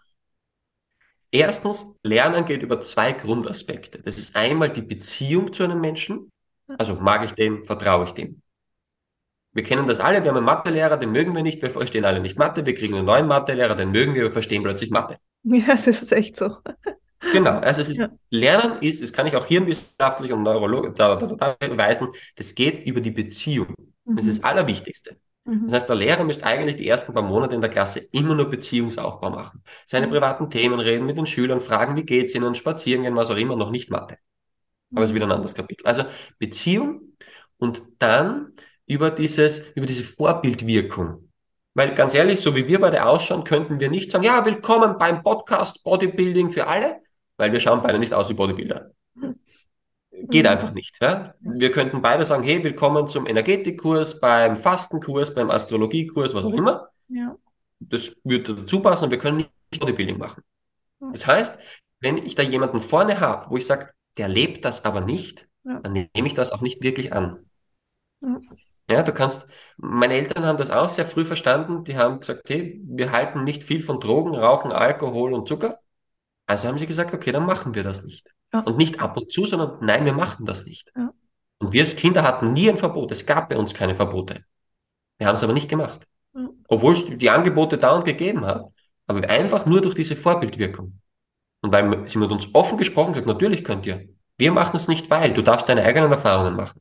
Erstens, 1.30 1.94
Lernen 2.04 2.44
geht 2.44 2.62
über 2.62 2.80
zwei 2.80 3.12
Grundaspekte. 3.12 4.00
Das 4.00 4.16
ist 4.16 4.34
einmal 4.34 4.72
die 4.72 4.82
Beziehung 4.82 5.52
zu 5.52 5.64
einem 5.64 5.80
Menschen. 5.80 6.30
Also 6.68 6.94
mag 6.94 7.24
ich 7.24 7.32
dem, 7.32 7.64
vertraue 7.64 8.04
ich 8.04 8.12
dem. 8.12 8.40
Wir 9.58 9.64
kennen 9.64 9.88
das 9.88 9.98
alle, 9.98 10.22
wir 10.22 10.30
haben 10.30 10.36
einen 10.36 10.46
Mathelehrer, 10.46 10.96
den 10.98 11.10
mögen 11.10 11.34
wir 11.34 11.42
nicht, 11.42 11.60
wir 11.62 11.70
verstehen 11.70 12.04
alle 12.04 12.20
nicht 12.20 12.38
Mathe, 12.38 12.64
wir 12.64 12.76
kriegen 12.76 12.94
einen 12.94 13.06
neuen 13.06 13.26
Mathelehrer, 13.26 13.74
den 13.74 13.90
mögen 13.90 14.14
wir, 14.14 14.22
wir 14.22 14.32
verstehen 14.32 14.62
plötzlich 14.62 14.90
Mathe. 14.90 15.18
Ja, 15.42 15.66
das 15.66 15.88
ist 15.88 16.12
echt 16.12 16.36
so. 16.36 16.58
Genau, 17.32 17.58
also 17.58 17.80
es 17.80 17.88
ist, 17.88 17.98
ja. 17.98 18.08
Lernen 18.30 18.80
ist, 18.80 19.02
das 19.02 19.12
kann 19.12 19.26
ich 19.26 19.34
auch 19.34 19.46
hirnwissenschaftlich 19.46 20.32
und 20.32 20.44
neurologisch 20.44 20.92
beweisen, 20.92 22.06
das 22.36 22.54
geht 22.54 22.86
über 22.86 23.00
die 23.00 23.10
Beziehung. 23.10 23.74
Mhm. 24.04 24.14
Das 24.14 24.26
ist 24.26 24.38
das 24.38 24.44
Allerwichtigste. 24.44 25.16
Mhm. 25.44 25.64
Das 25.64 25.72
heißt, 25.72 25.88
der 25.88 25.96
Lehrer 25.96 26.22
müsste 26.22 26.46
eigentlich 26.46 26.76
die 26.76 26.86
ersten 26.86 27.12
paar 27.12 27.24
Monate 27.24 27.56
in 27.56 27.60
der 27.60 27.70
Klasse 27.70 27.98
immer 28.12 28.36
nur 28.36 28.48
Beziehungsaufbau 28.48 29.30
machen. 29.30 29.64
Seine 29.84 30.06
mhm. 30.06 30.12
privaten 30.12 30.50
Themen 30.50 30.78
reden, 30.78 31.04
mit 31.04 31.16
den 31.16 31.26
Schülern, 31.26 31.60
fragen, 31.60 31.96
wie 31.96 32.04
geht's 32.04 32.32
ihnen, 32.36 32.54
spazieren 32.54 33.02
gehen, 33.02 33.16
was 33.16 33.32
auch 33.32 33.36
immer, 33.36 33.56
noch 33.56 33.72
nicht 33.72 33.90
Mathe. 33.90 34.18
Aber 34.92 35.02
es 35.02 35.10
ist 35.10 35.14
wieder 35.16 35.26
ein 35.26 35.30
mhm. 35.30 35.34
anderes 35.34 35.54
Kapitel. 35.56 35.84
Also 35.84 36.04
Beziehung 36.38 37.16
und 37.56 37.82
dann 37.98 38.52
über 38.88 39.10
dieses, 39.10 39.70
über 39.74 39.86
diese 39.86 40.02
Vorbildwirkung. 40.02 41.28
Weil 41.74 41.94
ganz 41.94 42.14
ehrlich, 42.14 42.40
so 42.40 42.56
wie 42.56 42.66
wir 42.66 42.80
beide 42.80 43.04
ausschauen, 43.04 43.44
könnten 43.44 43.78
wir 43.78 43.90
nicht 43.90 44.10
sagen, 44.10 44.24
ja, 44.24 44.44
willkommen 44.44 44.98
beim 44.98 45.22
Podcast 45.22 45.84
Bodybuilding 45.84 46.50
für 46.50 46.66
alle, 46.66 47.02
weil 47.36 47.52
wir 47.52 47.60
schauen 47.60 47.82
beide 47.82 47.98
nicht 47.98 48.12
aus 48.12 48.28
wie 48.30 48.34
Bodybuilder. 48.34 48.90
Geht 50.10 50.44
mhm. 50.44 50.50
einfach 50.50 50.72
nicht. 50.72 50.96
Ja? 51.00 51.34
Wir 51.40 51.70
könnten 51.70 52.02
beide 52.02 52.24
sagen, 52.24 52.42
hey, 52.42 52.64
willkommen 52.64 53.06
zum 53.06 53.26
Energetikkurs, 53.26 54.18
beim 54.18 54.56
Fastenkurs, 54.56 55.32
beim 55.34 55.50
Astrologiekurs, 55.50 56.34
was 56.34 56.44
auch 56.44 56.52
immer. 56.52 56.88
Ja. 57.08 57.36
Das 57.78 58.16
würde 58.24 58.56
dazu 58.56 58.80
passen 58.80 59.04
und 59.04 59.10
wir 59.10 59.18
können 59.18 59.36
nicht 59.36 59.52
Bodybuilding 59.78 60.18
machen. 60.18 60.42
Das 61.12 61.26
heißt, 61.26 61.58
wenn 62.00 62.16
ich 62.16 62.34
da 62.34 62.42
jemanden 62.42 62.80
vorne 62.80 63.20
habe, 63.20 63.50
wo 63.50 63.56
ich 63.56 63.66
sage, 63.66 63.90
der 64.16 64.28
lebt 64.28 64.64
das 64.64 64.84
aber 64.84 65.00
nicht, 65.00 65.46
ja. 65.64 65.78
dann 65.78 65.92
nehme 65.92 66.26
ich 66.26 66.34
das 66.34 66.50
auch 66.50 66.62
nicht 66.62 66.82
wirklich 66.82 67.12
an. 67.12 67.44
Ja. 68.20 68.40
Ja, 68.90 69.02
du 69.02 69.12
kannst, 69.12 69.46
meine 69.76 70.14
Eltern 70.14 70.46
haben 70.46 70.56
das 70.58 70.70
auch 70.70 70.88
sehr 70.88 71.04
früh 71.04 71.24
verstanden. 71.24 71.84
Die 71.84 71.96
haben 71.96 72.20
gesagt, 72.20 72.48
hey, 72.48 72.80
wir 72.84 73.12
halten 73.12 73.44
nicht 73.44 73.62
viel 73.62 73.82
von 73.82 74.00
Drogen, 74.00 74.34
Rauchen, 74.34 74.72
Alkohol 74.72 75.34
und 75.34 75.46
Zucker. 75.46 75.78
Also 76.46 76.68
haben 76.68 76.78
sie 76.78 76.86
gesagt, 76.86 77.12
okay, 77.12 77.30
dann 77.30 77.44
machen 77.44 77.74
wir 77.74 77.84
das 77.84 78.02
nicht. 78.02 78.30
Ja. 78.52 78.60
Und 78.60 78.78
nicht 78.78 79.00
ab 79.00 79.18
und 79.18 79.30
zu, 79.30 79.44
sondern 79.44 79.78
nein, 79.82 80.06
wir 80.06 80.14
machen 80.14 80.46
das 80.46 80.64
nicht. 80.64 80.90
Ja. 80.96 81.12
Und 81.58 81.72
wir 81.72 81.82
als 81.82 81.96
Kinder 81.96 82.22
hatten 82.22 82.54
nie 82.54 82.70
ein 82.70 82.78
Verbot. 82.78 83.10
Es 83.10 83.26
gab 83.26 83.50
bei 83.50 83.58
uns 83.58 83.74
keine 83.74 83.94
Verbote. 83.94 84.44
Wir 85.18 85.26
haben 85.26 85.34
es 85.34 85.44
aber 85.44 85.52
nicht 85.52 85.68
gemacht. 85.68 86.06
Ja. 86.34 86.48
Obwohl 86.68 86.94
es 86.94 87.04
die 87.06 87.28
Angebote 87.28 87.76
dauernd 87.76 88.06
gegeben 88.06 88.46
hat. 88.46 88.64
Aber 89.06 89.28
einfach 89.28 89.66
nur 89.66 89.82
durch 89.82 89.94
diese 89.94 90.16
Vorbildwirkung. 90.16 90.98
Und 91.60 91.72
weil 91.72 92.08
sie 92.08 92.18
mit 92.18 92.30
uns 92.30 92.54
offen 92.54 92.78
gesprochen 92.78 93.14
hat, 93.16 93.26
natürlich 93.26 93.64
könnt 93.64 93.84
ihr. 93.84 94.08
Wir 94.38 94.52
machen 94.52 94.76
es 94.76 94.88
nicht, 94.88 95.10
weil 95.10 95.34
du 95.34 95.42
darfst 95.42 95.68
deine 95.68 95.82
eigenen 95.82 96.12
Erfahrungen 96.12 96.54
machen. 96.54 96.80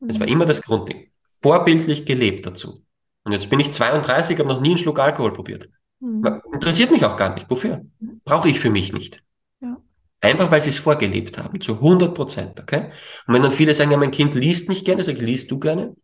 Das 0.00 0.18
war 0.18 0.26
mhm. 0.26 0.32
immer 0.32 0.46
das 0.46 0.62
Grundding. 0.62 1.11
Vorbildlich 1.42 2.06
gelebt 2.06 2.46
dazu. 2.46 2.84
Und 3.24 3.32
jetzt 3.32 3.50
bin 3.50 3.60
ich 3.60 3.72
32, 3.72 4.38
habe 4.38 4.48
noch 4.48 4.60
nie 4.60 4.70
einen 4.70 4.78
Schluck 4.78 4.98
Alkohol 4.98 5.32
probiert. 5.32 5.68
Mhm. 6.00 6.40
Interessiert 6.52 6.90
mich 6.90 7.04
auch 7.04 7.16
gar 7.16 7.34
nicht. 7.34 7.50
Wofür? 7.50 7.84
Brauche 8.24 8.48
ich 8.48 8.60
für 8.60 8.70
mich 8.70 8.92
nicht. 8.92 9.22
Ja. 9.60 9.76
Einfach 10.20 10.50
weil 10.50 10.62
sie 10.62 10.70
es 10.70 10.78
vorgelebt 10.78 11.38
haben, 11.38 11.60
zu 11.60 11.74
100 11.74 12.14
Prozent, 12.14 12.60
okay? 12.60 12.90
Und 13.26 13.34
wenn 13.34 13.42
dann 13.42 13.50
viele 13.50 13.74
sagen, 13.74 13.90
ja, 13.90 13.96
mein 13.96 14.10
Kind 14.10 14.34
liest 14.34 14.68
nicht 14.68 14.84
gerne, 14.84 15.02
sage 15.02 15.18
ich, 15.18 15.24
liest 15.24 15.50
du 15.50 15.58
gerne? 15.58 15.94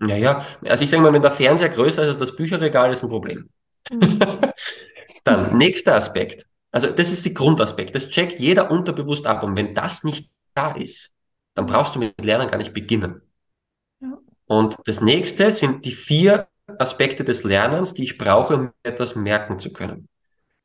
Naja, 0.00 0.44
also 0.64 0.84
ich 0.84 0.90
sage 0.90 1.02
mal, 1.02 1.12
wenn 1.12 1.22
der 1.22 1.32
Fernseher 1.32 1.68
größer 1.68 2.02
ist 2.02 2.08
als 2.08 2.18
das 2.18 2.36
Bücherregal, 2.36 2.92
ist 2.92 3.02
ein 3.02 3.08
Problem. 3.08 3.48
Mhm. 3.90 4.20
dann, 5.24 5.56
nächster 5.56 5.94
Aspekt. 5.94 6.46
Also 6.70 6.90
das 6.90 7.12
ist 7.12 7.24
die 7.24 7.34
Grundaspekt. 7.34 7.94
Das 7.94 8.08
checkt 8.08 8.38
jeder 8.38 8.70
unterbewusst 8.70 9.26
ab. 9.26 9.42
Und 9.42 9.56
wenn 9.56 9.74
das 9.74 10.04
nicht 10.04 10.30
da 10.54 10.72
ist, 10.72 11.14
dann 11.54 11.66
brauchst 11.66 11.96
du 11.96 11.98
mit 11.98 12.24
Lernen 12.24 12.48
gar 12.48 12.58
nicht 12.58 12.74
beginnen. 12.74 13.22
Und 14.48 14.76
das 14.86 15.00
nächste 15.00 15.50
sind 15.50 15.84
die 15.84 15.92
vier 15.92 16.48
Aspekte 16.78 17.22
des 17.22 17.44
Lernens, 17.44 17.94
die 17.94 18.02
ich 18.02 18.18
brauche, 18.18 18.56
um 18.56 18.70
etwas 18.82 19.14
merken 19.14 19.58
zu 19.58 19.72
können. 19.72 20.08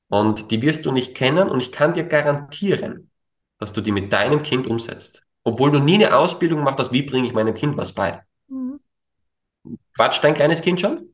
Und 0.08 0.52
die 0.52 0.62
wirst 0.62 0.86
du 0.86 0.92
nicht 0.92 1.16
kennen 1.16 1.50
und 1.50 1.60
ich 1.60 1.72
kann 1.72 1.94
dir 1.94 2.06
garantieren, 2.06 3.10
dass 3.60 3.74
du 3.74 3.82
die 3.82 3.92
mit 3.92 4.12
deinem 4.12 4.42
Kind 4.42 4.68
umsetzt. 4.68 5.24
Obwohl 5.44 5.72
du 5.72 5.80
nie 5.80 5.96
eine 5.96 6.16
Ausbildung 6.16 6.60
gemacht 6.60 6.80
hast, 6.80 6.92
wie 6.92 7.02
bringe 7.02 7.28
ich 7.28 7.34
meinem 7.34 7.54
Kind 7.54 7.76
was 7.76 7.92
bei? 7.92 8.24
Mhm. 8.48 8.80
Quatscht 9.96 10.24
dein 10.24 10.34
kleines 10.34 10.62
Kind 10.62 10.80
schon? 10.80 11.14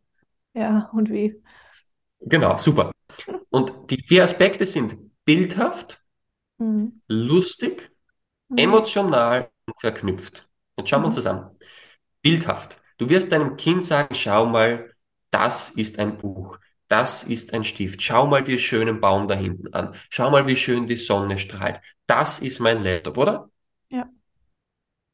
Ja, 0.53 0.89
und 0.93 1.09
wie? 1.09 1.41
Genau, 2.19 2.57
super. 2.57 2.91
Und 3.49 3.89
die 3.89 4.01
vier 4.05 4.23
Aspekte 4.23 4.65
sind 4.65 4.95
bildhaft, 5.25 6.03
mhm. 6.59 7.01
lustig, 7.07 7.91
mhm. 8.49 8.57
emotional 8.57 9.49
und 9.65 9.79
verknüpft. 9.79 10.47
Jetzt 10.77 10.89
schauen 10.89 11.01
wir 11.01 11.07
uns 11.07 11.17
mhm. 11.17 11.21
Bildhaft. 12.21 12.79
Du 12.97 13.09
wirst 13.09 13.31
deinem 13.31 13.55
Kind 13.57 13.83
sagen, 13.85 14.13
schau 14.13 14.45
mal, 14.45 14.91
das 15.31 15.69
ist 15.69 15.99
ein 15.99 16.17
Buch, 16.17 16.59
das 16.87 17.23
ist 17.23 17.53
ein 17.53 17.63
Stift, 17.63 18.01
schau 18.01 18.27
mal 18.27 18.43
den 18.43 18.59
schönen 18.59 18.99
Baum 18.99 19.27
da 19.27 19.35
hinten 19.35 19.73
an, 19.73 19.95
schau 20.09 20.29
mal, 20.29 20.47
wie 20.47 20.55
schön 20.55 20.87
die 20.87 20.95
Sonne 20.95 21.37
strahlt, 21.37 21.81
das 22.07 22.39
ist 22.39 22.59
mein 22.59 22.83
Laptop, 22.83 23.17
oder? 23.17 23.49
Ja. 23.89 24.09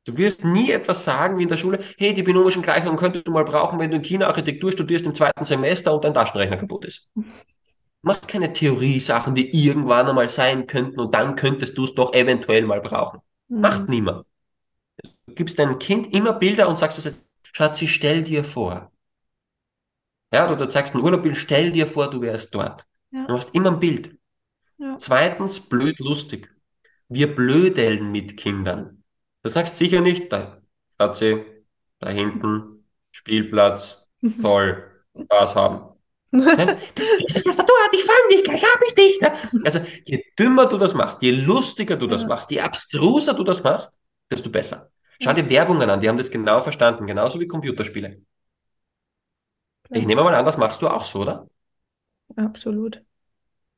Du 0.06 0.18
wirst 0.18 0.44
nie 0.44 0.72
etwas 0.72 1.04
sagen 1.04 1.38
wie 1.38 1.44
in 1.44 1.50
der 1.50 1.58
Schule, 1.58 1.84
hey, 1.98 2.14
die 2.14 2.24
binomischen 2.24 2.62
Gleichungen 2.62 2.98
könntest 2.98 3.28
du 3.28 3.32
mal 3.32 3.44
brauchen, 3.44 3.80
wenn 3.80 3.92
du 3.92 3.98
in 3.98 4.04
China 4.04 4.28
Architektur 4.28 4.72
studierst 4.72 5.06
im 5.06 5.16
zweiten 5.16 5.46
Semester 5.46 5.94
und 5.94 6.04
dein 6.04 6.14
Taschenrechner 6.14 6.58
kaputt 6.58 6.86
ist. 6.86 7.10
Mach 8.02 8.22
keine 8.22 8.54
Theorie-Sachen, 8.54 9.34
die 9.34 9.66
irgendwann 9.66 10.08
einmal 10.08 10.30
sein 10.30 10.68
könnten 10.68 11.00
und 11.00 11.16
dann 11.16 11.36
könntest 11.36 11.76
du 11.76 11.86
es 11.86 11.96
doch 11.96 12.14
eventuell 12.14 12.64
mal 12.64 12.80
brauchen. 12.80 13.20
Mhm. 13.48 13.62
Macht 13.62 13.90
niemand. 13.90 14.26
Du 15.28 15.34
gibst 15.34 15.58
deinem 15.58 15.80
Kind 15.80 16.14
immer 16.14 16.34
Bilder 16.34 16.70
und 16.70 16.78
sagst 16.78 16.98
es 16.98 17.06
jetzt, 17.06 17.26
Schatzi, 17.52 17.88
stell 17.88 18.24
dir 18.24 18.44
vor. 18.44 18.92
Ja, 20.34 20.46
oder 20.46 20.58
du 20.58 20.68
zeigst 20.68 20.94
ein 20.94 21.02
Urlaubbild, 21.02 21.38
stell 21.38 21.72
dir 21.72 21.88
vor, 21.88 22.10
du 22.10 22.22
wärst 22.22 22.54
dort. 22.54 22.86
Ja. 23.12 23.26
Du 23.26 23.34
hast 23.34 23.56
immer 23.56 23.72
ein 23.72 23.80
Bild. 23.80 24.18
Ja. 24.78 24.98
Zweitens, 24.98 25.60
blöd 25.60 26.00
lustig. 26.00 26.54
Wir 27.08 27.34
blödeln 27.34 28.12
mit 28.12 28.36
Kindern. 28.36 29.04
Du 29.44 29.50
sagst 29.50 29.78
sicher 29.78 30.02
nicht, 30.02 30.32
da, 30.34 30.62
Schatzi, 31.00 31.46
da 32.00 32.10
hinten, 32.10 32.84
Spielplatz, 33.12 34.04
toll, 34.42 34.84
Spaß 35.24 35.56
haben. 35.56 35.96
das 36.32 37.36
ist 37.36 37.48
was 37.48 37.56
da 37.56 37.64
tut, 37.64 37.76
ich 37.94 38.04
fang 38.04 38.16
dich 38.30 38.44
gleich, 38.44 38.64
hab 38.64 38.82
ich 38.86 38.96
dich. 38.96 39.20
Also, 39.64 39.80
je 40.04 40.22
dümmer 40.38 40.66
du 40.66 40.78
das 40.78 40.94
machst, 40.94 41.22
je 41.22 41.32
lustiger 41.32 41.96
du 41.96 42.08
das 42.08 42.26
machst, 42.26 42.52
je 42.52 42.60
abstruser 42.60 43.34
du 43.34 43.44
das 43.44 43.64
machst, 43.64 43.98
desto 44.30 44.50
besser. 44.50 44.92
Schau 45.22 45.34
dir 45.34 45.50
Werbungen 45.50 45.90
an, 45.90 46.00
die 46.00 46.10
haben 46.10 46.18
das 46.18 46.32
genau 46.32 46.62
verstanden, 46.62 47.08
genauso 47.08 47.40
wie 47.40 47.48
Computerspiele. 47.48 48.22
Ja. 49.90 49.98
Ich 49.98 50.06
nehme 50.06 50.24
mal 50.24 50.34
an, 50.34 50.46
das 50.46 50.58
machst 50.58 50.82
du 50.82 50.88
auch 50.88 51.04
so, 51.04 51.22
oder? 51.22 51.48
Absolut. 52.36 53.04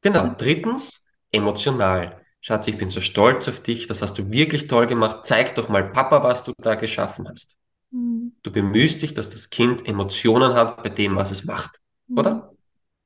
Genau. 0.02 0.34
Drittens, 0.38 1.02
emotional. 1.32 2.22
Schatz, 2.40 2.68
ich 2.68 2.78
bin 2.78 2.90
so 2.90 3.02
stolz 3.02 3.48
auf 3.48 3.62
dich, 3.62 3.88
das 3.88 4.02
hast 4.02 4.18
du 4.18 4.32
wirklich 4.32 4.68
toll 4.68 4.88
gemacht. 4.88 5.26
Zeig 5.26 5.56
doch 5.56 5.70
mal 5.70 5.92
Papa, 5.92 6.24
was 6.24 6.44
du 6.44 6.54
da 6.58 6.76
geschaffen 6.76 7.28
hast. 7.28 7.58
Mhm. 7.92 8.34
Du 8.44 8.52
bemühst 8.52 9.02
dich, 9.02 9.14
dass 9.14 9.30
das 9.30 9.50
Kind 9.50 9.88
Emotionen 9.88 10.54
hat 10.54 10.82
bei 10.84 10.90
dem, 10.90 11.16
was 11.16 11.32
es 11.32 11.44
macht, 11.44 11.82
mhm. 12.08 12.18
oder? 12.18 12.54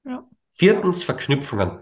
Ja. 0.03 0.27
Viertens, 0.49 1.03
Verknüpfungen. 1.03 1.79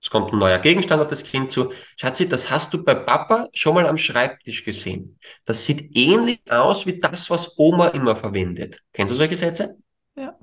Es 0.00 0.10
kommt 0.10 0.32
ein 0.32 0.38
neuer 0.38 0.58
Gegenstand 0.58 1.02
auf 1.02 1.08
das 1.08 1.24
Kind 1.24 1.50
zu. 1.50 1.72
Schatzi, 1.96 2.28
das 2.28 2.50
hast 2.50 2.72
du 2.72 2.84
bei 2.84 2.94
Papa 2.94 3.48
schon 3.52 3.74
mal 3.74 3.86
am 3.86 3.98
Schreibtisch 3.98 4.64
gesehen. 4.64 5.18
Das 5.44 5.64
sieht 5.64 5.96
ähnlich 5.96 6.40
aus 6.48 6.86
wie 6.86 7.00
das, 7.00 7.30
was 7.30 7.58
Oma 7.58 7.88
immer 7.88 8.14
verwendet. 8.14 8.80
Kennst 8.92 9.12
du 9.12 9.16
solche 9.16 9.36
Sätze? 9.36 9.76
Ja. 10.14 10.38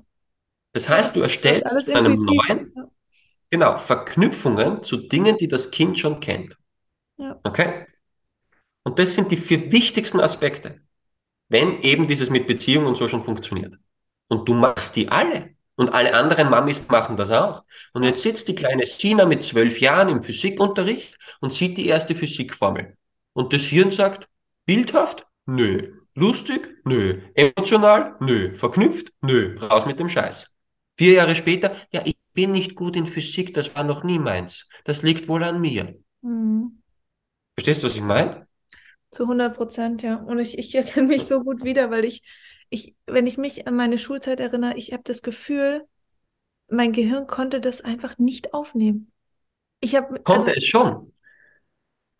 Das 0.72 0.88
heißt, 0.88 1.16
du 1.16 1.22
erstellst 1.22 1.84
von 1.84 1.96
einem 1.96 2.22
neuen, 2.22 2.72
ja. 2.76 2.84
genau, 3.48 3.78
Verknüpfungen 3.78 4.82
zu 4.82 4.98
Dingen, 4.98 5.38
die 5.38 5.48
das 5.48 5.70
Kind 5.70 5.98
schon 5.98 6.20
kennt. 6.20 6.58
Ja. 7.16 7.40
Okay? 7.42 7.86
Und 8.82 8.98
das 8.98 9.14
sind 9.14 9.32
die 9.32 9.38
vier 9.38 9.72
wichtigsten 9.72 10.20
Aspekte, 10.20 10.82
wenn 11.48 11.80
eben 11.80 12.06
dieses 12.06 12.28
mit 12.28 12.46
Beziehung 12.46 12.84
und 12.84 12.96
so 12.96 13.08
schon 13.08 13.22
funktioniert. 13.22 13.74
Und 14.28 14.46
du 14.48 14.54
machst 14.54 14.96
die 14.96 15.08
alle. 15.08 15.55
Und 15.76 15.90
alle 15.90 16.14
anderen 16.14 16.50
Mamis 16.50 16.80
machen 16.88 17.16
das 17.16 17.30
auch. 17.30 17.64
Und 17.92 18.02
jetzt 18.02 18.22
sitzt 18.22 18.48
die 18.48 18.54
kleine 18.54 18.86
Sina 18.86 19.26
mit 19.26 19.44
zwölf 19.44 19.80
Jahren 19.80 20.08
im 20.08 20.22
Physikunterricht 20.22 21.16
und 21.40 21.52
sieht 21.52 21.76
die 21.76 21.86
erste 21.86 22.14
Physikformel. 22.14 22.96
Und 23.34 23.52
das 23.52 23.62
Hirn 23.64 23.90
sagt, 23.90 24.26
bildhaft? 24.64 25.26
Nö. 25.44 25.92
Lustig? 26.14 26.78
Nö. 26.84 27.20
Emotional? 27.34 28.16
Nö. 28.20 28.54
Verknüpft? 28.54 29.12
Nö. 29.20 29.58
Raus 29.60 29.84
mit 29.84 30.00
dem 30.00 30.08
Scheiß. 30.08 30.50
Vier 30.96 31.12
Jahre 31.12 31.36
später, 31.36 31.76
ja, 31.92 32.00
ich 32.06 32.16
bin 32.32 32.52
nicht 32.52 32.74
gut 32.74 32.96
in 32.96 33.06
Physik, 33.06 33.52
das 33.52 33.74
war 33.76 33.84
noch 33.84 34.02
nie 34.02 34.18
meins. 34.18 34.66
Das 34.84 35.02
liegt 35.02 35.28
wohl 35.28 35.44
an 35.44 35.60
mir. 35.60 35.94
Mhm. 36.22 36.82
Verstehst 37.54 37.82
du, 37.82 37.86
was 37.86 37.96
ich 37.96 38.02
meine? 38.02 38.46
Zu 39.10 39.24
100 39.24 39.54
Prozent, 39.54 40.02
ja. 40.02 40.16
Und 40.16 40.38
ich, 40.38 40.58
ich 40.58 40.74
erkenne 40.74 41.08
mich 41.08 41.26
so 41.26 41.42
gut 41.42 41.64
wieder, 41.64 41.90
weil 41.90 42.06
ich 42.06 42.22
ich, 42.68 42.96
wenn 43.06 43.26
ich 43.26 43.38
mich 43.38 43.66
an 43.66 43.76
meine 43.76 43.98
Schulzeit 43.98 44.40
erinnere, 44.40 44.76
ich 44.76 44.92
habe 44.92 45.02
das 45.04 45.22
Gefühl, 45.22 45.86
mein 46.68 46.92
Gehirn 46.92 47.26
konnte 47.26 47.60
das 47.60 47.80
einfach 47.80 48.18
nicht 48.18 48.54
aufnehmen. 48.54 49.12
Ich 49.80 49.94
habe 49.94 50.20
konnte 50.20 50.48
also, 50.48 50.56
es 50.56 50.64
schon, 50.64 51.12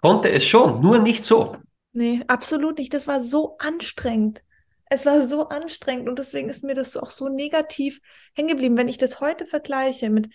konnte 0.01 0.31
es 0.31 0.45
schon, 0.45 0.81
nur 0.81 0.99
nicht 0.99 1.25
so. 1.25 1.57
Nee, 1.93 2.23
absolut 2.29 2.79
nicht. 2.79 2.93
Das 2.93 3.07
war 3.07 3.23
so 3.23 3.57
anstrengend. 3.59 4.43
Es 4.89 5.05
war 5.05 5.27
so 5.27 5.49
anstrengend 5.49 6.09
und 6.09 6.19
deswegen 6.19 6.49
ist 6.49 6.63
mir 6.63 6.75
das 6.75 6.97
auch 6.97 7.11
so 7.11 7.29
negativ 7.29 8.01
hängen 8.35 8.51
geblieben. 8.51 8.77
Wenn 8.77 8.89
ich 8.89 8.99
das 8.99 9.21
heute 9.21 9.47
vergleiche 9.47 10.11
mit, 10.11 10.29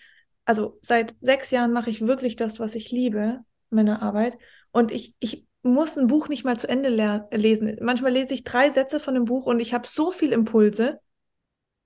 also 0.44 0.78
seit 0.82 1.14
sechs 1.20 1.50
Jahren 1.50 1.72
mache 1.72 1.88
ich 1.88 2.06
wirklich 2.06 2.36
das, 2.36 2.60
was 2.60 2.74
ich 2.74 2.90
liebe, 2.90 3.40
meine 3.70 4.02
Arbeit. 4.02 4.36
Und 4.72 4.90
ich, 4.90 5.14
ich 5.20 5.46
muss 5.62 5.96
ein 5.96 6.08
Buch 6.08 6.28
nicht 6.28 6.44
mal 6.44 6.58
zu 6.58 6.68
Ende 6.68 6.88
lesen. 7.30 7.76
Manchmal 7.80 8.12
lese 8.12 8.34
ich 8.34 8.44
drei 8.44 8.70
Sätze 8.70 9.00
von 9.00 9.16
einem 9.16 9.24
Buch 9.24 9.46
und 9.46 9.60
ich 9.60 9.74
habe 9.74 9.86
so 9.88 10.10
viel 10.10 10.32
Impulse. 10.32 11.00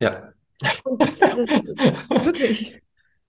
Ja. 0.00 0.32
wirklich. 2.24 2.80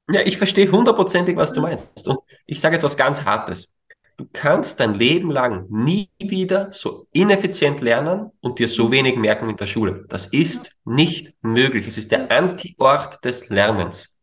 Ja, 0.10 0.22
ich 0.22 0.38
verstehe 0.38 0.72
hundertprozentig, 0.72 1.36
was 1.36 1.52
du 1.52 1.62
meinst. 1.62 2.08
Und 2.08 2.20
ich 2.46 2.62
sage 2.62 2.76
jetzt 2.76 2.84
was 2.84 2.96
ganz 2.96 3.26
Hartes. 3.26 3.74
Du 4.16 4.26
kannst 4.32 4.80
dein 4.80 4.94
Leben 4.96 5.30
lang 5.30 5.68
nie 5.70 6.10
wieder 6.18 6.72
so 6.72 7.08
ineffizient 7.12 7.82
lernen 7.82 8.32
und 8.40 8.58
dir 8.58 8.68
so 8.68 8.90
wenig 8.90 9.18
merken 9.18 9.50
in 9.50 9.58
der 9.58 9.68
Schule. 9.68 10.06
Das 10.08 10.28
ist 10.28 10.72
nicht 10.86 11.36
möglich. 11.42 11.88
Es 11.88 11.98
ist 11.98 12.12
der 12.12 12.32
Anti-Ort 12.32 13.24
des 13.24 13.50
Lernens. 13.50 14.16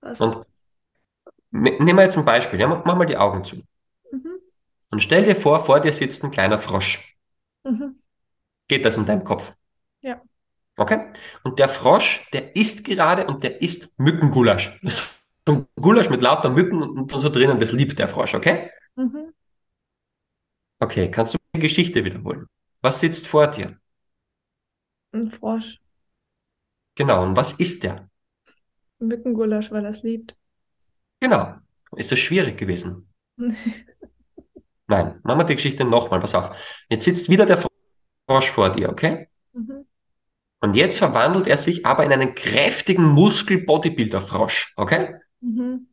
Was? 0.00 0.20
Und 0.20 0.44
nehmen 1.50 1.96
wir 1.96 2.02
jetzt 2.02 2.18
ein 2.18 2.24
Beispiel. 2.24 2.60
Ja, 2.60 2.66
mach 2.66 2.96
mal 2.96 3.06
die 3.06 3.16
Augen 3.16 3.44
zu. 3.44 3.62
Und 4.90 5.02
stell 5.02 5.24
dir 5.24 5.36
vor, 5.36 5.64
vor 5.64 5.80
dir 5.80 5.92
sitzt 5.92 6.24
ein 6.24 6.30
kleiner 6.30 6.58
Frosch. 6.58 7.16
Mhm. 7.64 8.00
Geht 8.68 8.84
das 8.84 8.96
in 8.96 9.06
deinem 9.06 9.24
Kopf? 9.24 9.54
Ja. 10.00 10.22
Okay? 10.76 11.12
Und 11.42 11.58
der 11.58 11.68
Frosch, 11.68 12.28
der 12.32 12.54
isst 12.56 12.84
gerade 12.84 13.26
und 13.26 13.42
der 13.42 13.60
isst 13.60 13.98
Mückengulasch. 13.98 14.78
Das 14.82 15.00
ist 15.00 15.08
ein 15.46 15.66
Gulasch 15.76 16.10
mit 16.10 16.22
lauter 16.22 16.50
Mücken 16.50 16.82
und 16.82 17.10
so 17.10 17.28
drinnen, 17.28 17.58
das 17.58 17.72
liebt 17.72 17.98
der 17.98 18.08
Frosch, 18.08 18.34
okay? 18.34 18.70
Mhm. 18.96 19.32
Okay, 20.80 21.10
kannst 21.10 21.34
du 21.34 21.38
die 21.54 21.60
Geschichte 21.60 22.04
wiederholen? 22.04 22.46
Was 22.80 23.00
sitzt 23.00 23.26
vor 23.26 23.48
dir? 23.48 23.78
Ein 25.12 25.30
Frosch. 25.30 25.80
Genau, 26.94 27.24
und 27.24 27.36
was 27.36 27.52
isst 27.54 27.82
der? 27.82 28.08
Mückengulasch, 28.98 29.70
weil 29.70 29.84
er 29.84 29.90
es 29.90 30.02
liebt. 30.02 30.36
Genau. 31.20 31.54
Ist 31.96 32.12
das 32.12 32.18
schwierig 32.18 32.58
gewesen? 32.58 33.08
Nein, 34.88 35.20
machen 35.22 35.38
wir 35.38 35.44
die 35.44 35.54
Geschichte 35.54 35.84
nochmal, 35.84 36.18
pass 36.18 36.34
auf. 36.34 36.56
Jetzt 36.88 37.04
sitzt 37.04 37.28
wieder 37.28 37.46
der 37.46 37.62
Frosch 38.26 38.50
vor 38.50 38.70
dir, 38.70 38.88
okay? 38.88 39.28
Mhm. 39.52 39.86
Und 40.60 40.74
jetzt 40.74 40.98
verwandelt 40.98 41.46
er 41.46 41.58
sich 41.58 41.86
aber 41.86 42.04
in 42.04 42.12
einen 42.12 42.34
kräftigen 42.34 43.04
Muskel-Bodybuilder-Frosch, 43.04 44.72
okay? 44.76 45.14
Mhm. 45.40 45.88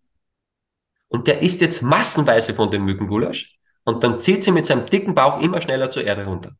Und 1.09 1.27
der 1.27 1.41
isst 1.41 1.61
jetzt 1.61 1.81
massenweise 1.81 2.53
von 2.53 2.71
dem 2.71 2.85
Mückengulasch 2.85 3.59
und 3.83 4.03
dann 4.03 4.19
zieht 4.19 4.43
sie 4.43 4.51
mit 4.51 4.65
seinem 4.65 4.85
dicken 4.85 5.13
Bauch 5.13 5.41
immer 5.41 5.61
schneller 5.61 5.91
zur 5.91 6.03
Erde 6.03 6.25
runter. 6.25 6.55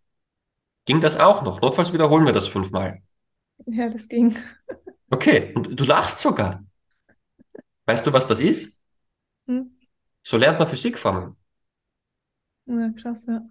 Ging 0.85 1.01
das 1.01 1.17
auch 1.17 1.41
noch? 1.41 1.61
Notfalls 1.61 1.93
wiederholen 1.93 2.25
wir 2.25 2.33
das 2.33 2.47
fünfmal. 2.47 3.01
Ja, 3.65 3.89
das 3.89 4.07
ging. 4.07 4.35
Okay, 5.09 5.53
und 5.55 5.79
du 5.79 5.83
lachst 5.85 6.19
sogar. 6.19 6.63
Weißt 7.85 8.05
du, 8.05 8.13
was 8.13 8.27
das 8.27 8.39
ist? 8.39 8.79
Hm? 9.47 9.77
So 10.21 10.37
lernt 10.37 10.59
man 10.59 10.67
Physikformeln. 10.67 11.35
Ja, 12.65 12.89
krass, 12.89 13.25
ja. 13.27 13.41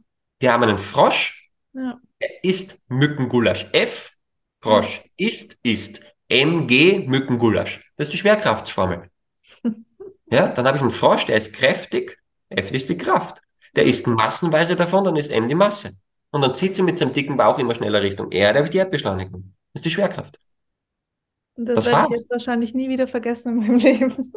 Wir 0.40 0.52
haben 0.52 0.62
einen 0.64 0.78
Frosch, 0.78 1.50
ja. 1.72 2.00
der 2.20 2.44
isst 2.44 2.78
Mückengulasch. 2.88 3.66
F, 3.72 4.12
Frosch, 4.60 5.04
isst, 5.16 5.58
isst. 5.62 6.00
MG, 6.28 7.06
Mückengulasch. 7.06 7.80
Das 7.96 8.08
ist 8.08 8.12
die 8.12 8.18
Schwerkraftsformel. 8.18 9.10
ja, 10.26 10.48
dann 10.48 10.66
habe 10.66 10.76
ich 10.76 10.82
einen 10.82 10.90
Frosch, 10.90 11.26
der 11.26 11.36
ist 11.36 11.52
kräftig. 11.52 12.18
F 12.48 12.72
ist 12.72 12.88
die 12.88 12.96
Kraft. 12.96 13.40
Der 13.76 13.84
isst 13.84 14.06
massenweise 14.06 14.76
davon, 14.76 15.04
dann 15.04 15.16
ist 15.16 15.30
M 15.30 15.48
die 15.48 15.54
Masse. 15.54 15.92
Und 16.30 16.42
dann 16.42 16.54
zieht 16.54 16.76
sie 16.76 16.82
mit 16.82 16.98
seinem 16.98 17.12
dicken 17.12 17.36
Bauch 17.36 17.58
immer 17.58 17.74
schneller 17.74 18.02
Richtung 18.02 18.32
Erde, 18.32 18.58
habe 18.58 18.66
ich 18.66 18.72
die 18.72 18.78
Erdbeschleunigung. 18.78 19.54
Das 19.72 19.80
ist 19.80 19.84
die 19.84 19.90
Schwerkraft. 19.90 20.38
Und 21.56 21.66
das, 21.66 21.76
das 21.76 21.86
werde 21.86 22.06
ich 22.06 22.20
jetzt 22.20 22.30
wahrscheinlich 22.30 22.74
nie 22.74 22.88
wieder 22.88 23.06
vergessen 23.06 23.50
in 23.50 23.56
meinem 23.58 23.76
Leben. 23.76 24.32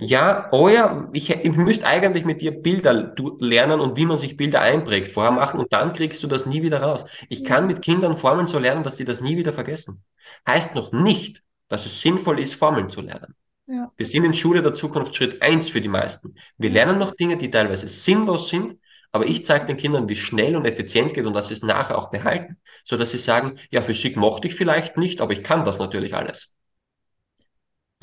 Ja, 0.00 0.48
oh 0.50 0.68
ja, 0.68 1.08
ich, 1.12 1.30
ich 1.30 1.56
müsste 1.56 1.86
eigentlich 1.86 2.24
mit 2.24 2.40
dir 2.40 2.52
Bilder 2.52 3.14
lernen 3.38 3.80
und 3.80 3.96
wie 3.96 4.06
man 4.06 4.16
sich 4.18 4.36
Bilder 4.36 4.60
einprägt, 4.62 5.08
vorher 5.08 5.32
machen 5.32 5.60
und 5.60 5.72
dann 5.72 5.92
kriegst 5.92 6.22
du 6.22 6.26
das 6.26 6.46
nie 6.46 6.62
wieder 6.62 6.82
raus. 6.82 7.04
Ich 7.28 7.44
kann 7.44 7.66
mit 7.66 7.82
Kindern 7.82 8.16
Formeln 8.16 8.46
so 8.46 8.58
lernen, 8.58 8.82
dass 8.82 8.96
die 8.96 9.04
das 9.04 9.20
nie 9.20 9.36
wieder 9.36 9.52
vergessen. 9.52 10.02
Heißt 10.48 10.74
noch 10.74 10.92
nicht, 10.92 11.42
dass 11.68 11.84
es 11.84 12.00
sinnvoll 12.00 12.40
ist, 12.40 12.54
Formeln 12.54 12.88
zu 12.88 13.02
lernen. 13.02 13.34
Ja. 13.66 13.92
Wir 13.96 14.06
sind 14.06 14.24
in 14.24 14.34
Schule 14.34 14.62
der 14.62 14.74
Zukunft 14.74 15.14
Schritt 15.14 15.42
eins 15.42 15.68
für 15.68 15.80
die 15.80 15.88
meisten. 15.88 16.34
Wir 16.56 16.70
lernen 16.70 16.98
noch 16.98 17.14
Dinge, 17.14 17.36
die 17.36 17.50
teilweise 17.50 17.86
sinnlos 17.86 18.48
sind, 18.48 18.76
aber 19.12 19.26
ich 19.26 19.44
zeige 19.44 19.66
den 19.66 19.76
Kindern, 19.76 20.08
wie 20.08 20.16
schnell 20.16 20.56
und 20.56 20.64
effizient 20.64 21.14
geht 21.14 21.26
und 21.26 21.34
dass 21.34 21.48
sie 21.48 21.54
es 21.54 21.62
nachher 21.62 21.98
auch 21.98 22.10
behalten, 22.10 22.56
so 22.84 22.96
dass 22.96 23.10
sie 23.10 23.18
sagen, 23.18 23.58
ja, 23.70 23.82
Physik 23.82 24.16
mochte 24.16 24.48
ich 24.48 24.54
vielleicht 24.54 24.96
nicht, 24.96 25.20
aber 25.20 25.32
ich 25.32 25.42
kann 25.42 25.64
das 25.64 25.78
natürlich 25.78 26.14
alles. 26.14 26.54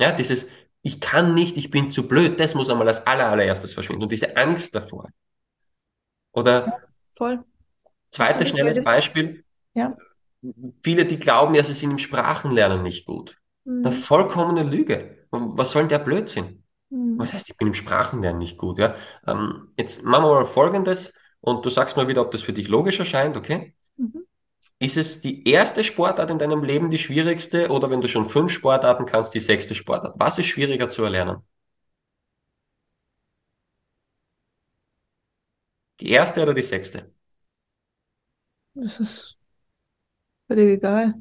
Ja, 0.00 0.12
dieses, 0.12 0.46
ich 0.82 1.00
kann 1.00 1.34
nicht, 1.34 1.56
ich 1.56 1.70
bin 1.70 1.90
zu 1.90 2.06
blöd, 2.06 2.38
das 2.38 2.54
muss 2.54 2.70
einmal 2.70 2.88
als 2.88 3.06
allererstes 3.06 3.74
verschwinden. 3.74 4.02
Und 4.02 4.12
diese 4.12 4.36
Angst 4.36 4.74
davor. 4.74 5.08
Oder 6.32 6.66
ja, 6.66 6.78
voll. 7.16 7.44
zweites 8.10 8.38
also, 8.38 8.50
schnelles 8.50 8.84
Beispiel. 8.84 9.44
Ja. 9.74 9.96
Viele, 10.82 11.04
die 11.04 11.18
glauben 11.18 11.54
ja, 11.54 11.64
sie 11.64 11.72
sind 11.72 11.90
im 11.90 11.98
Sprachenlernen 11.98 12.82
nicht 12.82 13.06
gut. 13.06 13.38
Mhm. 13.64 13.86
Eine 13.86 13.94
vollkommene 13.94 14.62
Lüge. 14.62 15.26
Was 15.30 15.72
soll 15.72 15.82
denn 15.82 15.88
der 15.88 15.98
Blödsinn? 15.98 16.62
Mhm. 16.90 17.18
Was 17.18 17.34
heißt, 17.34 17.50
ich 17.50 17.56
bin 17.56 17.68
im 17.68 17.74
Sprachenlernen 17.74 18.38
nicht 18.38 18.56
gut? 18.56 18.78
Ja? 18.78 18.94
Ähm, 19.26 19.72
jetzt 19.76 20.04
machen 20.04 20.24
wir 20.24 20.34
mal 20.34 20.44
Folgendes 20.44 21.12
und 21.40 21.66
du 21.66 21.70
sagst 21.70 21.96
mal 21.96 22.08
wieder, 22.08 22.22
ob 22.22 22.30
das 22.30 22.42
für 22.42 22.52
dich 22.52 22.68
logisch 22.68 22.98
erscheint, 22.98 23.36
okay? 23.36 23.74
Ist 24.80 24.96
es 24.96 25.20
die 25.20 25.48
erste 25.48 25.84
Sportart 25.84 26.30
in 26.30 26.38
deinem 26.40 26.64
Leben 26.64 26.90
die 26.90 26.98
schwierigste 26.98 27.68
oder 27.70 27.90
wenn 27.90 28.00
du 28.00 28.08
schon 28.08 28.26
fünf 28.26 28.50
Sportarten 28.50 29.06
kannst, 29.06 29.32
die 29.34 29.38
sechste 29.40 29.74
Sportart? 29.76 30.14
Was 30.18 30.38
ist 30.40 30.46
schwieriger 30.46 30.90
zu 30.90 31.04
erlernen? 31.04 31.42
Die 36.00 36.08
erste 36.10 36.42
oder 36.42 36.54
die 36.54 36.62
sechste? 36.62 37.12
Das 38.74 38.98
ist 39.00 39.38
völlig 40.46 40.68
egal. 40.78 41.14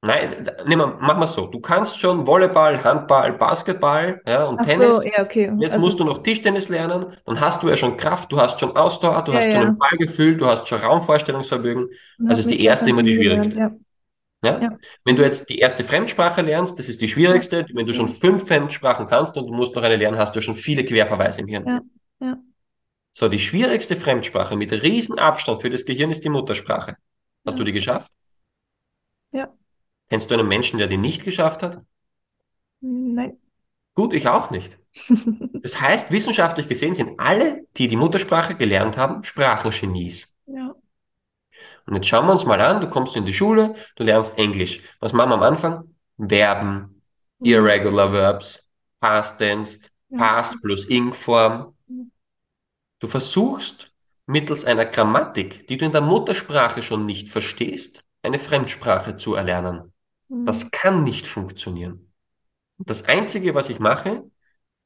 Nein, 0.00 0.32
nehmen 0.66 0.82
wir, 0.82 0.86
machen 1.00 1.20
wir 1.20 1.26
so. 1.26 1.48
Du 1.48 1.58
kannst 1.58 1.98
schon 1.98 2.24
Volleyball, 2.24 2.82
Handball, 2.84 3.32
Basketball 3.32 4.22
ja, 4.28 4.44
und 4.44 4.60
Ach 4.60 4.64
Tennis. 4.64 4.96
So, 4.96 5.02
ja, 5.02 5.22
okay. 5.22 5.52
Jetzt 5.58 5.72
also, 5.72 5.84
musst 5.84 5.98
du 5.98 6.04
noch 6.04 6.22
Tischtennis 6.22 6.68
lernen. 6.68 7.16
Dann 7.26 7.40
hast 7.40 7.62
du 7.62 7.68
ja 7.68 7.76
schon 7.76 7.96
Kraft, 7.96 8.30
du 8.30 8.40
hast 8.40 8.60
schon 8.60 8.76
Ausdauer, 8.76 9.22
du 9.24 9.32
ja, 9.32 9.38
hast 9.38 9.44
schon 9.44 9.60
ja. 9.60 9.68
ein 9.68 9.78
Ballgefühl, 9.78 10.36
du 10.36 10.46
hast 10.46 10.68
schon 10.68 10.80
Raumvorstellungsvermögen. 10.80 11.88
Also 12.28 12.40
ist 12.40 12.50
die 12.50 12.64
erste 12.64 12.90
immer 12.90 13.02
die 13.02 13.16
schwierigste. 13.16 13.54
Gelernt, 14.40 14.62
ja. 14.62 14.76
Wenn 15.04 15.16
du 15.16 15.24
jetzt 15.24 15.48
die 15.48 15.58
erste 15.58 15.82
Fremdsprache 15.82 16.42
lernst, 16.42 16.78
das 16.78 16.88
ist 16.88 17.00
die 17.00 17.08
schwierigste. 17.08 17.66
Wenn 17.72 17.86
du 17.86 17.92
schon 17.92 18.08
fünf 18.08 18.46
Fremdsprachen 18.46 19.06
kannst 19.06 19.36
und 19.36 19.48
du 19.48 19.52
musst 19.52 19.74
noch 19.74 19.82
eine 19.82 19.96
lernen, 19.96 20.16
hast 20.16 20.36
du 20.36 20.40
schon 20.40 20.54
viele 20.54 20.84
Querverweise 20.84 21.40
im 21.40 21.48
Hirn. 21.48 21.90
So, 23.10 23.28
die 23.28 23.40
schwierigste 23.40 23.96
Fremdsprache 23.96 24.56
mit 24.56 24.70
riesen 24.70 25.18
Abstand 25.18 25.60
für 25.60 25.70
das 25.70 25.84
Gehirn 25.84 26.12
ist 26.12 26.24
die 26.24 26.28
Muttersprache. 26.28 26.96
Hast 27.44 27.58
du 27.58 27.64
die 27.64 27.72
geschafft? 27.72 28.12
Ja. 29.32 29.52
Kennst 30.10 30.30
du 30.30 30.34
einen 30.34 30.48
Menschen, 30.48 30.78
der 30.78 30.86
die 30.88 30.96
nicht 30.96 31.24
geschafft 31.24 31.62
hat? 31.62 31.82
Nein. 32.80 33.36
Gut, 33.94 34.12
ich 34.12 34.28
auch 34.28 34.50
nicht. 34.50 34.78
Das 35.62 35.80
heißt, 35.80 36.10
wissenschaftlich 36.12 36.68
gesehen 36.68 36.94
sind 36.94 37.18
alle, 37.20 37.66
die 37.76 37.88
die 37.88 37.96
Muttersprache 37.96 38.54
gelernt 38.54 38.96
haben, 38.96 39.24
Sprachengenies. 39.24 40.32
Ja. 40.46 40.74
Und 41.86 41.94
jetzt 41.94 42.06
schauen 42.06 42.26
wir 42.26 42.32
uns 42.32 42.44
mal 42.46 42.60
an, 42.60 42.80
du 42.80 42.88
kommst 42.88 43.16
in 43.16 43.26
die 43.26 43.34
Schule, 43.34 43.74
du 43.96 44.04
lernst 44.04 44.38
Englisch. 44.38 44.82
Was 45.00 45.12
machen 45.12 45.30
wir 45.30 45.34
am 45.34 45.42
Anfang? 45.42 45.94
Verben, 46.16 47.02
Mhm. 47.40 47.46
irregular 47.46 48.12
verbs, 48.12 48.66
past 49.00 49.38
tense, 49.38 49.80
Ja. 50.10 50.18
past 50.18 50.60
plus 50.62 50.84
ing-Form. 50.88 51.74
Mhm. 51.86 52.10
Du 53.00 53.08
versuchst 53.08 53.92
mittels 54.26 54.64
einer 54.64 54.86
Grammatik, 54.86 55.66
die 55.68 55.76
du 55.76 55.84
in 55.86 55.92
der 55.92 56.00
Muttersprache 56.02 56.82
schon 56.82 57.06
nicht 57.06 57.28
verstehst, 57.28 58.04
eine 58.22 58.38
Fremdsprache 58.38 59.16
zu 59.16 59.34
erlernen. 59.34 59.92
Mhm. 60.28 60.44
Das 60.46 60.70
kann 60.70 61.04
nicht 61.04 61.26
funktionieren. 61.26 62.12
Das 62.78 63.04
Einzige, 63.06 63.54
was 63.54 63.70
ich 63.70 63.80
mache, 63.80 64.24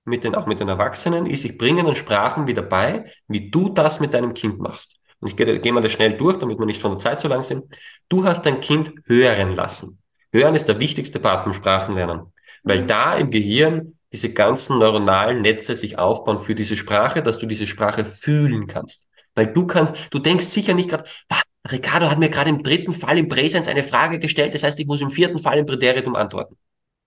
mit 0.05 0.25
den, 0.25 0.35
auch 0.35 0.47
mit 0.47 0.61
den 0.61 0.69
Erwachsenen, 0.69 1.27
ist, 1.27 1.45
ich 1.45 1.59
bringe 1.59 1.85
den 1.85 1.95
Sprachen 1.95 2.47
wieder 2.47 2.63
bei, 2.63 3.11
wie 3.29 3.51
du 3.51 3.69
das 3.69 4.01
mit 4.01 4.15
deinem 4.15 4.35
Kind 4.35 4.59
machst. 4.59 4.97
Und 5.21 5.29
ich 5.29 5.37
gehe, 5.37 5.61
gehe 5.61 5.73
mal 5.73 5.83
das 5.83 5.93
schnell 5.93 6.17
durch, 6.17 6.39
damit 6.39 6.59
wir 6.59 6.67
nicht 6.67 6.81
von 6.81 6.93
der 6.93 6.99
Zeit 6.99 7.21
so 7.21 7.29
lang 7.29 7.43
sind. 7.45 7.77
Du 8.09 8.25
hast 8.25 8.45
dein 8.45 8.61
Kind 8.61 8.93
hören 9.07 9.55
lassen. 9.55 10.01
Hören 10.33 10.55
ist 10.55 10.67
der 10.67 10.81
wichtigste 10.81 11.21
Part 11.21 11.45
beim 11.45 11.55
Sprachenlernen, 11.55 12.33
weil 12.65 12.83
Mhm. 12.83 12.87
da 12.89 13.15
im 13.17 13.31
Gehirn 13.31 13.99
diese 14.13 14.33
ganzen 14.33 14.79
neuronalen 14.79 15.41
Netze 15.43 15.75
sich 15.75 15.99
aufbauen 15.99 16.41
für 16.41 16.55
diese 16.55 16.77
Sprache, 16.77 17.23
dass 17.23 17.39
du 17.39 17.47
diese 17.47 17.67
Sprache 17.67 18.05
fühlen 18.05 18.67
kannst. 18.67 19.09
Weil 19.35 19.47
du 19.53 19.67
kannst, 19.67 19.95
du 20.11 20.19
denkst 20.19 20.47
sicher 20.47 20.75
nicht 20.75 20.91
gerade, 20.91 21.05
"Ah, 21.29 21.41
Ricardo 21.71 22.11
hat 22.11 22.19
mir 22.19 22.29
gerade 22.29 22.51
im 22.51 22.63
dritten 22.63 22.93
Fall 22.93 23.19
im 23.19 23.29
Präsens 23.29 23.69
eine 23.69 23.85
Frage 23.85 24.19
gestellt, 24.19 24.55
das 24.55 24.63
heißt, 24.63 24.79
ich 24.81 24.87
muss 24.87 25.01
im 25.01 25.11
vierten 25.11 25.39
Fall 25.39 25.59
im 25.59 25.67
Präteritum 25.67 26.17
antworten. 26.17 26.57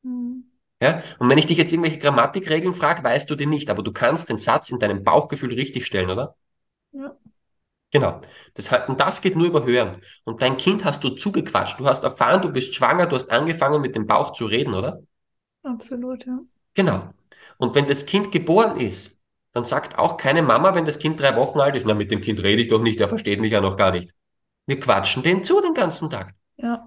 Mhm. 0.04 0.46
Ja? 0.82 1.04
Und 1.20 1.30
wenn 1.30 1.38
ich 1.38 1.46
dich 1.46 1.58
jetzt 1.58 1.72
irgendwelche 1.72 2.00
Grammatikregeln 2.00 2.74
frage, 2.74 3.04
weißt 3.04 3.30
du 3.30 3.36
die 3.36 3.46
nicht, 3.46 3.70
aber 3.70 3.84
du 3.84 3.92
kannst 3.92 4.30
den 4.30 4.40
Satz 4.40 4.70
in 4.70 4.80
deinem 4.80 5.04
Bauchgefühl 5.04 5.54
richtig 5.54 5.86
stellen, 5.86 6.10
oder? 6.10 6.36
Ja. 6.92 7.16
Genau. 7.92 8.22
Das, 8.56 8.70
und 8.88 9.00
das 9.00 9.22
geht 9.22 9.36
nur 9.36 9.48
über 9.48 9.66
Hören. 9.66 10.02
Und 10.24 10.42
dein 10.42 10.58
Kind 10.58 10.84
hast 10.84 11.04
du 11.04 11.10
zugequatscht. 11.10 11.80
Du 11.80 11.88
hast 11.88 12.04
erfahren, 12.04 12.42
du 12.42 12.50
bist 12.50 12.76
schwanger, 12.76 13.08
du 13.08 13.16
hast 13.16 13.30
angefangen 13.30 13.82
mit 13.82 13.96
dem 13.96 14.06
Bauch 14.06 14.34
zu 14.34 14.46
reden, 14.46 14.74
oder? 14.74 15.02
Absolut, 15.64 16.26
ja. 16.26 16.40
Genau. 16.74 17.10
Und 17.58 17.74
wenn 17.76 17.88
das 17.88 18.06
Kind 18.06 18.32
geboren 18.32 18.80
ist, 18.80 19.18
dann 19.54 19.64
sagt 19.64 19.98
auch 19.98 20.18
keine 20.18 20.44
Mama, 20.44 20.76
wenn 20.76 20.86
das 20.86 21.00
Kind 21.00 21.20
drei 21.20 21.36
Wochen 21.38 21.62
alt 21.62 21.76
ist, 21.76 21.86
na, 21.86 21.94
mit 21.94 22.12
dem 22.12 22.20
Kind 22.20 22.44
rede 22.44 22.62
ich 22.62 22.68
doch 22.68 22.82
nicht, 22.82 23.00
der 23.00 23.08
versteht 23.08 23.40
mich 23.40 23.54
ja 23.54 23.62
noch 23.62 23.78
gar 23.78 23.92
nicht. 23.92 24.12
Wir 24.68 24.80
quatschen 24.80 25.24
den 25.24 25.44
zu 25.44 25.62
den 25.62 25.74
ganzen 25.74 26.10
Tag. 26.10 26.34
Ja. 26.58 26.86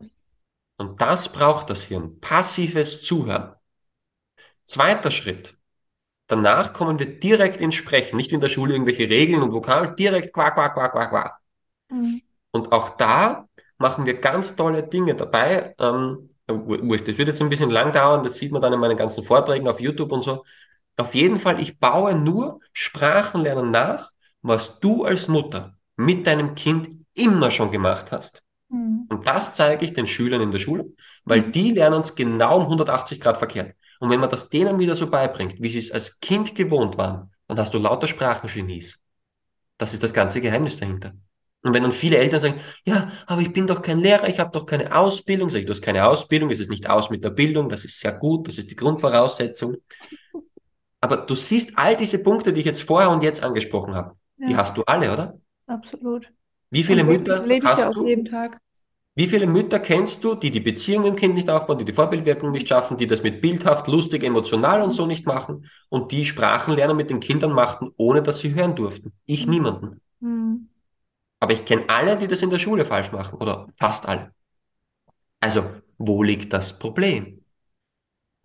Und 0.78 1.00
das 1.00 1.30
braucht 1.30 1.70
das 1.70 1.82
Hirn. 1.82 2.20
Passives 2.20 3.02
Zuhören. 3.02 3.54
Zweiter 4.64 5.10
Schritt. 5.10 5.56
Danach 6.26 6.72
kommen 6.72 6.98
wir 6.98 7.18
direkt 7.18 7.60
ins 7.60 7.74
Sprechen. 7.74 8.16
Nicht 8.16 8.30
wie 8.30 8.36
in 8.36 8.40
der 8.40 8.48
Schule 8.48 8.74
irgendwelche 8.74 9.08
Regeln 9.08 9.42
und 9.42 9.52
Vokabeln, 9.52 9.96
direkt 9.96 10.32
quack, 10.32 10.54
quack, 10.54 10.74
quack, 10.74 10.92
quack, 10.92 11.10
quack. 11.10 11.38
Mhm. 11.90 12.22
Und 12.50 12.72
auch 12.72 12.90
da 12.90 13.48
machen 13.78 14.06
wir 14.06 14.14
ganz 14.20 14.54
tolle 14.54 14.82
Dinge 14.82 15.14
dabei. 15.14 15.74
Ähm, 15.78 16.28
wurscht, 16.46 17.08
das 17.08 17.18
wird 17.18 17.28
jetzt 17.28 17.40
ein 17.40 17.48
bisschen 17.48 17.70
lang 17.70 17.92
dauern, 17.92 18.22
das 18.22 18.36
sieht 18.36 18.52
man 18.52 18.62
dann 18.62 18.72
in 18.72 18.80
meinen 18.80 18.96
ganzen 18.96 19.24
Vorträgen 19.24 19.68
auf 19.68 19.80
YouTube 19.80 20.12
und 20.12 20.22
so. 20.22 20.44
Auf 20.96 21.14
jeden 21.14 21.36
Fall, 21.36 21.60
ich 21.60 21.78
baue 21.78 22.14
nur 22.14 22.60
Sprachenlernen 22.72 23.70
nach, 23.70 24.10
was 24.42 24.80
du 24.80 25.04
als 25.04 25.28
Mutter 25.28 25.76
mit 25.96 26.26
deinem 26.26 26.54
Kind 26.54 26.88
immer 27.14 27.50
schon 27.50 27.70
gemacht 27.70 28.12
hast. 28.12 28.42
Mhm. 28.70 29.08
Und 29.08 29.26
das 29.26 29.54
zeige 29.54 29.84
ich 29.84 29.92
den 29.94 30.06
Schülern 30.06 30.42
in 30.42 30.50
der 30.50 30.58
Schule, 30.58 30.86
weil 31.24 31.42
Mhm. 31.46 31.52
die 31.52 31.72
lernen 31.72 32.00
es 32.02 32.14
genau 32.14 32.58
um 32.60 32.68
180 32.68 33.20
Grad 33.20 33.38
verkehrt. 33.38 33.74
Und 34.00 34.10
wenn 34.10 34.20
man 34.20 34.30
das 34.30 34.48
denen 34.50 34.78
wieder 34.78 34.94
so 34.94 35.10
beibringt, 35.10 35.60
wie 35.62 35.68
sie 35.70 35.78
es 35.78 35.92
als 35.92 36.20
Kind 36.20 36.54
gewohnt 36.54 36.98
waren, 36.98 37.32
dann 37.48 37.58
hast 37.58 37.74
du 37.74 37.78
lauter 37.78 38.06
Sprachengenies. 38.08 38.98
Das 39.78 39.94
ist 39.94 40.02
das 40.02 40.12
ganze 40.12 40.40
Geheimnis 40.40 40.76
dahinter. 40.76 41.14
Und 41.62 41.74
wenn 41.74 41.82
dann 41.82 41.92
viele 41.92 42.18
Eltern 42.18 42.40
sagen, 42.40 42.60
ja, 42.84 43.10
aber 43.26 43.40
ich 43.42 43.52
bin 43.52 43.66
doch 43.66 43.82
kein 43.82 43.98
Lehrer, 43.98 44.28
ich 44.28 44.38
habe 44.38 44.52
doch 44.52 44.66
keine 44.66 44.94
Ausbildung, 44.96 45.50
sage 45.50 45.60
ich, 45.60 45.66
du 45.66 45.72
hast 45.72 45.82
keine 45.82 46.06
Ausbildung, 46.06 46.50
es 46.50 46.60
ist 46.60 46.70
nicht 46.70 46.88
aus 46.88 47.10
mit 47.10 47.24
der 47.24 47.30
Bildung, 47.30 47.68
das 47.68 47.84
ist 47.84 47.98
sehr 48.00 48.12
gut, 48.12 48.46
das 48.48 48.58
ist 48.58 48.70
die 48.70 48.76
Grundvoraussetzung. 48.76 49.76
Aber 51.00 51.16
du 51.18 51.34
siehst 51.34 51.76
all 51.76 51.96
diese 51.96 52.18
Punkte, 52.22 52.52
die 52.52 52.60
ich 52.60 52.66
jetzt 52.66 52.82
vorher 52.82 53.10
und 53.10 53.22
jetzt 53.22 53.42
angesprochen 53.42 53.94
habe, 53.94 54.16
die 54.46 54.54
Ja, 54.54 54.56
hast 54.56 54.76
du 54.76 54.82
alle, 54.84 55.12
oder? 55.12 55.40
absolut. 55.68 56.32
Wie 56.70 56.82
viele 56.84 57.04
Und 57.04 57.04
Mütter 57.04 57.46
lebe 57.46 57.66
hast 57.66 57.94
ja 57.94 57.94
du? 57.94 58.04
jeden 58.04 58.24
Tag. 58.24 58.60
Wie 59.14 59.28
viele 59.28 59.46
Mütter 59.46 59.80
kennst 59.80 60.24
du, 60.24 60.34
die 60.34 60.50
die 60.50 60.60
Beziehung 60.60 61.04
im 61.04 61.16
Kind 61.16 61.34
nicht 61.34 61.50
aufbauen, 61.50 61.76
die 61.78 61.84
die 61.84 61.92
Vorbildwirkung 61.92 62.52
nicht 62.52 62.68
schaffen, 62.68 62.96
die 62.96 63.06
das 63.06 63.22
mit 63.22 63.42
bildhaft, 63.42 63.86
lustig, 63.88 64.24
emotional 64.24 64.80
und 64.82 64.92
so 64.92 65.06
nicht 65.06 65.26
machen 65.26 65.66
und 65.90 66.12
die 66.12 66.24
Sprachenlernen 66.24 66.96
mit 66.96 67.10
den 67.10 67.20
Kindern 67.20 67.52
machten, 67.52 67.90
ohne 67.98 68.22
dass 68.22 68.38
sie 68.38 68.54
hören 68.54 68.76
durften? 68.76 69.12
Ich 69.26 69.46
Mhm. 69.46 69.48
niemanden. 69.48 70.00
Mhm. 70.20 70.68
Aber 71.40 71.52
ich 71.52 71.64
kenne 71.64 71.88
alle, 71.88 72.16
die 72.16 72.28
das 72.28 72.42
in 72.42 72.50
der 72.50 72.58
Schule 72.60 72.84
falsch 72.84 73.10
machen 73.12 73.38
oder 73.40 73.66
fast 73.76 74.06
alle. 74.06 74.32
Also, 75.40 75.64
wo 75.98 76.22
liegt 76.22 76.52
das 76.52 76.78
Problem? 76.78 77.44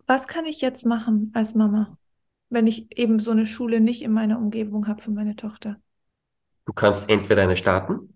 Was 0.06 0.26
kann 0.28 0.46
ich 0.46 0.62
jetzt 0.62 0.86
machen 0.86 1.30
als 1.34 1.54
Mama, 1.54 1.98
wenn 2.50 2.66
ich 2.66 2.96
eben 2.98 3.20
so 3.20 3.32
eine 3.32 3.44
Schule 3.46 3.80
nicht 3.80 4.00
in 4.02 4.12
meiner 4.12 4.38
Umgebung 4.38 4.86
habe 4.88 5.02
für 5.02 5.10
meine 5.10 5.36
Tochter? 5.36 5.78
Du 6.66 6.74
kannst 6.74 7.08
entweder 7.08 7.42
eine 7.42 7.56
starten, 7.56 8.13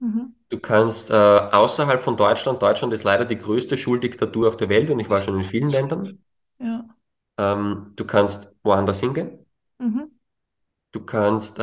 Mhm. 0.00 0.34
du 0.50 0.58
kannst 0.58 1.10
äh, 1.10 1.14
außerhalb 1.14 2.00
von 2.00 2.16
Deutschland, 2.16 2.62
Deutschland 2.62 2.92
ist 2.92 3.04
leider 3.04 3.24
die 3.24 3.38
größte 3.38 3.76
Schuldiktatur 3.76 4.48
auf 4.48 4.56
der 4.56 4.68
Welt 4.68 4.90
und 4.90 5.00
ich 5.00 5.08
war 5.10 5.22
schon 5.22 5.36
in 5.36 5.44
vielen 5.44 5.68
Ländern, 5.70 6.22
Ja. 6.58 6.84
ähm, 7.38 7.92
du 7.96 8.04
kannst 8.04 8.52
woanders 8.62 9.00
hingehen. 9.00 9.38
Mhm. 9.78 10.10
Du 10.92 11.00
kannst 11.04 11.58
äh, 11.58 11.62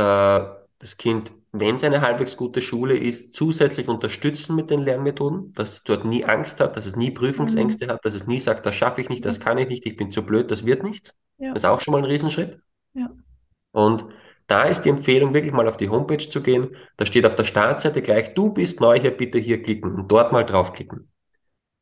das 0.79 0.97
Kind, 0.97 1.31
wenn 1.51 1.75
es 1.75 1.83
eine 1.83 2.01
halbwegs 2.01 2.35
gute 2.37 2.61
Schule 2.61 2.97
ist, 2.97 3.35
zusätzlich 3.35 3.87
unterstützen 3.87 4.55
mit 4.55 4.69
den 4.69 4.81
Lernmethoden, 4.81 5.53
dass 5.53 5.69
es 5.69 5.83
dort 5.83 6.05
nie 6.05 6.25
Angst 6.25 6.59
hat, 6.59 6.75
dass 6.75 6.85
es 6.85 6.95
nie 6.95 7.11
Prüfungsängste 7.11 7.87
hat, 7.87 8.03
dass 8.05 8.13
es 8.13 8.27
nie 8.27 8.39
sagt, 8.39 8.65
das 8.65 8.75
schaffe 8.75 9.01
ich 9.01 9.09
nicht, 9.09 9.25
das 9.25 9.39
kann 9.39 9.57
ich 9.57 9.67
nicht, 9.67 9.85
ich 9.85 9.95
bin 9.95 10.11
zu 10.11 10.23
blöd, 10.25 10.51
das 10.51 10.65
wird 10.65 10.83
nichts. 10.83 11.13
Ja. 11.37 11.53
Das 11.53 11.63
ist 11.63 11.69
auch 11.69 11.81
schon 11.81 11.93
mal 11.93 11.99
ein 11.99 12.05
Riesenschritt. 12.05 12.59
Ja. 12.93 13.09
Und 13.71 14.05
da 14.51 14.63
ist 14.63 14.81
die 14.81 14.89
Empfehlung, 14.89 15.33
wirklich 15.33 15.53
mal 15.53 15.67
auf 15.69 15.77
die 15.77 15.89
Homepage 15.89 16.17
zu 16.27 16.41
gehen. 16.41 16.75
Da 16.97 17.05
steht 17.05 17.25
auf 17.25 17.35
der 17.35 17.45
Startseite 17.45 18.01
gleich, 18.01 18.33
du 18.33 18.51
bist 18.51 18.81
neu 18.81 18.99
hier, 18.99 19.11
bitte 19.11 19.37
hier 19.37 19.61
klicken 19.61 19.95
und 19.95 20.11
dort 20.11 20.33
mal 20.33 20.43
draufklicken. 20.43 21.09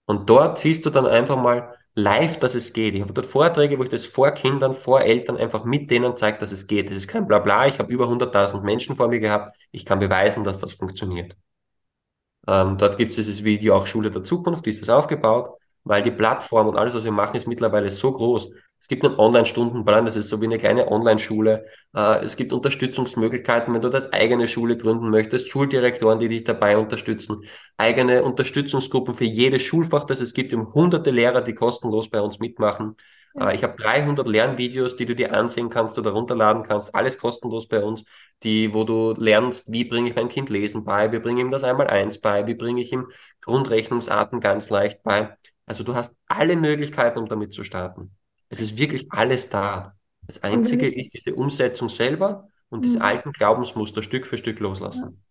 Und 0.05 0.29
dort 0.29 0.59
siehst 0.59 0.85
du 0.85 0.91
dann 0.91 1.07
einfach 1.07 1.35
mal 1.35 1.75
live, 1.95 2.37
dass 2.37 2.53
es 2.53 2.71
geht. 2.71 2.93
Ich 2.93 3.01
habe 3.01 3.11
dort 3.11 3.25
Vorträge, 3.25 3.79
wo 3.79 3.83
ich 3.83 3.89
das 3.89 4.05
vor 4.05 4.29
Kindern, 4.31 4.75
vor 4.75 5.01
Eltern 5.01 5.35
einfach 5.35 5.65
mit 5.65 5.89
denen 5.89 6.15
zeige, 6.15 6.37
dass 6.37 6.51
es 6.51 6.67
geht. 6.67 6.91
Es 6.91 6.97
ist 6.97 7.07
kein 7.07 7.27
Blabla. 7.27 7.65
Ich 7.65 7.79
habe 7.79 7.91
über 7.91 8.07
100.000 8.07 8.61
Menschen 8.61 8.95
vor 8.95 9.07
mir 9.07 9.19
gehabt. 9.19 9.57
Ich 9.71 9.83
kann 9.83 9.97
beweisen, 9.97 10.43
dass 10.43 10.59
das 10.59 10.73
funktioniert. 10.73 11.35
Ähm, 12.47 12.77
dort 12.77 12.97
gibt 12.99 13.11
es 13.11 13.15
dieses 13.15 13.43
Video 13.43 13.75
auch 13.75 13.87
Schule 13.87 14.11
der 14.11 14.23
Zukunft, 14.23 14.65
wie 14.67 14.69
ist 14.69 14.81
das 14.81 14.89
aufgebaut, 14.89 15.57
weil 15.83 16.03
die 16.03 16.11
Plattform 16.11 16.67
und 16.67 16.77
alles, 16.77 16.93
was 16.93 17.03
wir 17.03 17.11
machen, 17.11 17.35
ist 17.35 17.47
mittlerweile 17.47 17.89
so 17.89 18.11
groß. 18.11 18.51
Es 18.79 18.87
gibt 18.87 19.05
einen 19.05 19.19
Online-Stundenplan, 19.19 20.05
das 20.05 20.15
ist 20.15 20.29
so 20.29 20.41
wie 20.41 20.45
eine 20.45 20.57
kleine 20.57 20.89
Online-Schule. 20.89 21.65
Äh, 21.93 22.23
es 22.23 22.37
gibt 22.37 22.53
Unterstützungsmöglichkeiten, 22.53 23.73
wenn 23.73 23.81
du 23.81 23.89
das 23.89 24.13
eigene 24.13 24.47
Schule 24.47 24.77
gründen 24.77 25.09
möchtest, 25.09 25.49
Schuldirektoren, 25.49 26.19
die 26.19 26.29
dich 26.29 26.45
dabei 26.45 26.77
unterstützen, 26.77 27.43
eigene 27.77 28.23
Unterstützungsgruppen 28.23 29.13
für 29.13 29.25
jedes 29.25 29.63
Schulfach, 29.63 30.05
das 30.05 30.21
es 30.21 30.33
gibt. 30.33 30.53
Haben 30.53 30.73
hunderte 30.73 31.11
Lehrer, 31.11 31.41
die 31.41 31.53
kostenlos 31.53 32.09
bei 32.09 32.21
uns 32.21 32.39
mitmachen. 32.39 32.95
Ja. 33.35 33.49
Äh, 33.49 33.55
ich 33.55 33.63
habe 33.63 33.75
300 33.81 34.27
Lernvideos, 34.27 34.95
die 34.95 35.05
du 35.05 35.13
dir 35.15 35.33
ansehen 35.33 35.69
kannst 35.69 35.97
oder 35.99 36.11
runterladen 36.11 36.63
kannst, 36.63 36.95
alles 36.95 37.17
kostenlos 37.17 37.67
bei 37.67 37.83
uns, 37.83 38.03
die, 38.43 38.73
wo 38.73 38.85
du 38.85 39.13
lernst, 39.17 39.65
wie 39.71 39.83
bringe 39.85 40.09
ich 40.09 40.15
mein 40.15 40.29
Kind 40.29 40.49
Lesen 40.49 40.83
bei, 40.85 41.11
wie 41.11 41.19
bringe 41.19 41.41
ich 41.41 41.45
ihm 41.45 41.51
das 41.51 41.63
einmal 41.63 41.87
eins 41.87 42.19
bei, 42.19 42.47
wie 42.47 42.55
bringe 42.55 42.81
ich 42.81 42.91
ihm 42.93 43.07
Grundrechnungsarten 43.43 44.39
ganz 44.39 44.69
leicht 44.69 45.03
bei. 45.03 45.35
Also 45.65 45.83
du 45.83 45.95
hast 45.95 46.15
alle 46.27 46.55
Möglichkeiten, 46.55 47.19
um 47.19 47.27
damit 47.27 47.53
zu 47.53 47.63
starten. 47.63 48.15
Es 48.49 48.61
ist 48.61 48.77
wirklich 48.77 49.11
alles 49.11 49.49
da. 49.49 49.95
Das 50.27 50.43
Einzige 50.43 50.87
ich, 50.87 50.93
ist 50.93 51.13
diese 51.13 51.35
Umsetzung 51.35 51.89
selber 51.89 52.49
und 52.69 52.85
diese 52.85 53.01
Mhm. 53.01 53.01
alten 53.01 53.31
Glaubensmuster 53.31 54.03
Stück 54.03 54.27
für 54.27 54.37
Stück 54.37 54.59
loslassen. 54.59 55.23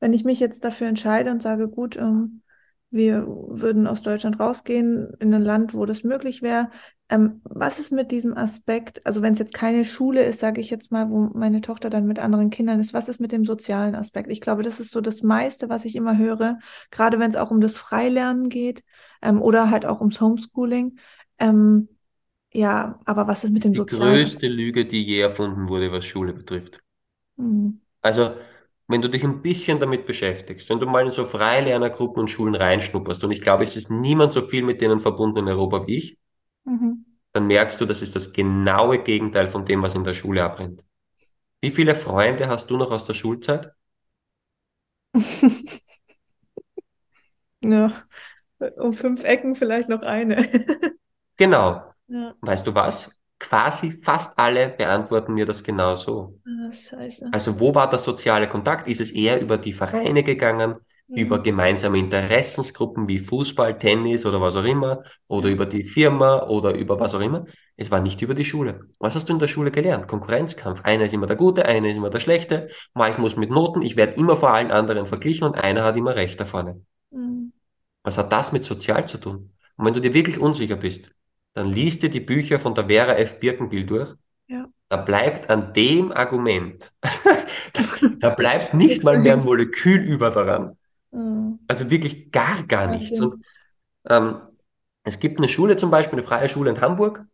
wenn 0.00 0.12
ich 0.12 0.24
mich 0.24 0.40
jetzt 0.40 0.64
dafür 0.64 0.86
entscheide 0.88 1.30
und 1.30 1.42
sage, 1.42 1.68
gut, 1.68 1.96
ähm, 1.96 2.42
wir 2.90 3.26
würden 3.26 3.86
aus 3.86 4.00
Deutschland 4.02 4.40
rausgehen 4.40 5.12
in 5.18 5.34
ein 5.34 5.42
Land, 5.42 5.74
wo 5.74 5.84
das 5.84 6.04
möglich 6.04 6.40
wäre, 6.40 6.70
ähm, 7.10 7.40
was 7.44 7.78
ist 7.78 7.92
mit 7.92 8.10
diesem 8.10 8.34
Aspekt, 8.36 9.04
also 9.06 9.20
wenn 9.22 9.34
es 9.34 9.38
jetzt 9.40 9.52
keine 9.54 9.84
Schule 9.84 10.24
ist, 10.24 10.40
sage 10.40 10.60
ich 10.60 10.70
jetzt 10.70 10.90
mal, 10.90 11.10
wo 11.10 11.30
meine 11.38 11.60
Tochter 11.60 11.90
dann 11.90 12.06
mit 12.06 12.18
anderen 12.18 12.48
Kindern 12.50 12.80
ist, 12.80 12.94
was 12.94 13.08
ist 13.08 13.20
mit 13.20 13.32
dem 13.32 13.44
sozialen 13.44 13.94
Aspekt? 13.94 14.30
Ich 14.30 14.40
glaube, 14.40 14.62
das 14.62 14.80
ist 14.80 14.90
so 14.90 15.00
das 15.00 15.22
meiste, 15.22 15.68
was 15.68 15.84
ich 15.84 15.96
immer 15.96 16.16
höre, 16.16 16.58
gerade 16.90 17.18
wenn 17.18 17.30
es 17.30 17.36
auch 17.36 17.50
um 17.50 17.60
das 17.60 17.76
Freilernen 17.78 18.48
geht 18.48 18.84
ähm, 19.22 19.40
oder 19.42 19.70
halt 19.70 19.84
auch 19.84 20.00
ums 20.00 20.20
Homeschooling. 20.20 20.98
Ähm, 21.38 21.88
ja, 22.52 22.98
aber 23.04 23.26
was 23.28 23.44
ist 23.44 23.50
mit 23.52 23.64
dem 23.64 23.74
Die 23.74 23.86
sozialen 23.86 23.86
größte 23.86 24.46
Lüge, 24.46 24.84
die 24.84 25.02
je 25.06 25.20
erfunden 25.20 25.70
wurde, 25.70 25.90
was 25.90 26.04
Schule 26.04 26.34
betrifft. 26.34 26.82
Hm, 27.38 27.70
Also, 28.02 28.34
wenn 28.88 29.02
du 29.02 29.08
dich 29.08 29.22
ein 29.24 29.40
bisschen 29.42 29.78
damit 29.78 30.04
beschäftigst, 30.06 30.68
wenn 30.68 30.80
du 30.80 30.86
mal 30.86 31.04
in 31.06 31.12
so 31.12 31.24
Freilernergruppen 31.24 32.22
und 32.22 32.28
Schulen 32.28 32.54
reinschnupperst, 32.56 33.22
und 33.24 33.30
ich 33.30 33.40
glaube, 33.42 33.62
es 33.64 33.76
ist 33.76 33.88
niemand 33.90 34.32
so 34.32 34.42
viel 34.42 34.62
mit 34.64 34.80
denen 34.80 34.98
verbunden 35.00 35.38
in 35.40 35.48
Europa 35.48 35.86
wie 35.86 35.96
ich, 35.98 36.18
mhm, 36.64 37.02
dann 37.32 37.46
merkst 37.46 37.80
du, 37.80 37.86
das 37.86 38.02
ist 38.02 38.14
das 38.16 38.32
genaue 38.34 38.98
Gegenteil 39.02 39.46
von 39.48 39.64
dem, 39.64 39.80
was 39.82 39.94
in 39.94 40.04
der 40.04 40.12
Schule 40.14 40.44
abbrennt. 40.44 40.84
Wie 41.62 41.70
viele 41.70 41.94
Freunde 41.96 42.48
hast 42.48 42.70
du 42.70 42.76
noch 42.78 42.90
aus 42.92 43.06
der 43.06 43.14
Schulzeit? 43.14 43.72
ja, 47.60 48.04
um 48.78 48.94
fünf 48.94 49.24
Ecken 49.24 49.54
vielleicht 49.54 49.88
noch 49.88 50.02
eine. 50.02 50.48
genau. 51.36 51.87
Ja. 52.08 52.34
Weißt 52.40 52.66
du 52.66 52.74
was? 52.74 53.10
Quasi 53.38 53.92
fast 53.92 54.36
alle 54.38 54.70
beantworten 54.70 55.32
mir 55.34 55.46
das 55.46 55.62
genau 55.62 55.94
so. 55.94 56.40
Ah, 56.44 56.72
scheiße. 56.72 57.28
Also 57.30 57.60
wo 57.60 57.74
war 57.74 57.88
der 57.88 57.98
soziale 57.98 58.48
Kontakt? 58.48 58.88
Ist 58.88 59.00
es 59.00 59.10
eher 59.10 59.40
über 59.40 59.58
die 59.58 59.72
Vereine 59.72 60.22
gegangen, 60.24 60.74
Mhm. 61.10 61.16
über 61.16 61.42
gemeinsame 61.42 61.98
Interessensgruppen 61.98 63.08
wie 63.08 63.18
Fußball, 63.18 63.78
Tennis 63.78 64.26
oder 64.26 64.40
was 64.40 64.56
auch 64.56 64.64
immer, 64.64 65.02
oder 65.26 65.48
Ja. 65.48 65.54
über 65.54 65.66
die 65.66 65.82
Firma 65.84 66.42
oder 66.48 66.74
über 66.74 67.00
was 67.00 67.14
auch 67.14 67.20
immer? 67.20 67.46
Es 67.76 67.90
war 67.90 68.00
nicht 68.00 68.20
über 68.20 68.34
die 68.34 68.44
Schule. 68.44 68.80
Was 68.98 69.14
hast 69.14 69.28
du 69.28 69.32
in 69.32 69.38
der 69.38 69.48
Schule 69.48 69.70
gelernt? 69.70 70.08
Konkurrenzkampf. 70.08 70.84
Einer 70.84 71.04
ist 71.04 71.14
immer 71.14 71.26
der 71.26 71.36
Gute, 71.36 71.64
einer 71.64 71.88
ist 71.88 71.96
immer 71.96 72.10
der 72.10 72.20
Schlechte. 72.20 72.68
Mal, 72.92 73.10
ich 73.12 73.18
muss 73.18 73.36
mit 73.36 73.50
Noten, 73.50 73.82
ich 73.82 73.96
werde 73.96 74.14
immer 74.14 74.36
vor 74.36 74.50
allen 74.50 74.70
anderen 74.70 75.06
verglichen 75.06 75.46
und 75.46 75.54
einer 75.56 75.84
hat 75.84 75.96
immer 75.96 76.14
recht 76.16 76.40
da 76.40 76.44
vorne. 76.44 76.82
Mhm. 77.10 77.52
Was 78.02 78.18
hat 78.18 78.32
das 78.32 78.52
mit 78.52 78.64
sozial 78.64 79.06
zu 79.06 79.18
tun? 79.18 79.52
Und 79.76 79.86
wenn 79.86 79.94
du 79.94 80.00
dir 80.00 80.12
wirklich 80.12 80.38
unsicher 80.40 80.76
bist, 80.76 81.10
dann 81.58 81.72
liest 81.72 82.02
dir 82.02 82.10
die 82.10 82.20
Bücher 82.20 82.58
von 82.60 82.74
der 82.74 82.86
Vera 82.86 83.14
F. 83.14 83.40
Birkenbiel 83.40 83.86
durch. 83.86 84.14
Ja. 84.48 84.66
Da 84.88 84.96
bleibt 84.96 85.50
an 85.50 85.72
dem 85.74 86.12
Argument, 86.12 86.92
da 88.20 88.30
bleibt 88.30 88.74
nicht 88.74 89.04
mal 89.04 89.18
mehr 89.18 89.34
ein 89.34 89.44
Molekül 89.44 90.00
über 90.00 90.30
daran. 90.30 90.76
Mhm. 91.10 91.58
Also 91.68 91.90
wirklich 91.90 92.30
gar, 92.32 92.62
gar 92.64 92.86
nichts. 92.86 93.20
Und 93.20 93.44
ähm, 94.08 94.40
es 95.04 95.20
gibt 95.20 95.38
eine 95.38 95.48
Schule 95.48 95.76
zum 95.76 95.90
Beispiel, 95.90 96.18
eine 96.18 96.26
freie 96.26 96.48
Schule 96.48 96.70
in 96.70 96.80
Hamburg, 96.80 97.24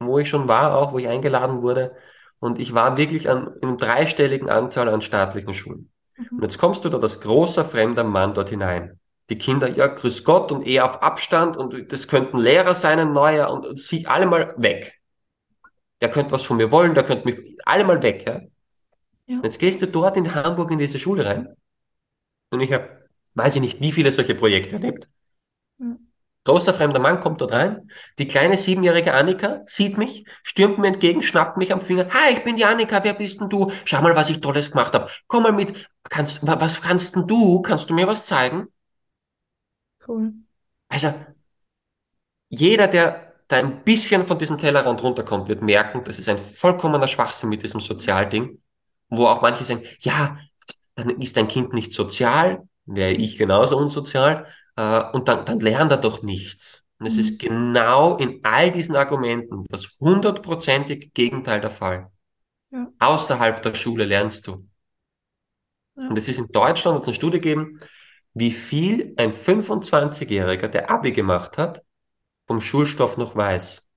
wo 0.00 0.18
ich 0.18 0.28
schon 0.28 0.48
war, 0.48 0.76
auch 0.76 0.92
wo 0.92 0.98
ich 0.98 1.08
eingeladen 1.08 1.62
wurde. 1.62 1.94
Und 2.38 2.58
ich 2.58 2.74
war 2.74 2.96
wirklich 2.96 3.30
an, 3.30 3.54
in 3.62 3.68
einer 3.68 3.76
dreistelligen 3.78 4.50
Anzahl 4.50 4.88
an 4.88 5.00
staatlichen 5.00 5.54
Schulen. 5.54 5.90
Und 6.18 6.38
Mhm. 6.38 6.42
jetzt 6.42 6.58
kommst 6.58 6.84
du 6.84 6.88
da 6.88 6.98
als 6.98 7.20
großer 7.20 7.64
fremder 7.64 8.04
Mann 8.04 8.34
dort 8.34 8.50
hinein. 8.50 9.00
Die 9.28 9.38
Kinder, 9.38 9.68
ja, 9.70 9.88
grüß 9.88 10.22
Gott 10.24 10.52
und 10.52 10.66
eher 10.66 10.84
auf 10.84 11.02
Abstand 11.02 11.56
und 11.56 11.92
das 11.92 12.06
könnten 12.06 12.38
Lehrer 12.38 12.74
sein, 12.74 12.98
ein 13.00 13.12
neuer 13.12 13.50
und, 13.50 13.66
und 13.66 13.80
sie 13.80 14.06
alle 14.06 14.26
mal 14.26 14.54
weg. 14.56 15.00
Der 16.00 16.10
könnte 16.10 16.32
was 16.32 16.42
von 16.42 16.58
mir 16.58 16.70
wollen, 16.70 16.94
der 16.94 17.04
könnte 17.04 17.24
mich, 17.26 17.58
alle 17.64 17.84
mal 17.84 18.02
weg, 18.02 18.24
ja. 18.26 18.40
Ja. 19.26 19.40
Jetzt 19.42 19.58
gehst 19.58 19.82
du 19.82 19.88
dort 19.88 20.16
in 20.16 20.34
Hamburg 20.34 20.70
in 20.70 20.78
diese 20.78 20.98
Schule 20.98 21.26
rein 21.26 21.48
und 22.50 22.60
ich 22.60 22.72
habe, 22.72 23.08
weiß 23.34 23.56
ich 23.56 23.60
nicht, 23.60 23.80
wie 23.80 23.92
viele 23.92 24.12
solche 24.12 24.34
Projekte 24.34 24.76
erlebt. 24.76 25.08
Großer 26.44 26.72
fremder 26.72 27.00
Mann 27.00 27.18
kommt 27.20 27.40
dort 27.40 27.52
rein. 27.52 27.90
Die 28.20 28.28
kleine 28.28 28.56
siebenjährige 28.56 29.12
Annika 29.14 29.62
sieht 29.66 29.98
mich, 29.98 30.24
stürmt 30.44 30.78
mir 30.78 30.86
entgegen, 30.88 31.22
schnappt 31.22 31.56
mich 31.56 31.72
am 31.72 31.80
Finger. 31.80 32.06
Hi, 32.10 32.34
ich 32.34 32.44
bin 32.44 32.54
die 32.54 32.64
Annika, 32.64 33.02
wer 33.02 33.14
bist 33.14 33.40
denn 33.40 33.48
du? 33.48 33.72
Schau 33.84 34.00
mal, 34.00 34.14
was 34.14 34.30
ich 34.30 34.40
Tolles 34.40 34.70
gemacht 34.70 34.94
habe. 34.94 35.10
Komm 35.26 35.42
mal 35.42 35.52
mit. 35.52 35.88
Kannst, 36.08 36.46
wa- 36.46 36.60
was 36.60 36.80
kannst 36.80 37.16
denn 37.16 37.26
du? 37.26 37.62
Kannst 37.62 37.90
du 37.90 37.94
mir 37.94 38.06
was 38.06 38.26
zeigen? 38.26 38.68
Cool. 40.06 40.32
Also, 40.88 41.12
jeder, 42.48 42.88
der 42.88 43.34
da 43.48 43.58
ein 43.58 43.84
bisschen 43.84 44.26
von 44.26 44.38
diesem 44.38 44.58
Tellerrand 44.58 45.02
runterkommt, 45.02 45.48
wird 45.48 45.62
merken, 45.62 46.02
das 46.04 46.18
ist 46.18 46.28
ein 46.28 46.38
vollkommener 46.38 47.06
Schwachsinn 47.06 47.48
mit 47.48 47.62
diesem 47.62 47.80
Sozialding, 47.80 48.60
wo 49.08 49.26
auch 49.26 49.42
manche 49.42 49.64
sagen, 49.64 49.82
ja, 50.00 50.38
dann 50.96 51.10
ist 51.20 51.36
dein 51.36 51.48
Kind 51.48 51.72
nicht 51.72 51.92
sozial, 51.92 52.66
wäre 52.86 53.12
ich 53.12 53.38
genauso 53.38 53.76
unsozial, 53.76 54.46
äh, 54.76 55.02
und 55.12 55.28
dann, 55.28 55.44
dann 55.44 55.60
lernt 55.60 55.92
er 55.92 55.98
doch 55.98 56.22
nichts. 56.22 56.82
Und 56.98 57.06
es 57.06 57.14
Mhm. 57.14 57.20
ist 57.20 57.38
genau 57.38 58.16
in 58.16 58.40
all 58.42 58.72
diesen 58.72 58.96
Argumenten 58.96 59.64
das 59.68 59.96
hundertprozentige 60.00 61.08
Gegenteil 61.10 61.60
der 61.60 61.70
Fall. 61.70 62.10
Ja. 62.70 62.88
Außerhalb 62.98 63.62
der 63.62 63.74
Schule 63.74 64.04
lernst 64.04 64.46
du. 64.46 64.66
Ja. 65.96 66.08
Und 66.08 66.18
es 66.18 66.28
ist 66.28 66.38
in 66.38 66.48
Deutschland, 66.48 66.96
hat 66.96 67.02
es 67.02 67.08
eine 67.08 67.14
Studie 67.14 67.38
gegeben, 67.40 67.78
wie 68.38 68.52
viel 68.52 69.14
ein 69.16 69.32
25-Jähriger, 69.32 70.68
der 70.68 70.90
Abi 70.90 71.10
gemacht 71.10 71.56
hat, 71.56 71.82
vom 72.46 72.60
Schulstoff 72.60 73.16
noch 73.16 73.34
weiß. 73.34 73.88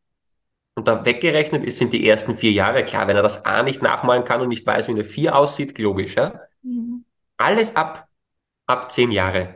Und 0.75 0.87
da 0.87 1.03
weggerechnet 1.03 1.65
ist, 1.65 1.77
sind 1.77 1.91
die 1.91 2.07
ersten 2.07 2.37
vier 2.37 2.53
Jahre. 2.53 2.85
Klar, 2.85 3.09
wenn 3.09 3.17
er 3.17 3.21
das 3.21 3.43
A 3.43 3.63
nicht 3.63 3.81
nachmalen 3.81 4.23
kann 4.23 4.39
und 4.39 4.47
nicht 4.47 4.65
weiß, 4.65 4.87
wie 4.87 4.91
eine 4.91 5.03
4 5.03 5.35
aussieht, 5.35 5.77
logisch, 5.77 6.15
ja. 6.15 6.39
Mhm. 6.61 7.03
Alles 7.35 7.75
ab, 7.75 8.07
ab 8.65 8.89
10 8.89 9.11
Jahre. 9.11 9.55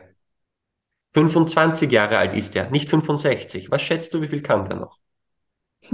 25 1.14 1.90
Jahre 1.90 2.18
alt 2.18 2.34
ist 2.34 2.54
er, 2.54 2.68
nicht 2.68 2.90
65. 2.90 3.70
Was 3.70 3.80
schätzt 3.80 4.12
du, 4.12 4.20
wie 4.20 4.28
viel 4.28 4.42
kann 4.42 4.68
der 4.68 4.76
noch? 4.76 4.98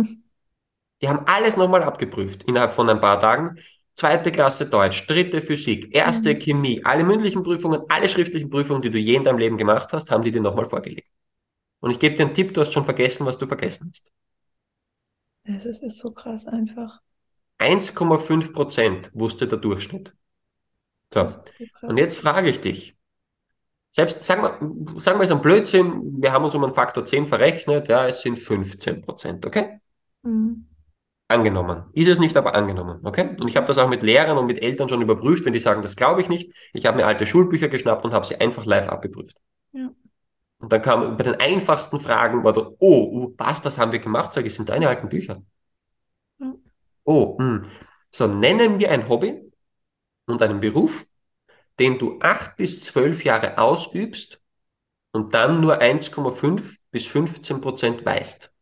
Die 1.00 1.08
haben 1.08 1.26
alles 1.26 1.56
nochmal 1.56 1.84
abgeprüft 1.84 2.42
innerhalb 2.42 2.72
von 2.72 2.90
ein 2.90 3.00
paar 3.00 3.20
Tagen. 3.20 3.56
Zweite 3.94 4.32
Klasse 4.32 4.66
Deutsch, 4.66 5.06
dritte 5.06 5.40
Physik, 5.40 5.94
erste 5.94 6.34
Mhm. 6.34 6.38
Chemie, 6.38 6.84
alle 6.84 7.04
mündlichen 7.04 7.42
Prüfungen, 7.42 7.82
alle 7.88 8.08
schriftlichen 8.08 8.50
Prüfungen, 8.50 8.82
die 8.82 8.90
du 8.90 8.98
je 8.98 9.16
in 9.16 9.24
deinem 9.24 9.38
Leben 9.38 9.58
gemacht 9.58 9.92
hast, 9.92 10.10
haben 10.10 10.22
die 10.22 10.30
dir 10.30 10.40
nochmal 10.40 10.66
vorgelegt. 10.66 11.08
Und 11.80 11.90
ich 11.90 11.98
gebe 11.98 12.14
dir 12.14 12.26
einen 12.26 12.34
Tipp, 12.34 12.54
du 12.54 12.60
hast 12.60 12.72
schon 12.72 12.84
vergessen, 12.84 13.26
was 13.26 13.38
du 13.38 13.46
vergessen 13.46 13.90
hast. 13.92 14.10
Es 15.44 15.66
ist, 15.66 15.82
ist 15.82 15.98
so 15.98 16.12
krass 16.12 16.46
einfach. 16.46 17.00
1,5 17.58 18.52
Prozent 18.52 19.10
wusste 19.14 19.46
der 19.46 19.58
Durchschnitt. 19.58 20.14
So. 21.12 21.28
Und 21.82 21.96
jetzt 21.96 22.18
frage 22.18 22.48
ich 22.48 22.60
dich, 22.60 22.96
selbst, 23.88 24.22
sagen 24.24 24.42
wir, 24.42 25.00
sagen 25.00 25.18
wir 25.18 25.24
es 25.24 25.32
ein 25.32 25.40
Blödsinn, 25.40 26.22
wir 26.22 26.32
haben 26.32 26.44
uns 26.44 26.54
um 26.54 26.62
einen 26.62 26.74
Faktor 26.74 27.04
10 27.04 27.26
verrechnet, 27.26 27.88
ja, 27.88 28.06
es 28.06 28.22
sind 28.22 28.38
15 28.38 29.02
Prozent, 29.02 29.44
okay? 29.44 29.80
Mhm. 30.22 30.69
Angenommen. 31.30 31.84
Ist 31.92 32.08
es 32.08 32.18
nicht, 32.18 32.36
aber 32.36 32.56
angenommen, 32.56 33.06
okay? 33.06 33.36
Und 33.40 33.46
ich 33.46 33.56
habe 33.56 33.64
das 33.64 33.78
auch 33.78 33.88
mit 33.88 34.02
Lehrern 34.02 34.36
und 34.36 34.46
mit 34.46 34.60
Eltern 34.60 34.88
schon 34.88 35.00
überprüft, 35.00 35.44
wenn 35.44 35.52
die 35.52 35.60
sagen, 35.60 35.80
das 35.80 35.94
glaube 35.94 36.20
ich 36.20 36.28
nicht. 36.28 36.52
Ich 36.72 36.86
habe 36.86 36.96
mir 36.96 37.06
alte 37.06 37.24
Schulbücher 37.24 37.68
geschnappt 37.68 38.04
und 38.04 38.12
habe 38.12 38.26
sie 38.26 38.34
einfach 38.40 38.64
live 38.64 38.88
abgeprüft. 38.88 39.36
Ja. 39.70 39.90
Und 40.58 40.72
dann 40.72 40.82
kam 40.82 41.16
bei 41.16 41.22
den 41.22 41.36
einfachsten 41.36 42.00
Fragen, 42.00 42.42
war 42.42 42.52
da, 42.52 42.72
oh, 42.80 43.10
uh, 43.12 43.34
was, 43.38 43.62
das 43.62 43.78
haben 43.78 43.92
wir 43.92 44.00
gemacht? 44.00 44.32
Sag 44.32 44.44
ich, 44.44 44.56
sind 44.56 44.70
deine 44.70 44.88
alten 44.88 45.08
Bücher. 45.08 45.40
Ja. 46.40 46.52
Oh, 47.04 47.36
mh. 47.38 47.62
So, 48.10 48.26
nennen 48.26 48.80
wir 48.80 48.90
ein 48.90 49.08
Hobby 49.08 49.40
und 50.26 50.42
einen 50.42 50.58
Beruf, 50.58 51.06
den 51.78 51.96
du 51.96 52.18
acht 52.18 52.56
bis 52.56 52.80
zwölf 52.80 53.22
Jahre 53.22 53.56
ausübst 53.58 54.40
und 55.12 55.32
dann 55.32 55.60
nur 55.60 55.80
1,5 55.80 56.76
bis 56.90 57.06
15 57.06 57.60
Prozent 57.60 58.04
weißt. 58.04 58.52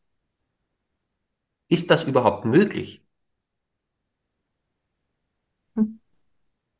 Ist 1.68 1.90
das 1.90 2.04
überhaupt 2.04 2.44
möglich? 2.44 3.02
Hm. 5.76 5.98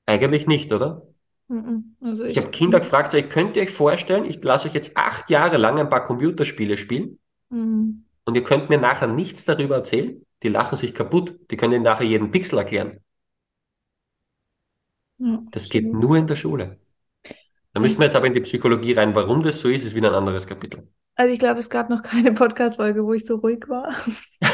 Eigentlich 0.06 0.46
nicht, 0.46 0.72
oder? 0.72 1.06
Also 2.02 2.24
Ich 2.24 2.36
ich, 2.36 2.38
habe 2.38 2.50
Kinder 2.50 2.80
gefragt, 2.80 3.14
ich, 3.14 3.28
könnt 3.30 3.56
ihr 3.56 3.62
euch 3.62 3.70
vorstellen, 3.70 4.24
ich 4.24 4.42
lasse 4.42 4.68
euch 4.68 4.74
jetzt 4.74 4.96
acht 4.96 5.30
Jahre 5.30 5.56
lang 5.56 5.78
ein 5.78 5.88
paar 5.88 6.02
Computerspiele 6.04 6.76
spielen 6.76 7.18
Mhm. 7.50 8.04
und 8.26 8.34
ihr 8.36 8.44
könnt 8.44 8.68
mir 8.70 8.78
nachher 8.78 9.06
nichts 9.08 9.44
darüber 9.44 9.76
erzählen? 9.76 10.22
Die 10.42 10.48
lachen 10.48 10.76
sich 10.76 10.94
kaputt. 10.94 11.36
Die 11.50 11.56
können 11.56 11.72
dir 11.72 11.80
nachher 11.80 12.06
jeden 12.06 12.30
Pixel 12.30 12.58
erklären. 12.58 13.00
Ja, 15.18 15.42
Das 15.50 15.68
geht 15.68 15.84
absolut. 15.86 16.02
nur 16.02 16.16
in 16.16 16.26
der 16.26 16.36
Schule. 16.36 16.80
Da 17.72 17.80
müssen 17.80 17.98
wir 17.98 18.06
jetzt 18.06 18.16
aber 18.16 18.26
in 18.26 18.34
die 18.34 18.40
Psychologie 18.42 18.92
rein. 18.94 19.14
Warum 19.14 19.42
das 19.42 19.60
so 19.60 19.68
ist, 19.68 19.84
ist 19.84 19.94
wieder 19.94 20.10
ein 20.10 20.14
anderes 20.16 20.46
Kapitel. 20.46 20.88
Also 21.18 21.32
ich 21.32 21.40
glaube, 21.40 21.58
es 21.58 21.68
gab 21.68 21.90
noch 21.90 22.02
keine 22.02 22.32
Podcast-Folge, 22.34 23.04
wo 23.04 23.12
ich 23.12 23.26
so 23.26 23.36
ruhig 23.36 23.68
war, 23.68 23.92
so 24.40 24.48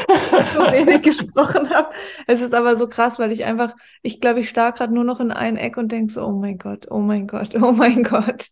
wenig 0.71 1.03
gesprochen 1.03 1.69
habe. 1.69 1.89
Es 2.25 2.41
ist 2.41 2.55
aber 2.55 2.75
so 2.75 2.87
krass, 2.87 3.19
weil 3.19 3.31
ich 3.31 3.45
einfach, 3.45 3.73
ich 4.01 4.19
glaube, 4.19 4.39
ich 4.39 4.49
starr 4.49 4.71
gerade 4.71 4.91
nur 4.91 5.03
noch 5.03 5.19
in 5.19 5.31
ein 5.31 5.57
Eck 5.57 5.77
und 5.77 5.91
denke 5.91 6.11
so, 6.11 6.25
oh 6.25 6.31
mein 6.31 6.57
Gott, 6.57 6.87
oh 6.89 6.99
mein 6.99 7.27
Gott, 7.27 7.53
oh 7.61 7.71
mein 7.71 8.01
Gott. 8.01 8.47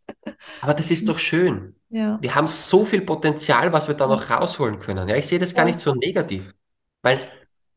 Aber 0.62 0.76
das 0.76 0.92
ist 0.92 1.10
doch 1.10 1.18
schön. 1.18 1.76
Ja. 1.90 2.20
Wir 2.22 2.36
haben 2.36 2.46
so 2.46 2.86
viel 2.86 3.02
Potenzial, 3.02 3.74
was 3.74 3.88
wir 3.88 3.96
da 3.96 4.06
noch 4.06 4.30
rausholen 4.30 4.78
können. 4.78 5.10
Ja, 5.10 5.16
ich 5.16 5.28
sehe 5.28 5.40
das 5.40 5.56
gar 5.56 5.66
nicht 5.66 5.80
so 5.80 5.96
negativ. 5.96 6.54
Weil, 7.02 7.20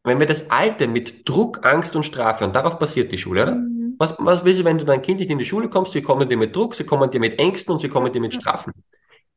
wenn 0.04 0.20
wir 0.20 0.26
das 0.26 0.50
Alte 0.50 0.86
mit 0.86 1.26
Druck, 1.26 1.64
Angst 1.64 1.96
und 1.96 2.04
Strafe, 2.04 2.44
und 2.44 2.54
darauf 2.54 2.78
basiert 2.78 3.10
die 3.10 3.18
Schule, 3.18 3.42
oder? 3.42 3.54
Mhm. 3.54 3.94
Was, 3.98 4.14
was 4.18 4.44
willst 4.44 4.60
du, 4.60 4.64
wenn 4.64 4.76
du 4.76 4.84
dein 4.84 5.00
Kind 5.00 5.20
nicht 5.20 5.30
in 5.30 5.38
die 5.38 5.46
Schule 5.46 5.70
kommst? 5.70 5.92
Sie 5.92 6.02
kommen 6.02 6.28
dir 6.28 6.36
mit 6.36 6.54
Druck, 6.54 6.74
sie 6.74 6.84
kommen 6.84 7.10
dir 7.10 7.20
mit 7.20 7.38
Ängsten 7.38 7.72
und 7.72 7.80
sie 7.80 7.88
kommen 7.88 8.12
dir 8.12 8.20
mit. 8.20 8.34
Strafen. 8.34 8.74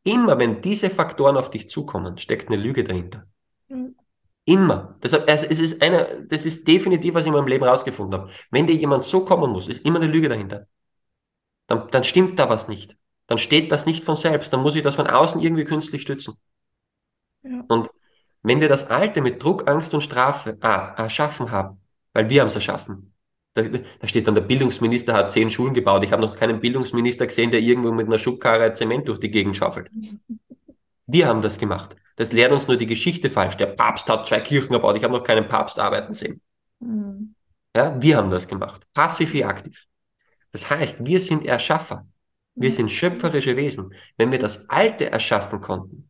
Immer 0.03 0.39
wenn 0.39 0.61
diese 0.61 0.89
Faktoren 0.89 1.37
auf 1.37 1.49
dich 1.49 1.69
zukommen, 1.69 2.17
steckt 2.17 2.47
eine 2.47 2.61
Lüge 2.61 2.83
dahinter. 2.83 3.25
Mhm. 3.67 3.95
Immer. 4.45 4.97
Deshalb, 5.03 5.29
also 5.29 5.45
es 5.47 5.59
ist 5.59 5.81
eine, 5.81 6.25
das 6.27 6.45
ist 6.45 6.67
definitiv, 6.67 7.13
was 7.13 7.23
ich 7.23 7.27
in 7.27 7.33
meinem 7.33 7.47
Leben 7.47 7.65
rausgefunden 7.65 8.19
habe. 8.19 8.31
Wenn 8.49 8.65
dir 8.65 8.75
jemand 8.75 9.03
so 9.03 9.23
kommen 9.23 9.51
muss, 9.51 9.67
ist 9.67 9.85
immer 9.85 9.99
eine 9.99 10.11
Lüge 10.11 10.29
dahinter. 10.29 10.67
Dann, 11.67 11.87
dann 11.91 12.03
stimmt 12.03 12.39
da 12.39 12.49
was 12.49 12.67
nicht. 12.67 12.97
Dann 13.27 13.37
steht 13.37 13.71
das 13.71 13.85
nicht 13.85 14.03
von 14.03 14.15
selbst. 14.15 14.51
Dann 14.51 14.61
muss 14.61 14.75
ich 14.75 14.81
das 14.81 14.95
von 14.95 15.05
außen 15.05 15.39
irgendwie 15.39 15.65
künstlich 15.65 16.01
stützen. 16.01 16.35
Ja. 17.43 17.63
Und 17.67 17.91
wenn 18.41 18.61
wir 18.61 18.69
das 18.69 18.89
Alte 18.89 19.21
mit 19.21 19.43
Druck, 19.43 19.69
Angst 19.69 19.93
und 19.93 20.01
Strafe 20.01 20.57
ah, 20.61 20.95
erschaffen 20.97 21.51
haben, 21.51 21.81
weil 22.13 22.29
wir 22.29 22.41
haben 22.41 22.47
es 22.47 22.55
erschaffen, 22.55 23.13
da, 23.53 23.63
da 23.63 24.07
steht 24.07 24.27
dann, 24.27 24.35
der 24.35 24.41
Bildungsminister 24.41 25.13
hat 25.13 25.31
zehn 25.31 25.49
Schulen 25.49 25.73
gebaut. 25.73 26.03
Ich 26.03 26.11
habe 26.11 26.21
noch 26.21 26.35
keinen 26.35 26.59
Bildungsminister 26.59 27.27
gesehen, 27.27 27.51
der 27.51 27.59
irgendwo 27.59 27.91
mit 27.91 28.07
einer 28.07 28.19
Schubkarre 28.19 28.73
Zement 28.73 29.07
durch 29.07 29.19
die 29.19 29.31
Gegend 29.31 29.57
schaufelt. 29.57 29.89
Wir 31.11 31.27
haben 31.27 31.41
das 31.41 31.57
gemacht. 31.57 31.95
Das 32.17 32.31
lehrt 32.31 32.51
uns 32.51 32.67
nur 32.67 32.77
die 32.77 32.85
Geschichte 32.85 33.29
falsch. 33.29 33.57
Der 33.57 33.67
Papst 33.67 34.07
hat 34.09 34.27
zwei 34.27 34.41
Kirchen 34.41 34.73
gebaut. 34.73 34.95
Ich 34.95 35.03
habe 35.03 35.13
noch 35.13 35.23
keinen 35.23 35.47
Papst 35.47 35.79
arbeiten 35.79 36.13
sehen. 36.13 36.39
Mhm. 36.79 37.33
Ja, 37.75 37.99
wir 37.99 38.17
haben 38.17 38.29
das 38.29 38.47
gemacht. 38.47 38.85
Passiv 38.93 39.33
wie 39.33 39.45
aktiv. 39.45 39.87
Das 40.51 40.69
heißt, 40.69 41.05
wir 41.05 41.19
sind 41.19 41.45
Erschaffer. 41.45 42.07
Wir 42.55 42.71
sind 42.71 42.91
schöpferische 42.91 43.55
Wesen. 43.55 43.93
Wenn 44.17 44.31
wir 44.31 44.39
das 44.39 44.69
Alte 44.69 45.09
erschaffen 45.09 45.61
konnten 45.61 46.09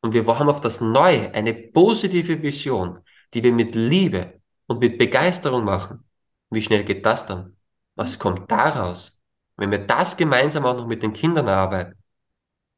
und 0.00 0.12
wir 0.12 0.26
haben 0.26 0.48
auf 0.48 0.60
das 0.60 0.80
Neue 0.80 1.32
eine 1.34 1.54
positive 1.54 2.42
Vision, 2.42 2.98
die 3.32 3.42
wir 3.42 3.52
mit 3.52 3.74
Liebe 3.74 4.40
und 4.66 4.80
mit 4.80 4.98
Begeisterung 4.98 5.64
machen, 5.64 6.04
wie 6.50 6.62
schnell 6.62 6.84
geht 6.84 7.04
das 7.04 7.26
dann? 7.26 7.56
Was 7.94 8.18
kommt 8.18 8.50
daraus? 8.50 9.20
Wenn 9.56 9.70
wir 9.70 9.78
das 9.78 10.16
gemeinsam 10.16 10.64
auch 10.64 10.76
noch 10.76 10.86
mit 10.86 11.02
den 11.02 11.12
Kindern 11.12 11.48
arbeiten. 11.48 11.94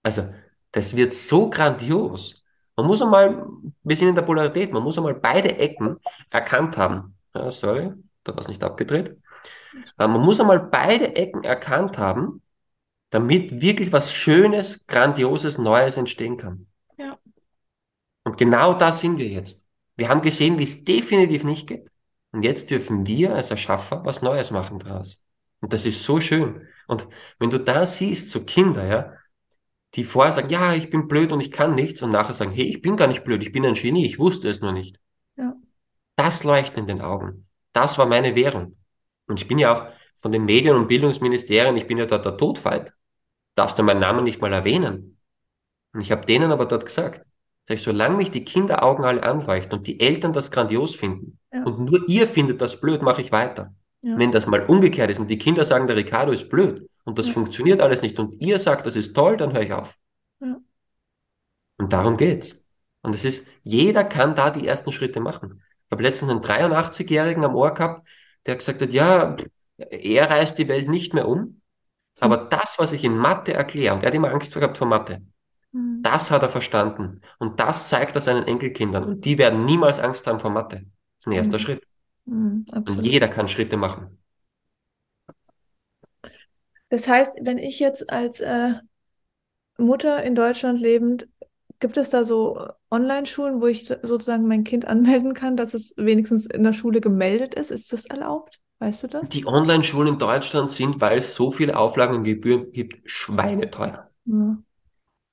Also, 0.03 0.33
das 0.73 0.97
wird 0.97 1.13
so 1.13 1.51
grandios. 1.51 2.45
Man 2.77 2.87
muss 2.87 3.03
einmal, 3.03 3.47
wir 3.83 3.97
sind 3.97 4.09
in 4.09 4.15
der 4.15 4.23
Polarität, 4.23 4.73
man 4.73 4.83
muss 4.83 4.97
einmal 4.97 5.15
beide 5.15 5.59
Ecken 5.59 5.99
erkannt 6.31 6.79
haben. 6.79 7.19
Ja, 7.35 7.51
sorry, 7.51 7.93
da 8.25 8.33
war 8.33 8.41
es 8.41 8.49
nicht 8.49 8.65
abgedreht. 8.65 9.17
Äh, 9.99 10.09
man 10.09 10.21
muss 10.21 10.41
einmal 10.41 10.61
beide 10.61 11.15
Ecken 11.17 11.45
erkannt 11.45 11.99
haben, 11.99 12.43
damit 13.11 13.61
wirklich 13.61 13.93
was 13.93 14.13
Schönes, 14.15 14.87
Grandioses, 14.87 15.59
Neues 15.59 15.97
entstehen 15.97 16.37
kann. 16.37 16.67
Ja. 16.97 17.19
Und 18.25 18.39
genau 18.39 18.75
da 18.75 18.93
sind 18.93 19.19
wir 19.19 19.29
jetzt. 19.29 19.67
Wir 19.97 20.09
haben 20.09 20.23
gesehen, 20.23 20.59
wie 20.59 20.65
es 20.65 20.85
definitiv 20.85 21.45
nicht 21.45 21.67
geht. 21.67 21.90
Und 22.33 22.45
jetzt 22.45 22.71
dürfen 22.71 23.07
wir 23.07 23.35
als 23.35 23.51
Erschaffer 23.51 24.05
was 24.05 24.23
Neues 24.23 24.51
machen 24.51 24.79
daraus. 24.79 25.23
Und 25.61 25.73
das 25.73 25.85
ist 25.85 26.05
so 26.05 26.21
schön. 26.21 26.67
Und 26.87 27.07
wenn 27.39 27.51
du 27.51 27.59
da 27.59 27.85
siehst, 27.87 28.31
so 28.31 28.45
Kinder, 28.45 28.87
ja, 28.87 29.13
die 29.95 30.05
vorher 30.05 30.33
sagen, 30.33 30.51
ja, 30.51 30.75
ich 30.75 30.91
bin 30.91 31.09
blöd 31.09 31.33
und 31.33 31.41
ich 31.41 31.51
kann 31.51 31.75
nichts 31.75 32.03
und 32.03 32.11
nachher 32.11 32.35
sagen, 32.35 32.53
hey, 32.53 32.65
ich 32.65 32.81
bin 32.81 32.97
gar 32.97 33.09
nicht 33.09 33.25
blöd, 33.25 33.43
ich 33.43 33.53
bin 33.53 33.67
ein 33.67 33.75
Genie, 33.75 34.07
ich 34.07 34.19
wusste 34.19 34.49
es 34.49 34.61
nur 34.61 34.73
nicht. 34.73 35.01
Ja. 35.37 35.55
Das 36.17 36.45
leuchtet 36.45 36.79
in 36.79 36.87
den 36.87 37.01
Augen. 37.01 37.49
Das 37.73 37.99
war 37.99 38.07
meine 38.07 38.37
Währung. 38.37 38.77
Und 39.27 39.41
ich 39.41 39.49
bin 39.49 39.59
ja 39.59 39.75
auch 39.75 39.87
von 40.17 40.31
den 40.31 40.45
Medien- 40.45 40.77
und 40.77 40.87
Bildungsministerien, 40.87 41.77
ich 41.77 41.87
bin 41.87 41.99
ja 41.99 42.07
dort 42.07 42.25
der 42.25 42.37
Todfeind. 42.37 42.93
Darfst 43.57 43.79
du 43.79 43.83
meinen 43.83 44.01
Namen 44.01 44.25
nicht 44.25 44.41
mal 44.41 44.53
erwähnen? 44.53 45.19
Und 45.93 46.03
ich 46.03 46.13
habe 46.13 46.25
denen 46.25 46.53
aber 46.53 46.67
dort 46.67 46.87
gesagt, 46.87 47.27
sag 47.65 47.75
ich, 47.75 47.83
solange 47.83 48.17
mich 48.17 48.31
die 48.31 48.45
Kinderaugen 48.45 49.05
alle 49.05 49.25
anleuchten 49.25 49.79
und 49.79 49.87
die 49.89 49.99
Eltern 49.99 50.33
das 50.33 50.53
grandios 50.53 50.95
finden 50.95 51.40
ja. 51.53 51.65
und 51.65 51.81
nur 51.81 52.09
ihr 52.09 52.27
findet 52.27 52.61
das 52.61 52.81
blöd, 52.81 53.03
mache 53.03 53.21
ich 53.21 53.33
weiter. 53.33 53.75
Ja. 54.03 54.17
Wenn 54.19 54.33
das 54.33 54.47
mal 54.47 54.65
umgekehrt 54.65 55.11
ist 55.11 55.19
und 55.19 55.29
die 55.29 55.39
Kinder 55.39 55.65
sagen, 55.65 55.87
der 55.87 55.97
Ricardo 55.97 56.33
ist 56.33 56.49
blöd 56.49 56.89
und 57.05 57.19
das 57.19 57.29
ja. 57.29 57.33
funktioniert 57.35 57.81
alles 57.81 58.03
nicht 58.03 58.19
und 58.19 58.41
ihr 58.41 58.59
sagt, 58.59 58.87
das 58.87 58.97
ist 58.97 59.15
toll, 59.15 59.37
dann 59.37 59.53
höre 59.53 59.63
ich 59.63 59.73
auf. 59.73 59.99
Und 61.81 61.95
darum 61.95 62.19
geht's. 62.19 62.63
Und 63.03 63.15
es 63.15 63.25
ist, 63.25 63.47
jeder 63.63 64.05
kann 64.05 64.35
da 64.35 64.51
die 64.51 64.67
ersten 64.67 64.93
Schritte 64.93 65.21
machen. 65.21 65.63
Ich 65.87 65.93
habe 65.93 66.03
letztens 66.03 66.31
einen 66.31 66.43
83-Jährigen 66.43 67.45
am 67.45 67.55
Ohr 67.55 67.73
gehabt, 67.73 68.07
der 68.47 68.57
gesagt 68.57 68.83
hat, 68.83 68.93
ja, 68.93 69.37
er 69.79 70.31
reißt 70.31 70.59
die 70.59 70.69
Welt 70.69 70.89
nicht 70.89 71.15
mehr 71.15 71.27
um, 71.27 71.61
aber 72.21 72.37
das, 72.37 72.79
was 72.79 72.93
ich 72.93 73.03
in 73.03 73.17
Mathe 73.17 73.55
erkläre, 73.55 73.95
und 73.95 74.03
er 74.03 74.09
hat 74.09 74.15
immer 74.15 74.31
Angst 74.31 74.55
gehabt 74.55 74.77
vor 74.77 74.87
Mathe, 74.87 75.23
mhm. 75.73 76.03
das 76.03 76.31
hat 76.31 76.43
er 76.43 76.51
verstanden. 76.51 77.23
Und 77.39 77.59
das 77.61 77.89
zeigt 77.89 78.15
er 78.15 78.21
seinen 78.21 78.47
Enkelkindern. 78.47 79.05
Und 79.05 79.25
die 79.25 79.39
werden 79.39 79.65
niemals 79.65 79.99
Angst 79.99 80.27
haben 80.27 80.41
vor 80.41 80.51
Mathe. 80.51 80.85
Das 81.21 81.27
ist 81.27 81.27
ein 81.27 81.33
erster 81.33 81.59
mhm. 81.59 81.63
Schritt. 81.63 81.83
Mhm, 82.25 82.65
und 82.73 83.05
jeder 83.05 83.29
kann 83.29 83.47
Schritte 83.47 83.77
machen. 83.77 84.19
Das 86.89 87.07
heißt, 87.07 87.33
wenn 87.43 87.59
ich 87.59 87.79
jetzt 87.79 88.11
als 88.11 88.41
äh, 88.41 88.73
Mutter 89.77 90.23
in 90.23 90.35
Deutschland 90.35 90.81
lebend, 90.81 91.29
gibt 91.79 91.99
es 91.99 92.09
da 92.09 92.25
so 92.25 92.67
Online-Schulen, 92.91 93.61
wo 93.61 93.67
ich 93.67 93.87
sozusagen 93.87 94.49
mein 94.49 94.65
Kind 94.65 94.87
anmelden 94.87 95.35
kann, 95.35 95.57
dass 95.57 95.75
es 95.75 95.95
wenigstens 95.99 96.47
in 96.47 96.65
der 96.65 96.73
Schule 96.73 97.01
gemeldet 97.01 97.55
ist? 97.55 97.71
Ist 97.71 97.93
das 97.93 98.07
erlaubt? 98.07 98.61
Weißt 98.79 99.03
du 99.03 99.07
das? 99.09 99.29
Die 99.29 99.47
Online-Schulen 99.47 100.09
in 100.09 100.19
Deutschland 100.19 100.71
sind, 100.71 101.03
weil 101.03 101.19
es 101.19 101.35
so 101.35 101.51
viele 101.51 101.77
Auflagen 101.77 102.17
und 102.17 102.25
Gebühren 102.25 102.73
gibt, 102.73 103.09
schweineteuer. 103.09 104.11
Ja. 104.25 104.59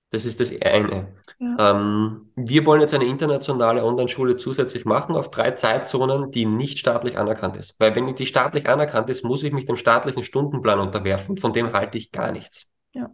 Das 0.09 0.23
ist 0.23 0.39
das 0.39 0.51
eine. 0.61 1.13
Ja. 1.39 1.71
Ähm, 1.71 2.31
wir 2.35 2.65
wollen 2.65 2.79
jetzt 2.79 2.93
eine 2.93 3.05
internationale 3.05 3.83
Online-Schule 3.83 4.37
zusätzlich 4.37 4.85
machen 4.85 5.15
auf 5.15 5.31
drei 5.31 5.51
Zeitzonen, 5.51 6.31
die 6.31 6.45
nicht 6.45 6.79
staatlich 6.79 7.17
anerkannt 7.17 7.57
ist. 7.57 7.75
Weil 7.77 7.93
wenn 7.95 8.15
die 8.15 8.25
staatlich 8.25 8.69
anerkannt 8.69 9.09
ist, 9.09 9.23
muss 9.23 9.43
ich 9.43 9.51
mich 9.51 9.65
dem 9.65 9.75
staatlichen 9.75 10.23
Stundenplan 10.23 10.79
unterwerfen. 10.79 11.37
Von 11.37 11.51
dem 11.51 11.73
halte 11.73 11.97
ich 11.97 12.11
gar 12.11 12.31
nichts. 12.31 12.67
Ja. 12.93 13.09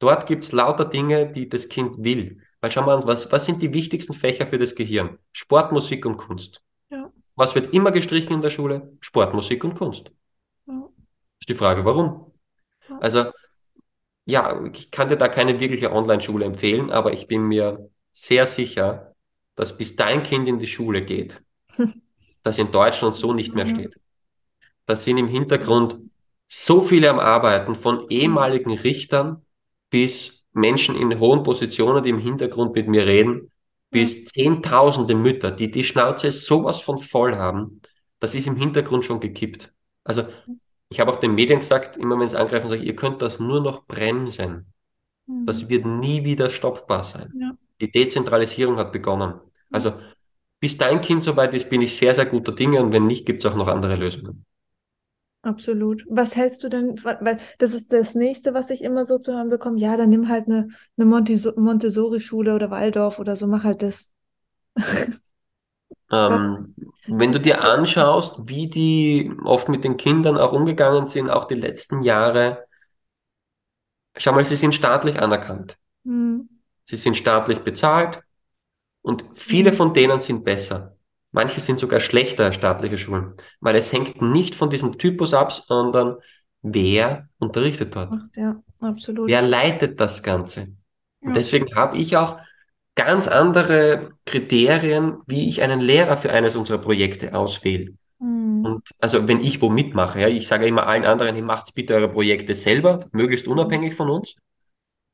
Dort 0.00 0.26
gibt 0.26 0.44
es 0.44 0.52
lauter 0.52 0.84
Dinge, 0.84 1.30
die 1.30 1.48
das 1.48 1.68
Kind 1.68 2.02
will. 2.02 2.40
Weil 2.60 2.70
schau 2.72 2.82
mal, 2.82 3.06
was, 3.06 3.30
was 3.30 3.44
sind 3.44 3.62
die 3.62 3.72
wichtigsten 3.72 4.12
Fächer 4.12 4.46
für 4.46 4.58
das 4.58 4.74
Gehirn? 4.74 5.18
Sport, 5.32 5.70
Musik 5.70 6.04
und 6.04 6.16
Kunst. 6.16 6.62
Was 7.36 7.54
wird 7.54 7.74
immer 7.74 7.90
gestrichen 7.90 8.32
in 8.32 8.42
der 8.42 8.50
Schule? 8.50 8.96
Sport, 9.00 9.34
Musik 9.34 9.64
und 9.64 9.74
Kunst. 9.74 10.10
Ja. 10.66 10.88
Ist 11.40 11.48
die 11.48 11.54
Frage, 11.54 11.84
warum? 11.84 12.32
Ja. 12.88 12.98
Also, 12.98 13.24
ja, 14.26 14.64
ich 14.72 14.90
kann 14.90 15.08
dir 15.08 15.16
da 15.16 15.28
keine 15.28 15.60
wirkliche 15.60 15.92
Online-Schule 15.92 16.44
empfehlen, 16.44 16.90
aber 16.90 17.12
ich 17.12 17.26
bin 17.26 17.42
mir 17.42 17.90
sehr 18.12 18.46
sicher, 18.46 19.14
dass 19.54 19.76
bis 19.76 19.96
dein 19.96 20.22
Kind 20.22 20.48
in 20.48 20.58
die 20.58 20.66
Schule 20.66 21.04
geht, 21.04 21.42
das 22.42 22.58
in 22.58 22.72
Deutschland 22.72 23.14
so 23.14 23.32
nicht 23.32 23.54
mehr 23.54 23.66
steht. 23.66 23.94
Da 24.86 24.96
sind 24.96 25.18
im 25.18 25.28
Hintergrund 25.28 25.98
so 26.46 26.82
viele 26.82 27.10
am 27.10 27.18
Arbeiten, 27.18 27.74
von 27.74 28.08
ehemaligen 28.10 28.72
Richtern 28.72 29.42
bis 29.90 30.44
Menschen 30.52 30.96
in 30.96 31.18
hohen 31.18 31.42
Positionen, 31.42 32.02
die 32.02 32.10
im 32.10 32.18
Hintergrund 32.18 32.74
mit 32.74 32.88
mir 32.88 33.06
reden, 33.06 33.50
bis 33.90 34.24
zehntausende 34.26 35.14
Mütter, 35.14 35.50
die 35.50 35.70
die 35.70 35.84
Schnauze 35.84 36.32
sowas 36.32 36.80
von 36.80 36.98
voll 36.98 37.36
haben, 37.36 37.80
das 38.18 38.34
ist 38.34 38.46
im 38.46 38.56
Hintergrund 38.56 39.04
schon 39.04 39.20
gekippt. 39.20 39.72
Also 40.02 40.24
ich 40.88 41.00
habe 41.00 41.10
auch 41.10 41.16
den 41.16 41.34
Medien 41.34 41.60
gesagt, 41.60 41.96
immer 41.96 42.18
wenn 42.18 42.28
sie 42.28 42.38
angreifen, 42.38 42.68
sage 42.68 42.82
ich, 42.82 42.86
ihr 42.86 42.96
könnt 42.96 43.22
das 43.22 43.40
nur 43.40 43.60
noch 43.60 43.86
bremsen. 43.86 44.72
Mhm. 45.26 45.46
Das 45.46 45.68
wird 45.68 45.86
nie 45.86 46.24
wieder 46.24 46.50
stoppbar 46.50 47.04
sein. 47.04 47.32
Ja. 47.38 47.56
Die 47.80 47.90
Dezentralisierung 47.90 48.76
hat 48.76 48.92
begonnen. 48.92 49.40
Also 49.70 49.94
bis 50.60 50.76
dein 50.76 51.00
Kind 51.00 51.22
soweit 51.22 51.52
ist, 51.52 51.68
bin 51.68 51.82
ich 51.82 51.96
sehr, 51.96 52.14
sehr 52.14 52.26
guter 52.26 52.52
Dinge 52.52 52.82
und 52.82 52.92
wenn 52.92 53.06
nicht, 53.06 53.26
gibt 53.26 53.44
es 53.44 53.50
auch 53.50 53.56
noch 53.56 53.68
andere 53.68 53.96
Lösungen. 53.96 54.44
Absolut. 55.42 56.06
Was 56.08 56.36
hältst 56.36 56.62
du 56.64 56.70
denn, 56.70 56.98
weil 57.04 57.38
das 57.58 57.74
ist 57.74 57.92
das 57.92 58.14
nächste, 58.14 58.54
was 58.54 58.70
ich 58.70 58.82
immer 58.82 59.04
so 59.04 59.18
zu 59.18 59.34
hören 59.34 59.50
bekomme, 59.50 59.78
ja, 59.78 59.94
dann 59.96 60.08
nimm 60.08 60.28
halt 60.28 60.46
eine, 60.46 60.68
eine 60.96 61.06
Montessori-Schule 61.06 62.54
oder 62.54 62.70
Waldorf 62.70 63.18
oder 63.18 63.36
so, 63.36 63.46
mach 63.46 63.64
halt 63.64 63.82
das. 63.82 64.10
ähm, 66.14 66.74
wenn 67.06 67.32
du 67.32 67.40
dir 67.40 67.62
anschaust, 67.62 68.40
wie 68.44 68.68
die 68.68 69.32
oft 69.44 69.68
mit 69.68 69.84
den 69.84 69.96
Kindern 69.96 70.38
auch 70.38 70.52
umgegangen 70.52 71.08
sind, 71.08 71.30
auch 71.30 71.46
die 71.46 71.54
letzten 71.54 72.02
Jahre, 72.02 72.64
schau 74.16 74.32
mal, 74.32 74.44
sie 74.44 74.56
sind 74.56 74.74
staatlich 74.74 75.20
anerkannt. 75.20 75.76
Hm. 76.04 76.48
Sie 76.84 76.96
sind 76.96 77.16
staatlich 77.16 77.60
bezahlt 77.60 78.22
und 79.02 79.24
viele 79.34 79.70
hm. 79.70 79.76
von 79.76 79.94
denen 79.94 80.20
sind 80.20 80.44
besser. 80.44 80.96
Manche 81.32 81.60
sind 81.60 81.80
sogar 81.80 81.98
schlechter 81.98 82.44
als 82.44 82.54
staatliche 82.54 82.96
Schulen, 82.96 83.34
weil 83.60 83.74
es 83.74 83.92
hängt 83.92 84.22
nicht 84.22 84.54
von 84.54 84.70
diesem 84.70 84.98
Typus 84.98 85.34
ab, 85.34 85.52
sondern 85.52 86.18
wer 86.62 87.28
unterrichtet 87.38 87.96
dort. 87.96 88.14
Ja, 88.36 88.62
absolut. 88.80 89.28
Wer 89.28 89.42
leitet 89.42 90.00
das 90.00 90.22
Ganze? 90.22 90.60
Ja. 90.60 91.28
Und 91.28 91.36
deswegen 91.36 91.74
habe 91.74 91.96
ich 91.96 92.16
auch 92.16 92.38
ganz 92.94 93.28
andere 93.28 94.12
Kriterien, 94.24 95.18
wie 95.26 95.48
ich 95.48 95.62
einen 95.62 95.80
Lehrer 95.80 96.16
für 96.16 96.30
eines 96.30 96.56
unserer 96.56 96.78
Projekte 96.78 97.34
auswähle. 97.34 97.94
Mhm. 98.20 98.64
Und 98.64 98.90
also 99.00 99.26
wenn 99.28 99.40
ich 99.40 99.60
wo 99.60 99.68
mitmache, 99.68 100.20
ja, 100.20 100.28
ich 100.28 100.46
sage 100.46 100.66
immer 100.66 100.86
allen 100.86 101.04
anderen, 101.04 101.34
hey, 101.34 101.42
macht's 101.42 101.72
bitte 101.72 101.94
eure 101.94 102.08
Projekte 102.08 102.54
selber, 102.54 103.06
möglichst 103.12 103.48
unabhängig 103.48 103.94
von 103.94 104.10
uns. 104.10 104.36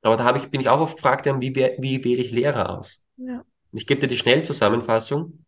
Aber 0.03 0.17
da 0.17 0.25
habe 0.25 0.39
ich, 0.39 0.49
bin 0.49 0.61
ich 0.61 0.69
auch 0.69 0.81
oft 0.81 0.97
gefragt, 0.97 1.27
wie, 1.27 1.55
wie 1.55 2.05
wähle 2.05 2.23
ich 2.23 2.31
Lehrer 2.31 2.79
aus? 2.79 3.03
Ja. 3.17 3.45
Ich 3.73 3.87
gebe 3.87 4.01
dir 4.01 4.07
die 4.07 4.17
Schnellzusammenfassung. 4.17 5.45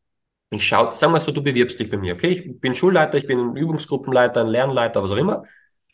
Ich 0.50 0.66
schaue, 0.66 0.94
sagen 0.94 1.12
wir 1.14 1.20
so, 1.20 1.32
du 1.32 1.42
bewirbst 1.42 1.80
dich 1.80 1.88
bei 1.88 1.96
mir, 1.96 2.12
okay? 2.12 2.28
Ich 2.28 2.60
bin 2.60 2.74
Schulleiter, 2.74 3.16
ich 3.16 3.26
bin 3.26 3.56
Übungsgruppenleiter, 3.56 4.42
ein 4.42 4.48
Lernleiter, 4.48 5.02
was 5.02 5.10
auch 5.10 5.16
immer. 5.16 5.44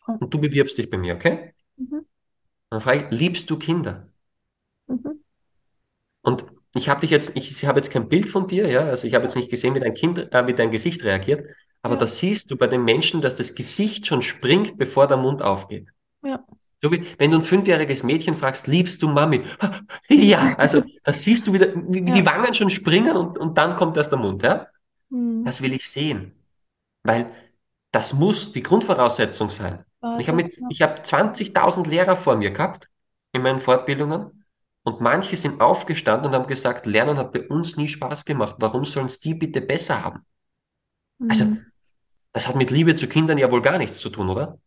Und 0.06 0.34
du 0.34 0.40
bewirbst 0.40 0.76
dich 0.76 0.90
bei 0.90 0.98
mir, 0.98 1.14
okay? 1.14 1.54
Mhm. 1.76 2.04
Dann 2.70 2.80
frage 2.80 3.06
ich, 3.08 3.18
liebst 3.18 3.48
du 3.50 3.56
Kinder? 3.56 4.08
Mhm. 4.88 5.22
Und 6.28 6.44
ich 6.74 6.90
habe 6.90 7.00
dich 7.00 7.10
jetzt, 7.10 7.32
ich 7.36 7.64
habe 7.64 7.78
jetzt 7.78 7.90
kein 7.90 8.08
Bild 8.10 8.28
von 8.28 8.46
dir, 8.46 8.68
ja, 8.68 8.80
also 8.80 9.08
ich 9.08 9.14
habe 9.14 9.24
jetzt 9.24 9.34
nicht 9.34 9.50
gesehen, 9.50 9.74
wie 9.74 9.80
dein 9.80 9.94
Kind, 9.94 10.18
äh, 10.18 10.46
wie 10.46 10.52
dein 10.52 10.70
Gesicht 10.70 11.02
reagiert, 11.02 11.48
aber 11.80 11.94
ja. 11.94 12.00
da 12.00 12.06
siehst 12.06 12.50
du 12.50 12.56
bei 12.56 12.66
den 12.66 12.84
Menschen, 12.84 13.22
dass 13.22 13.34
das 13.34 13.54
Gesicht 13.54 14.06
schon 14.06 14.20
springt, 14.20 14.76
bevor 14.76 15.06
der 15.06 15.16
Mund 15.16 15.40
aufgeht. 15.40 15.88
Ja. 16.22 16.44
So 16.82 16.92
wie, 16.92 17.02
wenn 17.16 17.30
du 17.30 17.38
ein 17.38 17.42
fünfjähriges 17.42 18.02
Mädchen 18.02 18.34
fragst, 18.34 18.66
liebst 18.66 19.02
du 19.02 19.08
Mami? 19.08 19.40
Ja, 20.10 20.54
also 20.58 20.82
da 21.02 21.12
siehst 21.14 21.46
du 21.46 21.54
wieder, 21.54 21.68
wie 21.74 22.04
ja. 22.06 22.12
die 22.12 22.26
Wangen 22.26 22.52
schon 22.52 22.68
springen 22.68 23.16
und, 23.16 23.38
und 23.38 23.56
dann 23.56 23.74
kommt 23.76 23.96
erst 23.96 24.12
der 24.12 24.18
Mund, 24.18 24.42
ja? 24.42 24.66
Mhm. 25.08 25.44
Das 25.46 25.62
will 25.62 25.72
ich 25.72 25.88
sehen. 25.88 26.32
Weil 27.04 27.30
das 27.90 28.12
muss 28.12 28.52
die 28.52 28.62
Grundvoraussetzung 28.62 29.48
sein. 29.48 29.82
Ich 30.18 30.28
habe 30.28 30.42
habe 30.42 31.02
20.000 31.02 31.88
Lehrer 31.88 32.16
vor 32.16 32.36
mir 32.36 32.50
gehabt 32.50 32.90
in 33.32 33.42
meinen 33.42 33.60
Fortbildungen 33.60 34.37
Und 34.88 35.02
manche 35.02 35.36
sind 35.36 35.60
aufgestanden 35.60 36.30
und 36.30 36.34
haben 36.34 36.46
gesagt, 36.46 36.86
Lernen 36.86 37.18
hat 37.18 37.34
bei 37.34 37.46
uns 37.46 37.76
nie 37.76 37.88
Spaß 37.88 38.24
gemacht. 38.24 38.56
Warum 38.58 38.86
sollen 38.86 39.04
es 39.04 39.20
die 39.20 39.34
bitte 39.34 39.60
besser 39.60 40.02
haben? 40.02 40.20
Also, 41.28 41.44
Mhm. 41.44 41.66
das 42.32 42.48
hat 42.48 42.56
mit 42.56 42.70
Liebe 42.70 42.94
zu 42.94 43.06
Kindern 43.06 43.36
ja 43.36 43.50
wohl 43.50 43.60
gar 43.60 43.76
nichts 43.76 43.98
zu 43.98 44.08
tun, 44.08 44.30
oder? 44.30 44.58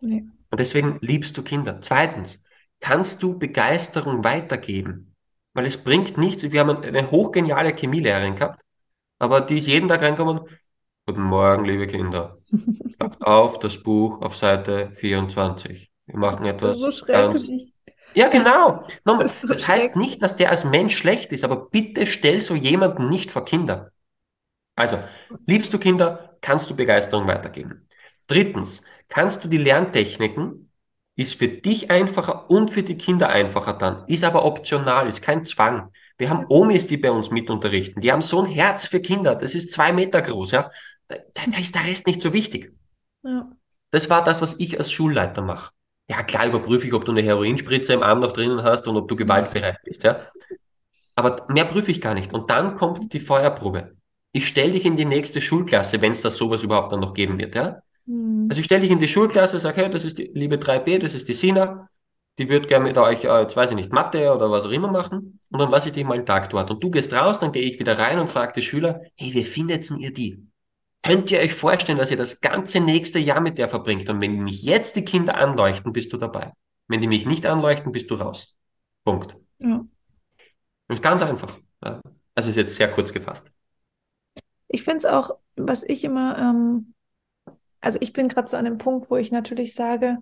Nee. 0.00 0.24
Und 0.50 0.58
deswegen 0.58 0.96
liebst 1.02 1.36
du 1.36 1.42
Kinder. 1.42 1.82
Zweitens, 1.82 2.42
kannst 2.80 3.22
du 3.22 3.38
Begeisterung 3.38 4.24
weitergeben? 4.24 5.14
Weil 5.52 5.66
es 5.66 5.76
bringt 5.76 6.16
nichts. 6.16 6.50
Wir 6.50 6.60
haben 6.60 6.82
eine 6.82 7.10
hochgeniale 7.10 7.76
Chemielehrerin 7.76 8.36
gehabt, 8.36 8.62
aber 9.18 9.42
die 9.42 9.58
ist 9.58 9.66
jeden 9.66 9.88
Tag 9.90 10.00
reinkommen. 10.00 10.40
Guten 11.06 11.24
Morgen, 11.24 11.66
liebe 11.66 11.86
Kinder. 11.86 12.38
Schlagt 12.96 13.20
auf 13.20 13.58
das 13.58 13.82
Buch 13.82 14.22
auf 14.22 14.34
Seite 14.34 14.92
24. 14.94 15.90
Wir 16.06 16.16
machen 16.16 16.46
ist 16.46 16.60
so 16.60 16.88
etwas 17.06 17.50
Ja, 18.14 18.28
genau. 18.28 18.86
Das 19.04 19.36
Das 19.42 19.68
heißt 19.68 19.96
nicht, 19.96 20.22
dass 20.22 20.36
der 20.36 20.50
als 20.50 20.64
Mensch 20.64 20.96
schlecht 20.96 21.32
ist, 21.32 21.44
aber 21.44 21.68
bitte 21.70 22.06
stell 22.06 22.40
so 22.40 22.54
jemanden 22.54 23.08
nicht 23.08 23.30
vor 23.30 23.44
Kinder. 23.44 23.92
Also, 24.76 24.98
liebst 25.46 25.72
du 25.72 25.78
Kinder, 25.78 26.36
kannst 26.40 26.70
du 26.70 26.76
Begeisterung 26.76 27.26
weitergeben. 27.26 27.86
Drittens, 28.26 28.82
kannst 29.08 29.44
du 29.44 29.48
die 29.48 29.58
Lerntechniken, 29.58 30.70
ist 31.16 31.34
für 31.34 31.48
dich 31.48 31.90
einfacher 31.90 32.48
und 32.50 32.70
für 32.70 32.82
die 32.82 32.96
Kinder 32.96 33.28
einfacher 33.28 33.74
dann, 33.74 34.04
ist 34.06 34.24
aber 34.24 34.44
optional, 34.44 35.06
ist 35.06 35.20
kein 35.22 35.44
Zwang. 35.44 35.92
Wir 36.16 36.30
haben 36.30 36.46
Omis, 36.48 36.86
die 36.86 36.96
bei 36.96 37.10
uns 37.10 37.30
mitunterrichten, 37.30 38.00
die 38.00 38.10
haben 38.12 38.22
so 38.22 38.40
ein 38.42 38.46
Herz 38.46 38.86
für 38.86 39.00
Kinder, 39.00 39.34
das 39.34 39.54
ist 39.54 39.72
zwei 39.72 39.92
Meter 39.92 40.22
groß, 40.22 40.52
ja. 40.52 40.70
Da, 41.08 41.16
da 41.34 41.58
ist 41.58 41.74
der 41.74 41.84
Rest 41.84 42.06
nicht 42.06 42.22
so 42.22 42.32
wichtig. 42.32 42.72
Ja. 43.22 43.50
Das 43.90 44.08
war 44.08 44.24
das, 44.24 44.40
was 44.40 44.54
ich 44.58 44.78
als 44.78 44.92
Schulleiter 44.92 45.42
mache. 45.42 45.72
Ja, 46.10 46.24
klar 46.24 46.48
überprüfe 46.48 46.88
ich, 46.88 46.92
ob 46.92 47.04
du 47.04 47.12
eine 47.12 47.22
Heroinspritze 47.22 47.92
im 47.92 48.02
Arm 48.02 48.18
noch 48.18 48.32
drinnen 48.32 48.64
hast 48.64 48.88
und 48.88 48.96
ob 48.96 49.06
du 49.06 49.14
gewaltbereit 49.14 49.78
bist, 49.84 50.02
ja. 50.02 50.18
Aber 51.14 51.46
mehr 51.48 51.66
prüfe 51.66 51.92
ich 51.92 52.00
gar 52.00 52.14
nicht. 52.14 52.32
Und 52.32 52.50
dann 52.50 52.74
kommt 52.74 53.12
die 53.12 53.20
Feuerprobe. 53.20 53.92
Ich 54.32 54.48
stelle 54.48 54.72
dich 54.72 54.84
in 54.84 54.96
die 54.96 55.04
nächste 55.04 55.40
Schulklasse, 55.40 56.02
wenn 56.02 56.10
es 56.10 56.20
da 56.20 56.30
sowas 56.30 56.64
überhaupt 56.64 56.90
dann 56.90 56.98
noch 56.98 57.14
geben 57.14 57.38
wird, 57.38 57.54
ja. 57.54 57.82
Mhm. 58.06 58.48
Also 58.50 58.58
ich 58.58 58.64
stelle 58.64 58.80
dich 58.80 58.90
in 58.90 58.98
die 58.98 59.06
Schulklasse, 59.06 59.60
sage, 59.60 59.82
hey, 59.82 59.90
das 59.90 60.04
ist 60.04 60.18
die 60.18 60.32
liebe 60.34 60.56
3b, 60.56 60.98
das 60.98 61.14
ist 61.14 61.28
die 61.28 61.32
Sina, 61.32 61.88
die 62.40 62.48
wird 62.48 62.66
gerne 62.66 62.86
mit 62.86 62.98
euch, 62.98 63.22
äh, 63.22 63.42
jetzt 63.42 63.56
weiß 63.56 63.70
ich 63.70 63.76
nicht, 63.76 63.92
Mathe 63.92 64.34
oder 64.34 64.50
was 64.50 64.64
auch 64.64 64.72
immer 64.72 64.90
machen. 64.90 65.38
Und 65.48 65.60
dann 65.60 65.70
lasse 65.70 65.90
ich 65.90 65.94
dich 65.94 66.04
mal 66.04 66.14
einen 66.14 66.26
Tag 66.26 66.50
dort. 66.50 66.72
Und 66.72 66.82
du 66.82 66.90
gehst 66.90 67.12
raus, 67.12 67.38
dann 67.38 67.52
gehe 67.52 67.62
ich 67.62 67.78
wieder 67.78 67.96
rein 67.96 68.18
und 68.18 68.28
frage 68.28 68.54
die 68.56 68.62
Schüler, 68.62 69.02
hey, 69.14 69.32
wie 69.32 69.44
findet 69.44 69.88
denn 69.88 69.98
ihr 69.98 70.12
die? 70.12 70.44
Könnt 71.02 71.30
ihr 71.30 71.40
euch 71.40 71.54
vorstellen, 71.54 71.98
dass 71.98 72.10
ihr 72.10 72.16
das 72.16 72.40
ganze 72.40 72.80
nächste 72.80 73.18
Jahr 73.18 73.40
mit 73.40 73.56
der 73.58 73.68
verbringt? 73.68 74.08
Und 74.10 74.20
wenn 74.20 74.42
mich 74.42 74.62
jetzt 74.62 74.96
die 74.96 75.04
Kinder 75.04 75.36
anleuchten, 75.36 75.92
bist 75.92 76.12
du 76.12 76.18
dabei. 76.18 76.52
Wenn 76.88 77.00
die 77.00 77.08
mich 77.08 77.24
nicht 77.24 77.46
anleuchten, 77.46 77.92
bist 77.92 78.10
du 78.10 78.16
raus. 78.16 78.56
Punkt. 79.04 79.36
Ja. 79.58 79.76
Und 79.76 80.94
ist 80.94 81.02
ganz 81.02 81.22
einfach. 81.22 81.58
Also 81.80 82.50
ist 82.50 82.56
jetzt 82.56 82.76
sehr 82.76 82.90
kurz 82.90 83.12
gefasst. 83.12 83.50
Ich 84.68 84.84
finde 84.84 84.98
es 84.98 85.04
auch, 85.06 85.38
was 85.56 85.82
ich 85.82 86.04
immer, 86.04 86.38
ähm, 86.38 86.94
also 87.80 87.98
ich 88.00 88.12
bin 88.12 88.28
gerade 88.28 88.48
so 88.48 88.56
an 88.56 88.64
dem 88.64 88.78
Punkt, 88.78 89.10
wo 89.10 89.16
ich 89.16 89.32
natürlich 89.32 89.74
sage, 89.74 90.18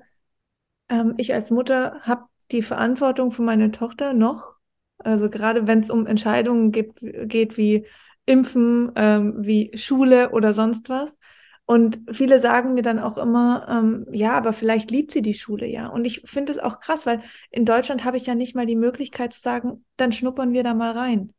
ähm, 0.89 1.15
ich 1.17 1.35
als 1.35 1.51
Mutter 1.51 2.01
habe 2.03 2.25
die 2.51 2.63
Verantwortung 2.63 3.31
für 3.31 3.43
meine 3.43 3.71
Tochter 3.71 4.15
noch. 4.15 4.55
Also 4.99 5.29
gerade 5.31 5.67
wenn 5.67 5.81
es 5.81 5.91
um 5.91 6.07
Entscheidungen 6.07 6.73
gibt, 6.73 7.01
geht 7.01 7.57
wie 7.57 7.87
Impfen, 8.29 8.93
ähm, 8.95 9.35
wie 9.39 9.71
Schule 9.75 10.31
oder 10.31 10.53
sonst 10.53 10.89
was. 10.91 11.17
Und 11.65 12.01
viele 12.11 12.41
sagen 12.41 12.75
mir 12.75 12.83
dann 12.83 12.99
auch 12.99 13.19
immer, 13.19 13.67
ähm, 13.69 14.07
ja, 14.11 14.33
aber 14.33 14.53
vielleicht 14.53 14.91
liebt 14.91 15.13
sie 15.13 15.23
die 15.23 15.35
Schule 15.35 15.67
ja. 15.67 15.89
Und 15.89 16.07
ich 16.07 16.23
finde 16.25 16.53
es 16.53 16.59
auch 16.59 16.81
krass, 16.81 17.07
weil 17.07 17.23
in 17.51 17.65
Deutschland 17.65 18.05
habe 18.05 18.17
ich 18.17 18.27
ja 18.27 18.35
nicht 18.35 18.55
mal 18.55 18.67
die 18.67 18.77
Möglichkeit 18.77 19.33
zu 19.33 19.41
sagen, 19.41 19.85
dann 19.97 20.13
schnuppern 20.13 20.53
wir 20.53 20.63
da 20.63 20.75
mal 20.75 20.93
rein. 20.93 21.33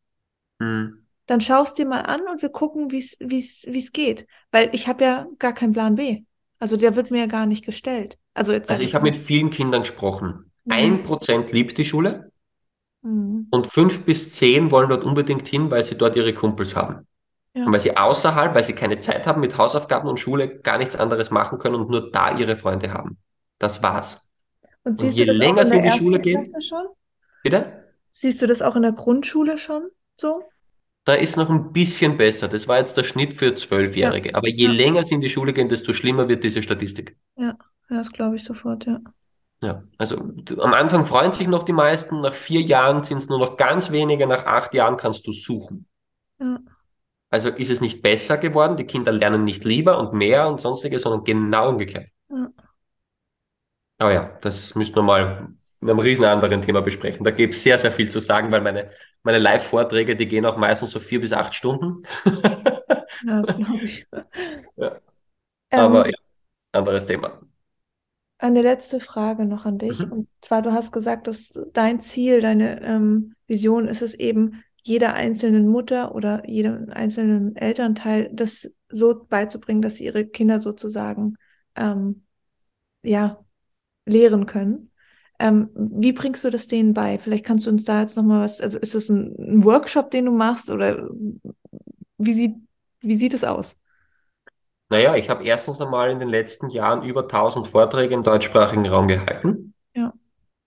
Hm. 0.60 1.06
Dann 1.26 1.42
schaust 1.42 1.78
dir 1.78 1.86
mal 1.86 2.02
an 2.02 2.22
und 2.32 2.42
wir 2.42 2.50
gucken, 2.50 2.92
wie 2.92 3.00
es 3.00 3.18
wie 3.20 3.40
es 3.40 3.66
wie 3.68 3.80
es 3.80 3.92
geht. 3.92 4.26
Weil 4.52 4.70
ich 4.74 4.88
habe 4.88 5.04
ja 5.04 5.28
gar 5.38 5.54
keinen 5.54 5.74
Plan 5.74 5.96
B. 5.96 6.24
Also 6.60 6.76
der 6.76 6.96
wird 6.96 7.12
mir 7.12 7.20
ja 7.20 7.28
gar 7.28 7.46
nicht 7.46 7.66
gestellt. 7.66 8.18
Also 8.34 8.52
jetzt 8.52 8.70
Also 8.70 8.82
ich 8.82 8.96
habe 8.96 9.04
mit 9.04 9.16
vielen 9.16 9.52
Kindern 9.52 9.82
gesprochen. 9.82 10.52
Mhm. 10.66 10.72
Ein 10.72 11.04
Prozent 11.04 11.52
liebt 11.52 11.78
die 11.78 11.86
Schule 11.86 12.29
Mhm. 13.02 13.48
und 13.52 13.68
fünf 13.68 14.06
bis 14.06 14.32
zehn 14.32 14.72
wollen 14.72 14.90
dort 14.90 15.04
unbedingt 15.04 15.48
hin, 15.48 15.72
weil 15.72 15.84
sie 15.84 15.96
dort 15.98 16.16
ihre 16.16 16.34
Kumpels 16.34 16.76
haben. 16.76 17.08
Ja. 17.54 17.66
Und 17.66 17.74
weil 17.74 17.80
sie 17.80 17.98
außerhalb, 17.98 18.54
weil 18.54 18.64
sie 18.64 18.74
keine 18.74 19.00
Zeit 19.00 19.26
haben 19.26 19.42
mit 19.42 19.58
Hausaufgaben 19.58 20.08
und 20.10 20.20
Schule, 20.20 20.60
gar 20.60 20.78
nichts 20.78 20.96
anderes 20.96 21.32
machen 21.32 21.58
können 21.60 21.76
und 21.76 21.90
nur 21.90 22.12
da 22.12 22.38
ihre 22.38 22.56
Freunde 22.56 22.94
haben. 22.94 23.18
Das 23.58 23.82
war's. 23.82 24.26
Und 24.84 25.00
Und 25.00 25.00
siehst 25.00 25.18
je 25.18 25.26
du 25.26 25.34
das 25.34 25.36
auch 25.36 25.40
länger 25.40 25.62
in 25.62 25.68
sie 25.68 25.72
der 25.72 25.84
in 25.86 25.92
die 25.92 25.98
Schule 25.98 26.20
gehen, 26.20 26.48
bitte? 27.44 27.86
Siehst 28.12 28.42
du 28.42 28.48
das 28.48 28.62
auch 28.62 28.76
in 28.76 28.84
der 28.84 28.92
Grundschule 28.92 29.58
schon 29.58 29.90
so? 30.18 30.44
Da 31.06 31.16
ist 31.16 31.38
noch 31.38 31.50
ein 31.50 31.74
bisschen 31.74 32.18
besser. 32.18 32.48
Das 32.48 32.68
war 32.68 32.78
jetzt 32.78 32.96
der 32.96 33.04
Schnitt 33.04 33.34
für 33.34 33.56
Zwölfjährige. 33.56 34.36
Aber 34.36 34.48
je 34.48 34.68
Ja. 34.68 34.72
länger 34.72 35.06
sie 35.06 35.16
in 35.16 35.22
die 35.22 35.30
Schule 35.30 35.54
gehen, 35.54 35.70
desto 35.70 35.92
schlimmer 35.94 36.28
wird 36.28 36.44
diese 36.44 36.62
Statistik. 36.62 37.18
Ja, 37.38 37.58
das 37.90 38.12
glaube 38.12 38.36
ich 38.36 38.44
sofort, 38.44 38.86
ja. 38.86 39.00
Ja, 39.62 39.84
also 39.98 40.16
am 40.18 40.74
Anfang 40.74 41.06
freuen 41.06 41.34
sich 41.34 41.48
noch 41.48 41.64
die 41.64 41.74
meisten, 41.74 42.22
nach 42.22 42.34
vier 42.34 42.62
Jahren 42.62 43.04
sind 43.04 43.18
es 43.18 43.28
nur 43.28 43.40
noch 43.40 43.58
ganz 43.58 43.92
wenige, 43.92 44.26
nach 44.26 44.46
acht 44.46 44.74
Jahren 44.74 44.96
kannst 44.96 45.28
du 45.28 45.34
suchen. 45.34 45.86
Ja. 46.40 46.60
Also 47.30 47.50
ist 47.50 47.70
es 47.70 47.82
nicht 47.82 48.02
besser 48.02 48.38
geworden, 48.38 48.78
die 48.78 48.86
Kinder 48.86 49.12
lernen 49.12 49.44
nicht 49.44 49.66
lieber 49.66 50.00
und 50.00 50.14
mehr 50.14 50.48
und 50.48 50.62
sonstiges, 50.62 51.04
sondern 51.04 51.24
genau 51.26 51.70
umgekehrt. 51.70 52.08
Ja. 52.30 52.50
Aber 53.98 54.14
ja, 54.14 54.38
das 54.42 54.76
müssen 54.76 54.96
wir 54.96 55.04
mal 55.04 55.50
in 55.82 55.90
einem 55.90 56.00
riesen 56.00 56.26
anderen 56.26 56.62
Thema 56.62 56.82
besprechen. 56.82 57.24
Da 57.24 57.32
gibt 57.32 57.54
es 57.54 57.64
sehr, 57.64 57.78
sehr 57.78 57.92
viel 57.92 58.10
zu 58.10 58.20
sagen, 58.20 58.52
weil 58.52 58.62
meine, 58.62 58.92
meine 59.24 59.40
Live-Vorträge, 59.40 60.16
die 60.16 60.28
gehen 60.28 60.46
auch 60.46 60.58
meistens 60.58 60.92
so 60.92 61.00
vier 61.00 61.22
bis 61.22 61.34
acht 61.34 61.54
Stunden. 61.54 62.04
Ja, 63.22 63.42
das 63.42 63.56
glaube 63.56 63.84
ich. 63.84 64.06
Ja. 64.78 64.96
Ähm, 65.72 65.80
Aber 65.80 66.08
ja, 66.08 66.16
anderes 66.74 67.06
Thema. 67.06 67.42
Eine 68.40 68.62
letzte 68.62 69.02
Frage 69.02 69.46
noch 69.46 69.66
an 69.66 69.78
dich. 69.78 70.00
Mhm. 70.00 70.12
Und 70.12 70.28
zwar, 70.42 70.62
du 70.62 70.72
hast 70.72 70.92
gesagt, 70.94 71.28
dass 71.28 71.54
dein 71.74 72.00
Ziel, 72.00 72.42
deine 72.42 72.82
ähm, 72.82 73.36
Vision 73.48 73.88
ist 73.88 74.02
es 74.02 74.14
eben, 74.14 74.64
jeder 74.82 75.14
einzelnen 75.14 75.68
Mutter 75.68 76.16
oder 76.16 76.48
jedem 76.50 76.90
einzelnen 76.90 77.56
Elternteil 77.58 78.30
das 78.34 78.74
so 78.88 79.26
beizubringen, 79.28 79.82
dass 79.82 79.98
sie 79.98 80.06
ihre 80.06 80.26
Kinder 80.26 80.62
sozusagen 80.62 81.36
ähm, 81.76 82.24
ja, 83.04 83.44
lehren 84.06 84.46
können. 84.46 84.92
Ähm, 85.38 85.70
wie 85.76 86.14
bringst 86.14 86.44
du 86.46 86.50
das 86.50 86.68
denen 86.68 86.94
bei? 86.94 87.18
Vielleicht 87.18 87.46
kannst 87.46 87.66
du 87.66 87.72
uns 87.72 87.84
da 87.84 88.02
jetzt 88.02 88.16
nochmal 88.16 88.42
was, 88.42 88.62
also 88.62 88.78
ist 88.78 88.96
das 88.96 89.10
ein, 89.10 89.36
ein 89.38 89.64
Workshop, 89.64 90.12
den 90.12 90.26
du 90.26 90.32
machst 90.32 90.70
oder 90.70 91.10
wie 92.18 92.34
sieht, 92.34 92.56
wie 93.02 93.18
sieht 93.18 93.34
es 93.34 93.44
aus? 93.44 93.78
Naja, 94.90 95.16
ich 95.16 95.30
habe 95.30 95.44
erstens 95.44 95.80
einmal 95.82 96.10
in 96.10 96.20
den 96.20 96.30
letzten 96.30 96.70
Jahren 96.70 97.04
über 97.04 97.28
1000 97.28 97.68
Vorträge 97.68 98.14
im 98.16 98.24
deutschsprachigen 98.24 98.88
Raum 98.88 99.08
gehalten. 99.08 99.74
Ja. 99.94 100.14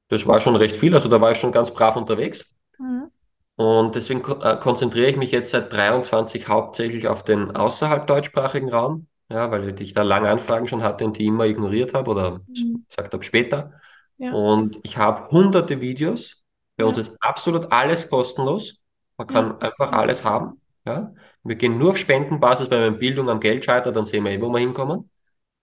Das 0.08 0.26
war 0.26 0.40
schon 0.40 0.56
recht 0.56 0.76
viel, 0.76 0.94
also 0.94 1.08
da 1.08 1.20
war 1.20 1.32
ich 1.32 1.38
schon 1.38 1.52
ganz 1.52 1.72
brav 1.72 1.96
unterwegs. 1.96 2.54
Mhm. 2.78 3.10
Und 3.56 3.94
deswegen 3.94 4.22
äh, 4.40 4.56
konzentriere 4.56 5.08
ich 5.08 5.16
mich 5.16 5.32
jetzt 5.32 5.50
seit 5.50 5.72
23 5.72 6.48
hauptsächlich 6.48 7.08
auf 7.08 7.24
den 7.24 7.54
außerhalb 7.54 8.06
deutschsprachigen 8.06 8.70
Raum, 8.70 9.06
ja, 9.30 9.50
weil 9.50 9.80
ich 9.80 9.92
da 9.92 10.02
lange 10.02 10.28
Anfragen 10.30 10.66
schon 10.68 10.82
hatte 10.82 11.04
und 11.04 11.18
die 11.18 11.26
immer 11.26 11.46
ignoriert 11.46 11.94
habe 11.94 12.10
oder 12.10 12.40
Mhm. 12.48 12.84
gesagt 12.88 13.12
habe 13.14 13.22
später. 13.24 13.72
Ja. 14.18 14.32
Und 14.32 14.78
ich 14.84 14.96
habe 14.98 15.28
hunderte 15.30 15.80
Videos. 15.80 16.42
Bei 16.76 16.84
uns 16.84 16.96
Ja. 16.96 17.02
ist 17.02 17.16
absolut 17.20 17.72
alles 17.72 18.08
kostenlos. 18.08 18.76
Man 19.18 19.26
kann 19.26 19.60
einfach 19.60 19.92
alles 19.92 20.24
haben. 20.24 20.60
Ja. 20.86 21.12
Wir 21.44 21.56
gehen 21.56 21.78
nur 21.78 21.90
auf 21.90 21.98
Spendenbasis, 21.98 22.70
weil 22.70 22.82
wenn 22.82 22.98
Bildung 22.98 23.28
am 23.28 23.40
Geld 23.40 23.64
scheitert, 23.64 23.96
dann 23.96 24.04
sehen 24.04 24.24
wir 24.24 24.30
eh, 24.32 24.40
wo 24.40 24.48
wir 24.48 24.60
hinkommen. 24.60 25.10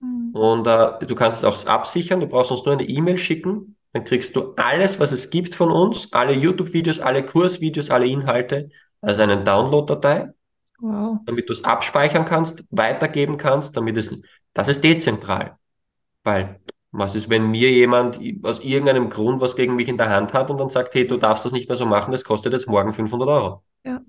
Mhm. 0.02 0.32
Und 0.34 0.68
äh, 0.68 1.06
du 1.06 1.16
kannst 1.16 1.44
es 1.44 1.46
auch 1.46 1.68
absichern. 1.68 2.20
Du 2.20 2.28
brauchst 2.28 2.52
uns 2.52 2.66
nur 2.66 2.74
eine 2.74 2.88
E-Mail 2.88 3.18
schicken. 3.18 3.76
Dann 3.94 4.04
kriegst 4.04 4.36
du 4.36 4.54
alles, 4.56 5.00
was 5.00 5.12
es 5.12 5.30
gibt 5.30 5.56
von 5.56 5.72
uns, 5.72 6.14
alle 6.14 6.34
YouTube-Videos, 6.34 7.00
alle 7.00 7.26
Kursvideos, 7.26 7.90
alle 7.90 8.06
Inhalte, 8.08 8.70
also 9.02 9.22
eine 9.22 9.44
Download-Datei, 9.44 10.30
Wow. 10.82 11.20
damit 11.26 11.50
du 11.50 11.54
es 11.54 11.64
abspeichern 11.64 12.24
kannst, 12.24 12.64
weitergeben 12.70 13.38
kannst, 13.38 13.76
damit 13.76 13.98
es, 13.98 14.16
das 14.54 14.68
ist 14.70 14.84
dezentral. 14.84 15.58
Weil, 16.24 16.62
was 16.92 17.16
ist, 17.16 17.30
wenn 17.30 17.52
mir 17.52 17.72
jemand 17.72 18.20
aus 18.44 18.60
irgendeinem 18.60 19.10
Grund 19.10 19.42
was 19.42 19.56
gegen 19.56 19.76
mich 19.76 19.88
in 19.88 19.98
der 19.98 20.10
Hand 20.10 20.34
hat 20.34 20.50
und 20.50 20.60
dann 20.60 20.70
sagt, 20.70 20.94
hey, 20.96 21.06
du 21.06 21.18
darfst 21.18 21.46
das 21.46 21.52
nicht 21.52 21.68
mehr 21.68 21.76
so 21.76 21.86
machen, 21.86 22.12
das 22.12 22.24
kostet 22.24 22.54
jetzt 22.54 22.68
morgen 22.68 22.94
500 22.94 23.28
Euro. 23.28 23.64
Ja. 23.84 24.02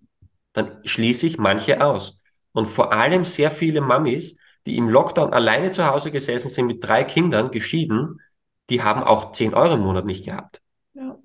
Dann 0.53 0.80
schließe 0.84 1.26
ich 1.26 1.38
manche 1.38 1.84
aus. 1.84 2.18
Und 2.53 2.66
vor 2.66 2.92
allem 2.92 3.24
sehr 3.24 3.51
viele 3.51 3.80
Mamis, 3.80 4.36
die 4.66 4.76
im 4.76 4.88
Lockdown 4.88 5.32
alleine 5.32 5.70
zu 5.70 5.86
Hause 5.86 6.11
gesessen 6.11 6.51
sind 6.51 6.66
mit 6.66 6.82
drei 6.82 7.05
Kindern, 7.05 7.51
geschieden, 7.51 8.20
die 8.68 8.82
haben 8.82 9.03
auch 9.03 9.32
10 9.32 9.55
Euro 9.55 9.74
im 9.74 9.80
Monat 9.80 10.05
nicht 10.05 10.24
gehabt. 10.24 10.61
Ja. 10.94 11.18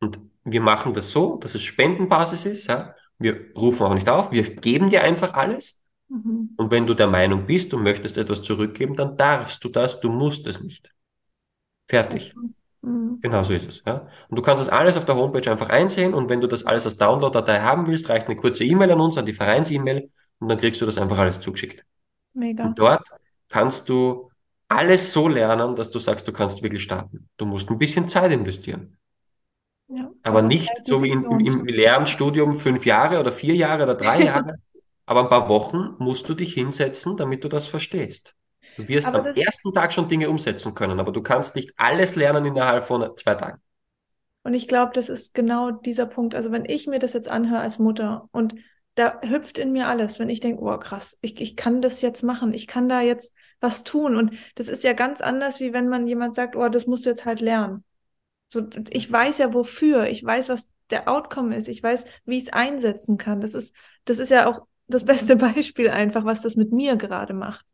Und 0.00 0.18
wir 0.44 0.60
machen 0.60 0.92
das 0.92 1.10
so, 1.10 1.36
dass 1.36 1.54
es 1.54 1.62
Spendenbasis 1.62 2.46
ist, 2.46 2.66
ja. 2.66 2.94
Wir 3.18 3.50
rufen 3.56 3.86
auch 3.86 3.94
nicht 3.94 4.08
auf, 4.08 4.30
wir 4.30 4.56
geben 4.56 4.90
dir 4.90 5.02
einfach 5.02 5.32
alles. 5.32 5.80
Mhm. 6.08 6.50
Und 6.56 6.70
wenn 6.70 6.86
du 6.86 6.94
der 6.94 7.06
Meinung 7.06 7.46
bist, 7.46 7.72
du 7.72 7.78
möchtest 7.78 8.18
etwas 8.18 8.42
zurückgeben, 8.42 8.94
dann 8.94 9.16
darfst 9.16 9.64
du 9.64 9.68
das, 9.68 10.00
du 10.00 10.10
musst 10.10 10.46
es 10.46 10.60
nicht. 10.60 10.92
Fertig. 11.88 12.34
Mhm. 12.34 12.55
Genau 13.20 13.42
so 13.42 13.52
ist 13.52 13.68
es. 13.68 13.82
Ja? 13.84 14.06
Und 14.28 14.38
du 14.38 14.42
kannst 14.42 14.62
das 14.62 14.68
alles 14.68 14.96
auf 14.96 15.04
der 15.04 15.16
Homepage 15.16 15.50
einfach 15.50 15.70
einsehen 15.70 16.14
und 16.14 16.28
wenn 16.28 16.40
du 16.40 16.46
das 16.46 16.64
alles 16.64 16.84
als 16.84 16.96
Download-Datei 16.96 17.60
haben 17.60 17.86
willst, 17.86 18.08
reicht 18.08 18.26
eine 18.26 18.36
kurze 18.36 18.64
E-Mail 18.64 18.92
an 18.92 19.00
uns, 19.00 19.18
an 19.18 19.26
die 19.26 19.32
Vereins-E-Mail 19.32 20.10
und 20.38 20.48
dann 20.48 20.58
kriegst 20.58 20.80
du 20.80 20.86
das 20.86 20.98
einfach 20.98 21.18
alles 21.18 21.40
zugeschickt. 21.40 21.84
Mega. 22.32 22.64
Und 22.64 22.78
dort 22.78 23.02
kannst 23.48 23.88
du 23.88 24.30
alles 24.68 25.12
so 25.12 25.26
lernen, 25.26 25.74
dass 25.74 25.90
du 25.90 25.98
sagst, 25.98 26.28
du 26.28 26.32
kannst 26.32 26.62
wirklich 26.62 26.82
starten. 26.82 27.28
Du 27.36 27.46
musst 27.46 27.68
ein 27.70 27.78
bisschen 27.78 28.08
Zeit 28.08 28.30
investieren. 28.30 28.96
Ja. 29.88 30.10
Aber 30.22 30.42
nicht 30.42 30.70
so 30.84 31.02
wie 31.02 31.10
in, 31.10 31.24
im, 31.24 31.40
im 31.40 31.66
Lehramtsstudium 31.66 32.54
fünf 32.54 32.86
Jahre 32.86 33.18
oder 33.18 33.32
vier 33.32 33.56
Jahre 33.56 33.82
oder 33.82 33.94
drei 33.96 34.22
Jahre. 34.24 34.54
Aber 35.06 35.22
ein 35.22 35.28
paar 35.28 35.48
Wochen 35.48 35.94
musst 35.98 36.28
du 36.28 36.34
dich 36.34 36.54
hinsetzen, 36.54 37.16
damit 37.16 37.42
du 37.42 37.48
das 37.48 37.66
verstehst. 37.66 38.35
Du 38.76 38.86
wirst 38.88 39.08
Aber 39.08 39.30
am 39.30 39.36
ersten 39.36 39.72
Tag 39.72 39.92
schon 39.92 40.08
Dinge 40.08 40.28
umsetzen 40.30 40.74
können, 40.74 41.00
aber 41.00 41.12
du 41.12 41.22
kannst 41.22 41.54
nicht 41.54 41.72
alles 41.76 42.16
lernen 42.16 42.44
innerhalb 42.44 42.86
von 42.86 43.16
zwei 43.16 43.34
Tagen. 43.34 43.60
Und 44.42 44.54
ich 44.54 44.68
glaube, 44.68 44.92
das 44.94 45.08
ist 45.08 45.34
genau 45.34 45.72
dieser 45.72 46.06
Punkt. 46.06 46.34
Also 46.34 46.52
wenn 46.52 46.64
ich 46.64 46.86
mir 46.86 46.98
das 46.98 47.14
jetzt 47.14 47.28
anhöre 47.28 47.60
als 47.60 47.78
Mutter 47.78 48.28
und 48.32 48.54
da 48.94 49.20
hüpft 49.22 49.58
in 49.58 49.72
mir 49.72 49.88
alles, 49.88 50.18
wenn 50.18 50.30
ich 50.30 50.40
denke, 50.40 50.62
oh 50.62 50.78
krass, 50.78 51.18
ich, 51.20 51.40
ich 51.40 51.56
kann 51.56 51.82
das 51.82 52.00
jetzt 52.00 52.22
machen, 52.22 52.52
ich 52.52 52.66
kann 52.66 52.88
da 52.88 53.00
jetzt 53.00 53.32
was 53.60 53.82
tun. 53.82 54.14
Und 54.16 54.34
das 54.54 54.68
ist 54.68 54.84
ja 54.84 54.92
ganz 54.92 55.20
anders, 55.20 55.58
wie 55.60 55.72
wenn 55.72 55.88
man 55.88 56.06
jemand 56.06 56.34
sagt, 56.34 56.54
oh, 56.56 56.68
das 56.68 56.86
musst 56.86 57.04
du 57.06 57.10
jetzt 57.10 57.24
halt 57.24 57.40
lernen. 57.40 57.84
So, 58.48 58.68
ich 58.90 59.10
weiß 59.10 59.38
ja 59.38 59.52
wofür, 59.52 60.06
ich 60.06 60.24
weiß, 60.24 60.48
was 60.48 60.68
der 60.90 61.08
Outcome 61.08 61.56
ist, 61.56 61.68
ich 61.68 61.82
weiß, 61.82 62.04
wie 62.24 62.38
ich 62.38 62.44
es 62.44 62.52
einsetzen 62.52 63.18
kann. 63.18 63.40
Das 63.40 63.54
ist, 63.54 63.74
das 64.04 64.18
ist 64.18 64.30
ja 64.30 64.46
auch 64.48 64.66
das 64.86 65.04
beste 65.04 65.36
Beispiel 65.36 65.90
einfach, 65.90 66.24
was 66.24 66.40
das 66.42 66.56
mit 66.56 66.72
mir 66.72 66.96
gerade 66.96 67.34
macht. 67.34 67.66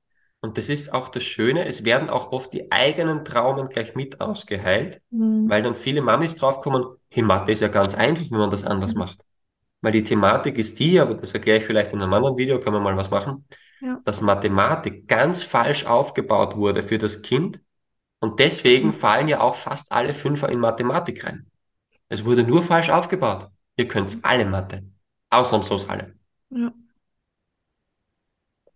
Und 0.45 0.59
das 0.59 0.69
ist 0.69 0.93
auch 0.93 1.09
das 1.09 1.23
Schöne, 1.23 1.67
es 1.67 1.85
werden 1.85 2.11
auch 2.11 2.33
oft 2.33 2.53
die 2.53 2.71
eigenen 2.73 3.25
Traumen 3.25 3.69
gleich 3.69 3.95
mit 3.95 4.21
ausgeheilt, 4.21 5.01
Mhm. 5.11 5.49
weil 5.49 5.63
dann 5.63 5.77
viele 5.77 6.03
Mamis 6.03 6.35
draufkommen, 6.35 6.85
hey, 7.11 7.23
Mathe 7.23 7.53
ist 7.53 7.61
ja 7.61 7.69
ganz 7.69 7.95
einfach, 7.95 8.25
wenn 8.29 8.39
man 8.39 8.51
das 8.51 8.65
anders 8.65 8.95
Mhm. 8.95 8.99
macht. 8.99 9.21
Weil 9.83 9.93
die 9.93 10.03
Thematik 10.03 10.59
ist 10.59 10.79
die, 10.81 10.99
aber 10.99 11.15
das 11.15 11.33
erkläre 11.33 11.59
ich 11.59 11.65
vielleicht 11.65 11.93
in 11.93 12.03
einem 12.03 12.13
anderen 12.13 12.37
Video, 12.37 12.59
können 12.59 12.75
wir 12.77 12.81
mal 12.81 12.97
was 12.97 13.11
machen, 13.11 13.45
Ja. 13.81 14.01
dass 14.05 14.21
Mathematik 14.21 15.07
ganz 15.07 15.45
falsch 15.45 15.87
aufgebaut 15.87 16.57
wurde 16.57 16.83
für 16.83 16.99
das 16.99 17.23
Kind 17.23 17.61
und 18.21 18.41
deswegen 18.41 18.89
Mhm. 18.89 18.93
fallen 18.95 19.29
ja 19.29 19.41
auch 19.41 19.55
fast 19.55 19.93
alle 19.93 20.13
Fünfer 20.13 20.49
in 20.49 20.59
Mathematik 20.59 21.25
rein. 21.25 21.47
Es 22.09 22.25
wurde 22.25 22.43
nur 22.43 22.63
falsch 22.63 22.91
aufgebaut. 22.91 23.49
Ihr 23.77 23.87
könnt 23.87 24.17
alle 24.23 24.45
Mathe. 24.45 24.83
Ausnahmslos 25.31 25.89
alle. 25.89 26.15
Ja. 26.51 26.73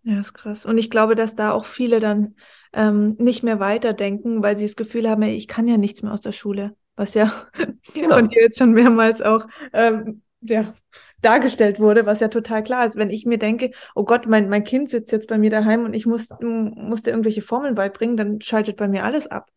Ja, 0.07 0.21
ist 0.21 0.33
krass. 0.33 0.65
Und 0.65 0.77
ich 0.77 0.89
glaube, 0.89 1.15
dass 1.15 1.35
da 1.35 1.51
auch 1.51 1.65
viele 1.65 1.99
dann 1.99 2.35
ähm, 2.71 3.09
nicht 3.19 3.43
mehr 3.43 3.59
weiterdenken, 3.59 4.41
weil 4.41 4.55
sie 4.55 4.65
das 4.65 4.77
Gefühl 4.77 5.09
haben, 5.09 5.21
ey, 5.21 5.35
ich 5.35 5.49
kann 5.49 5.67
ja 5.67 5.75
nichts 5.75 6.01
mehr 6.01 6.13
aus 6.13 6.21
der 6.21 6.31
Schule, 6.31 6.77
was 6.95 7.13
ja 7.13 7.29
Genau. 7.93 8.15
von 8.15 8.29
dir 8.29 8.41
jetzt 8.41 8.57
schon 8.57 8.71
mehrmals 8.71 9.21
auch 9.21 9.45
ähm, 9.73 10.21
ja, 10.39 10.73
dargestellt 11.21 11.81
wurde, 11.81 12.05
was 12.05 12.21
ja 12.21 12.29
total 12.29 12.63
klar 12.63 12.85
ist. 12.85 12.95
Wenn 12.95 13.09
ich 13.09 13.25
mir 13.25 13.37
denke, 13.37 13.71
oh 13.95 14.05
Gott, 14.05 14.27
mein, 14.27 14.47
mein 14.47 14.63
Kind 14.63 14.89
sitzt 14.89 15.11
jetzt 15.11 15.27
bei 15.27 15.37
mir 15.37 15.49
daheim 15.49 15.83
und 15.83 15.93
ich 15.93 16.05
muss, 16.05 16.29
dir 16.29 17.11
irgendwelche 17.11 17.41
Formeln 17.41 17.75
beibringen, 17.75 18.15
dann 18.15 18.39
schaltet 18.39 18.77
bei 18.77 18.87
mir 18.87 19.03
alles 19.03 19.27
ab. 19.27 19.49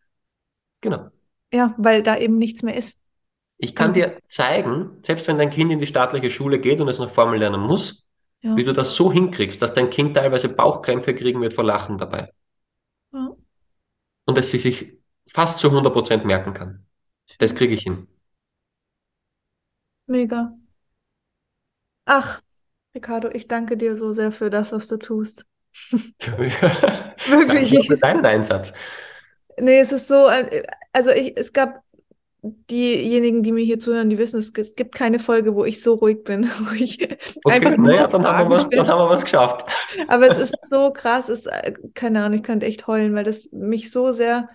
Genau. 0.81 1.11
Ja, 1.53 1.77
weil 1.79 2.03
da 2.03 2.17
eben 2.19 2.39
nichts 2.39 2.65
mehr 2.65 2.75
ist. 2.75 3.01
Ich 3.59 3.77
kann 3.77 3.95
dir 3.95 4.19
zeigen, 4.29 4.99
selbst 5.03 5.29
wenn 5.29 5.39
dein 5.39 5.51
Kind 5.51 5.71
in 5.71 5.79
die 5.79 5.87
staatliche 5.87 6.31
Schule 6.31 6.59
geht 6.59 6.81
und 6.81 6.89
es 6.89 6.99
noch 6.99 7.11
Formeln 7.11 7.39
lernen 7.39 7.61
muss, 7.61 8.10
Ja. 8.43 8.57
wie 8.57 8.65
du 8.65 8.73
das 8.73 8.95
so 8.95 9.13
hinkriegst, 9.13 9.61
dass 9.61 9.75
dein 9.75 9.91
Kind 9.91 10.17
teilweise 10.17 10.49
Bauchkrämpfe 10.49 11.15
kriegen 11.15 11.43
wird 11.43 11.53
vor 11.53 11.65
Lachen 11.65 11.99
dabei. 11.99 12.33
Ja. 13.13 13.37
Und 14.25 14.39
dass 14.39 14.51
sie 14.51 14.59
sich 14.59 14.99
fast 15.29 15.59
zu 15.59 15.71
100% 15.71 16.25
merken 16.25 16.55
kann. 16.55 16.87
Das 17.39 17.55
kriege 17.55 17.75
ich 17.75 17.83
hin. 17.83 18.09
Mega. 20.07 20.57
Ach, 22.07 22.41
Ricardo, 22.95 23.29
ich 23.31 23.47
danke 23.47 23.77
dir 23.77 23.97
so 23.97 24.13
sehr 24.13 24.33
für 24.33 24.51
das, 24.51 24.73
was 24.73 24.89
du 24.89 24.97
tust. 24.97 25.47
Wirklich. 26.21 27.71
Danke 27.71 27.85
für 27.87 27.99
deinen 27.99 28.25
Einsatz. 28.27 28.73
Nee, 29.59 29.81
es 29.81 29.93
ist 29.93 30.09
so, 30.09 30.31
also 30.93 31.11
ich, 31.11 31.37
es 31.37 31.53
gab 31.53 31.83
diejenigen, 32.43 33.43
die 33.43 33.53
mir 33.53 33.65
hier 33.65 33.79
zuhören, 33.79 34.11
die 34.11 34.19
wissen, 34.19 34.39
es 34.41 34.53
gibt 34.53 34.95
keine 34.95 35.19
Folge, 35.21 35.55
wo 35.55 35.65
ich 35.65 35.83
so 35.83 35.95
ruhig 35.95 36.25
bin, 36.25 36.45
wo 36.61 36.73
ich 36.75 37.09
einfach 37.47 37.73
Okay, 37.73 37.77
nur 37.77 37.89
naja, 37.89 38.07
dann 38.07 38.27
haben 38.27 38.51
wir 38.51 38.57
was, 38.59 38.69
dann 38.71 38.87
haben 38.89 38.99
wir 39.01 39.09
was 39.11 39.23
geschafft. 39.25 39.65
Aber 40.07 40.27
es 40.29 40.37
ist 40.37 40.55
so 40.71 40.93
krass, 40.93 41.29
es, 41.29 41.47
äh, 41.47 41.75
keine 41.95 42.23
Ahnung, 42.25 42.39
ich 42.39 42.45
könnte 42.45 42.67
echt 42.67 42.87
heulen, 42.87 43.15
weil 43.15 43.25
das 43.25 43.51
mich 43.53 43.91
so 43.91 44.13
sehr 44.13 44.49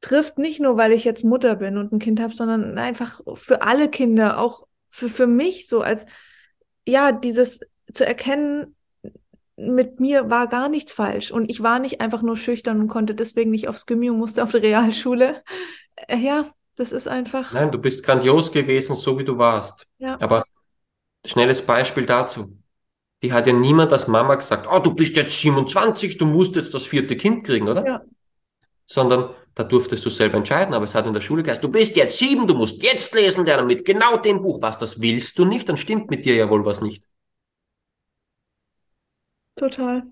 trifft, 0.00 0.38
nicht 0.38 0.60
nur, 0.60 0.76
weil 0.76 0.92
ich 0.92 1.04
jetzt 1.04 1.24
Mutter 1.24 1.56
bin 1.56 1.78
und 1.78 1.92
ein 1.92 1.98
Kind 1.98 2.20
habe, 2.20 2.34
sondern 2.34 2.78
einfach 2.78 3.20
für 3.34 3.62
alle 3.62 3.90
Kinder, 3.90 4.38
auch 4.40 4.66
für, 4.90 5.08
für 5.08 5.26
mich 5.26 5.68
so 5.68 5.82
als, 5.82 6.06
ja, 6.86 7.12
dieses 7.12 7.60
zu 7.92 8.06
erkennen, 8.06 8.76
mit 9.56 10.00
mir 10.00 10.30
war 10.30 10.48
gar 10.48 10.68
nichts 10.68 10.92
falsch 10.94 11.30
und 11.32 11.50
ich 11.50 11.62
war 11.62 11.78
nicht 11.78 12.00
einfach 12.00 12.22
nur 12.22 12.36
schüchtern 12.36 12.80
und 12.80 12.88
konnte 12.88 13.14
deswegen 13.14 13.50
nicht 13.50 13.68
aufs 13.68 13.86
und 13.90 14.18
musste 14.18 14.42
auf 14.44 14.52
die 14.52 14.58
Realschule. 14.58 15.42
Äh, 16.08 16.18
Ja, 16.18 16.52
das 16.76 16.92
ist 16.92 17.08
einfach, 17.08 17.52
Nein, 17.52 17.70
du 17.70 17.78
bist 17.78 18.02
grandios 18.04 18.50
gewesen, 18.52 18.96
so 18.96 19.18
wie 19.18 19.24
du 19.24 19.36
warst. 19.38 19.86
ja, 19.98 20.18
Aber 20.20 20.44
schnelles 21.24 21.62
Beispiel 21.62 22.06
dazu. 22.06 22.56
Die 23.22 23.32
hat 23.32 23.46
ja 23.46 23.52
niemand 23.52 23.92
als 23.92 24.08
Mama 24.08 24.34
gesagt, 24.34 24.66
oh, 24.70 24.80
du 24.80 24.94
bist 24.94 25.16
jetzt 25.16 25.38
27, 25.38 26.18
du 26.18 26.26
musst 26.26 26.56
jetzt 26.56 26.74
das 26.74 26.84
vierte 26.84 27.16
Kind 27.16 27.44
kriegen, 27.46 27.68
oder? 27.68 27.86
ja, 27.86 28.02
Sondern 28.86 29.30
da 29.54 29.64
durftest 29.64 30.04
du 30.04 30.10
selber 30.10 30.38
entscheiden, 30.38 30.74
aber 30.74 30.84
es 30.86 30.94
hat 30.94 31.06
in 31.06 31.12
der 31.14 31.20
Schule 31.20 31.42
geheißen, 31.42 31.62
du 31.62 31.68
bist 31.70 31.94
jetzt 31.94 32.18
sieben, 32.18 32.46
du 32.48 32.54
musst 32.54 32.82
jetzt 32.82 33.14
lesen 33.14 33.44
lernen 33.46 33.66
mit 33.66 33.84
genau 33.84 34.16
dem 34.16 34.42
Buch. 34.42 34.60
Was, 34.62 34.78
das 34.78 35.00
willst 35.00 35.38
du 35.38 35.44
nicht? 35.44 35.68
Dann 35.68 35.76
stimmt 35.76 36.10
mit 36.10 36.24
dir 36.24 36.34
ja 36.34 36.50
wohl 36.50 36.64
was 36.64 36.80
nicht. 36.80 37.04
total. 39.56 40.02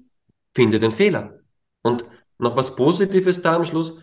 Finde 0.55 0.79
den 0.79 0.93
Fehler. 0.93 1.41
Und 1.83 2.05
noch 2.39 2.57
was 2.57 2.77
Positives 2.77 3.41
da 3.43 3.57
am 3.57 3.65
Schluss. 3.65 3.95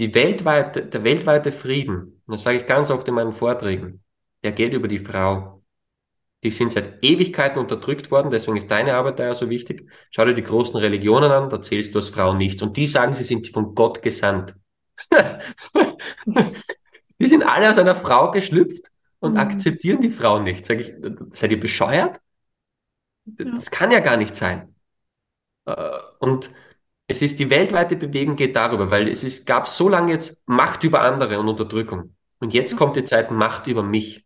Die 0.00 0.14
weltweite, 0.14 0.86
der 0.86 1.04
weltweite 1.04 1.52
Frieden, 1.52 2.22
das 2.26 2.44
sage 2.44 2.56
ich 2.56 2.64
ganz 2.64 2.90
oft 2.90 3.06
in 3.06 3.12
meinen 3.14 3.32
Vorträgen, 3.32 4.02
der 4.42 4.52
geht 4.52 4.72
über 4.72 4.88
die 4.88 4.98
Frau. 4.98 5.62
Die 6.42 6.50
sind 6.50 6.72
seit 6.72 7.04
Ewigkeiten 7.04 7.58
unterdrückt 7.58 8.10
worden, 8.10 8.30
deswegen 8.30 8.56
ist 8.56 8.70
deine 8.70 8.94
Arbeit 8.94 9.18
da 9.18 9.24
ja 9.24 9.34
so 9.34 9.50
wichtig. 9.50 9.90
Schau 10.10 10.24
dir 10.24 10.32
die 10.32 10.42
großen 10.42 10.76
Religionen 10.80 11.30
an, 11.30 11.50
da 11.50 11.60
zählst 11.60 11.94
du 11.94 11.98
als 11.98 12.08
Frau 12.08 12.32
nichts. 12.32 12.62
Und 12.62 12.78
die 12.78 12.86
sagen, 12.86 13.12
sie 13.12 13.24
sind 13.24 13.48
von 13.48 13.74
Gott 13.74 14.00
gesandt. 14.00 14.56
die 17.18 17.26
sind 17.26 17.42
alle 17.42 17.68
aus 17.68 17.76
einer 17.76 17.94
Frau 17.94 18.30
geschlüpft 18.30 18.90
und 19.18 19.32
Mhm. 19.32 19.38
akzeptieren 19.38 20.00
die 20.00 20.08
Frau 20.08 20.38
nicht. 20.40 20.64
Sag 20.64 20.80
ich, 20.80 20.94
seid 21.32 21.50
ihr 21.50 21.60
bescheuert? 21.60 22.18
Das 23.26 23.70
kann 23.70 23.90
ja 23.90 24.00
gar 24.00 24.16
nicht 24.16 24.34
sein. 24.34 24.74
Äh, 25.66 25.98
Und 26.20 26.50
es 27.10 27.22
ist 27.22 27.40
die 27.40 27.50
weltweite 27.50 27.96
Bewegung 27.96 28.36
geht 28.36 28.54
darüber, 28.54 28.90
weil 28.90 29.08
es 29.08 29.24
ist, 29.24 29.44
gab 29.44 29.66
so 29.66 29.88
lange 29.88 30.12
jetzt 30.12 30.40
Macht 30.46 30.84
über 30.84 31.02
andere 31.02 31.40
und 31.40 31.48
Unterdrückung. 31.48 32.14
Und 32.38 32.54
jetzt 32.54 32.76
kommt 32.76 32.94
die 32.94 33.04
Zeit 33.04 33.32
Macht 33.32 33.66
über 33.66 33.82
mich. 33.82 34.24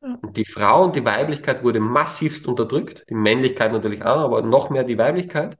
Und 0.00 0.36
die 0.36 0.44
Frau 0.44 0.84
und 0.84 0.94
die 0.94 1.04
Weiblichkeit 1.04 1.64
wurde 1.64 1.80
massivst 1.80 2.46
unterdrückt, 2.46 3.04
die 3.10 3.14
Männlichkeit 3.14 3.72
natürlich 3.72 4.04
auch, 4.04 4.20
aber 4.20 4.42
noch 4.42 4.70
mehr 4.70 4.84
die 4.84 4.98
Weiblichkeit. 4.98 5.58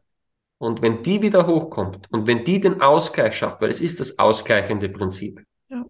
Und 0.58 0.80
wenn 0.80 1.02
die 1.02 1.22
wieder 1.22 1.46
hochkommt 1.46 2.06
und 2.12 2.26
wenn 2.26 2.44
die 2.44 2.60
den 2.60 2.80
Ausgleich 2.80 3.36
schafft, 3.36 3.60
weil 3.60 3.70
es 3.70 3.80
ist 3.80 3.98
das 4.00 4.18
ausgleichende 4.18 4.88
Prinzip, 4.88 5.42
Ja. 5.68 5.84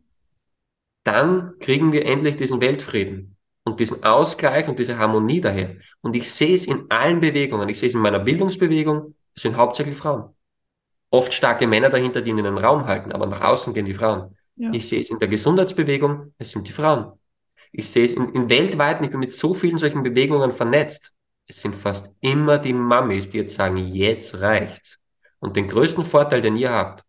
dann 1.03 1.59
kriegen 1.59 1.93
wir 1.93 2.07
endlich 2.07 2.37
diesen 2.37 2.61
Weltfrieden 2.61 3.37
und 3.65 3.81
diesen 3.81 4.03
Ausgleich 4.03 4.69
und 4.69 4.79
diese 4.79 4.99
Harmonie 4.99 5.41
daher. 5.41 5.77
Und 6.01 6.17
ich 6.17 6.33
sehe 6.33 6.55
es 6.55 6.67
in 6.67 6.87
allen 6.91 7.21
Bewegungen. 7.21 7.69
Ich 7.69 7.79
sehe 7.79 7.89
es 7.89 7.95
in 7.95 8.01
meiner 8.01 8.21
Bildungsbewegung. 8.21 9.15
Es 9.35 9.43
sind 9.43 9.57
hauptsächlich 9.57 9.97
Frauen. 9.97 10.34
Oft 11.15 11.33
starke 11.33 11.67
Männer 11.67 11.91
dahinter, 11.91 12.21
die 12.23 12.31
ihnen 12.31 12.45
den 12.45 12.59
Raum 12.59 12.87
halten, 12.87 13.13
aber 13.13 13.27
nach 13.27 13.41
außen 13.41 13.73
gehen 13.75 13.87
die 13.87 13.95
Frauen. 13.95 14.37
Ja. 14.57 14.71
Ich 14.73 14.89
sehe 14.89 15.01
es 15.01 15.11
in 15.11 15.19
der 15.21 15.29
Gesundheitsbewegung, 15.29 16.35
es 16.39 16.51
sind 16.51 16.67
die 16.69 16.73
Frauen. 16.73 17.13
Ich 17.71 17.89
sehe 17.91 18.05
es 18.05 18.15
in, 18.15 18.29
in 18.35 18.49
weltweiten, 18.51 19.05
ich 19.05 19.11
bin 19.11 19.21
mit 19.21 19.33
so 19.33 19.55
vielen 19.55 19.79
solchen 19.79 20.03
Bewegungen 20.03 20.51
vernetzt. 20.53 21.13
Es 21.47 21.61
sind 21.61 21.77
fast 21.77 22.11
immer 22.21 22.59
die 22.59 22.73
Mamis, 22.73 23.29
die 23.29 23.39
jetzt 23.39 23.55
sagen, 23.55 23.77
jetzt 23.77 24.41
reicht's. 24.41 24.99
Und 25.39 25.55
den 25.57 25.69
größten 25.69 26.05
Vorteil, 26.05 26.43
den 26.43 26.57
ihr 26.57 26.71
habt, 26.73 27.05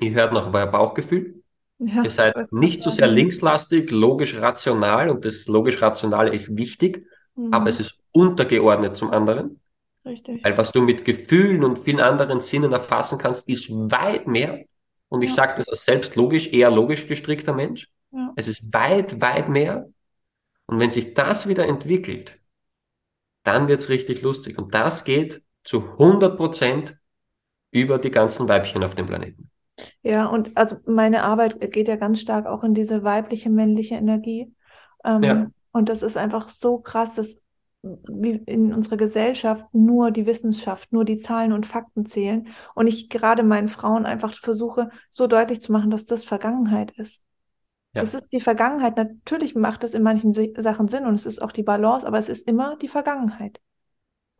ihr 0.00 0.12
hört 0.12 0.32
nach 0.32 0.52
euer 0.52 0.66
Bauchgefühl, 0.66 1.42
Ja, 1.78 2.02
Ihr 2.04 2.10
seid 2.10 2.52
nicht 2.52 2.82
so 2.82 2.90
sehr 2.90 3.08
linkslastig, 3.08 3.90
logisch 3.90 4.36
rational 4.36 5.08
und 5.10 5.24
das 5.24 5.46
logisch 5.48 5.80
rationale 5.82 6.30
ist 6.32 6.56
wichtig, 6.56 7.06
Mhm. 7.36 7.52
aber 7.52 7.68
es 7.68 7.80
ist 7.80 7.94
untergeordnet 8.12 8.96
zum 8.96 9.10
anderen, 9.10 9.60
Richtig. 10.04 10.44
weil 10.44 10.58
was 10.58 10.70
du 10.72 10.82
mit 10.82 11.04
Gefühlen 11.04 11.64
und 11.64 11.78
vielen 11.78 12.00
anderen 12.00 12.40
Sinnen 12.40 12.72
erfassen 12.72 13.18
kannst, 13.18 13.48
ist 13.48 13.70
weit 13.70 14.26
mehr. 14.26 14.64
Und 15.08 15.22
ich 15.22 15.30
Ja. 15.30 15.36
sage 15.36 15.54
das 15.56 15.68
als 15.68 15.84
selbst 15.84 16.14
logisch, 16.16 16.52
eher 16.52 16.70
logisch 16.70 17.06
gestrickter 17.06 17.54
Mensch. 17.54 17.88
Ja. 18.12 18.32
Es 18.36 18.48
ist 18.48 18.72
weit, 18.72 19.20
weit 19.20 19.48
mehr. 19.48 19.88
Und 20.66 20.80
wenn 20.80 20.90
sich 20.90 21.14
das 21.14 21.46
wieder 21.48 21.66
entwickelt, 21.66 22.38
dann 23.44 23.68
wird's 23.68 23.88
richtig 23.88 24.22
lustig. 24.22 24.58
Und 24.58 24.74
das 24.74 25.04
geht 25.04 25.42
zu 25.62 25.96
100 25.98 26.36
Prozent 26.36 26.96
über 27.70 27.98
die 27.98 28.10
ganzen 28.10 28.48
Weibchen 28.48 28.82
auf 28.84 28.94
dem 28.94 29.06
Planeten. 29.06 29.50
Ja, 30.02 30.26
und 30.26 30.56
also 30.56 30.76
meine 30.86 31.24
Arbeit 31.24 31.60
geht 31.72 31.88
ja 31.88 31.96
ganz 31.96 32.20
stark 32.20 32.46
auch 32.46 32.62
in 32.62 32.74
diese 32.74 33.02
weibliche, 33.02 33.50
männliche 33.50 33.96
Energie. 33.96 34.52
Ähm, 35.04 35.22
ja. 35.22 35.50
Und 35.72 35.88
das 35.88 36.02
ist 36.02 36.16
einfach 36.16 36.48
so 36.48 36.78
krass, 36.78 37.14
dass 37.16 37.42
in 38.46 38.72
unserer 38.72 38.96
Gesellschaft 38.96 39.66
nur 39.72 40.10
die 40.10 40.26
Wissenschaft, 40.26 40.92
nur 40.92 41.04
die 41.04 41.18
Zahlen 41.18 41.52
und 41.52 41.66
Fakten 41.66 42.06
zählen. 42.06 42.48
Und 42.74 42.86
ich 42.86 43.10
gerade 43.10 43.42
meinen 43.42 43.68
Frauen 43.68 44.06
einfach 44.06 44.34
versuche, 44.34 44.90
so 45.10 45.26
deutlich 45.26 45.60
zu 45.60 45.72
machen, 45.72 45.90
dass 45.90 46.06
das 46.06 46.24
Vergangenheit 46.24 46.92
ist. 46.92 47.22
Ja. 47.92 48.02
Das 48.02 48.14
ist 48.14 48.28
die 48.32 48.40
Vergangenheit. 48.40 48.96
Natürlich 48.96 49.54
macht 49.54 49.84
es 49.84 49.94
in 49.94 50.02
manchen 50.02 50.34
Sachen 50.56 50.88
Sinn 50.88 51.06
und 51.06 51.14
es 51.14 51.26
ist 51.26 51.42
auch 51.42 51.52
die 51.52 51.62
Balance, 51.62 52.06
aber 52.06 52.18
es 52.18 52.28
ist 52.28 52.48
immer 52.48 52.76
die 52.76 52.88
Vergangenheit. 52.88 53.60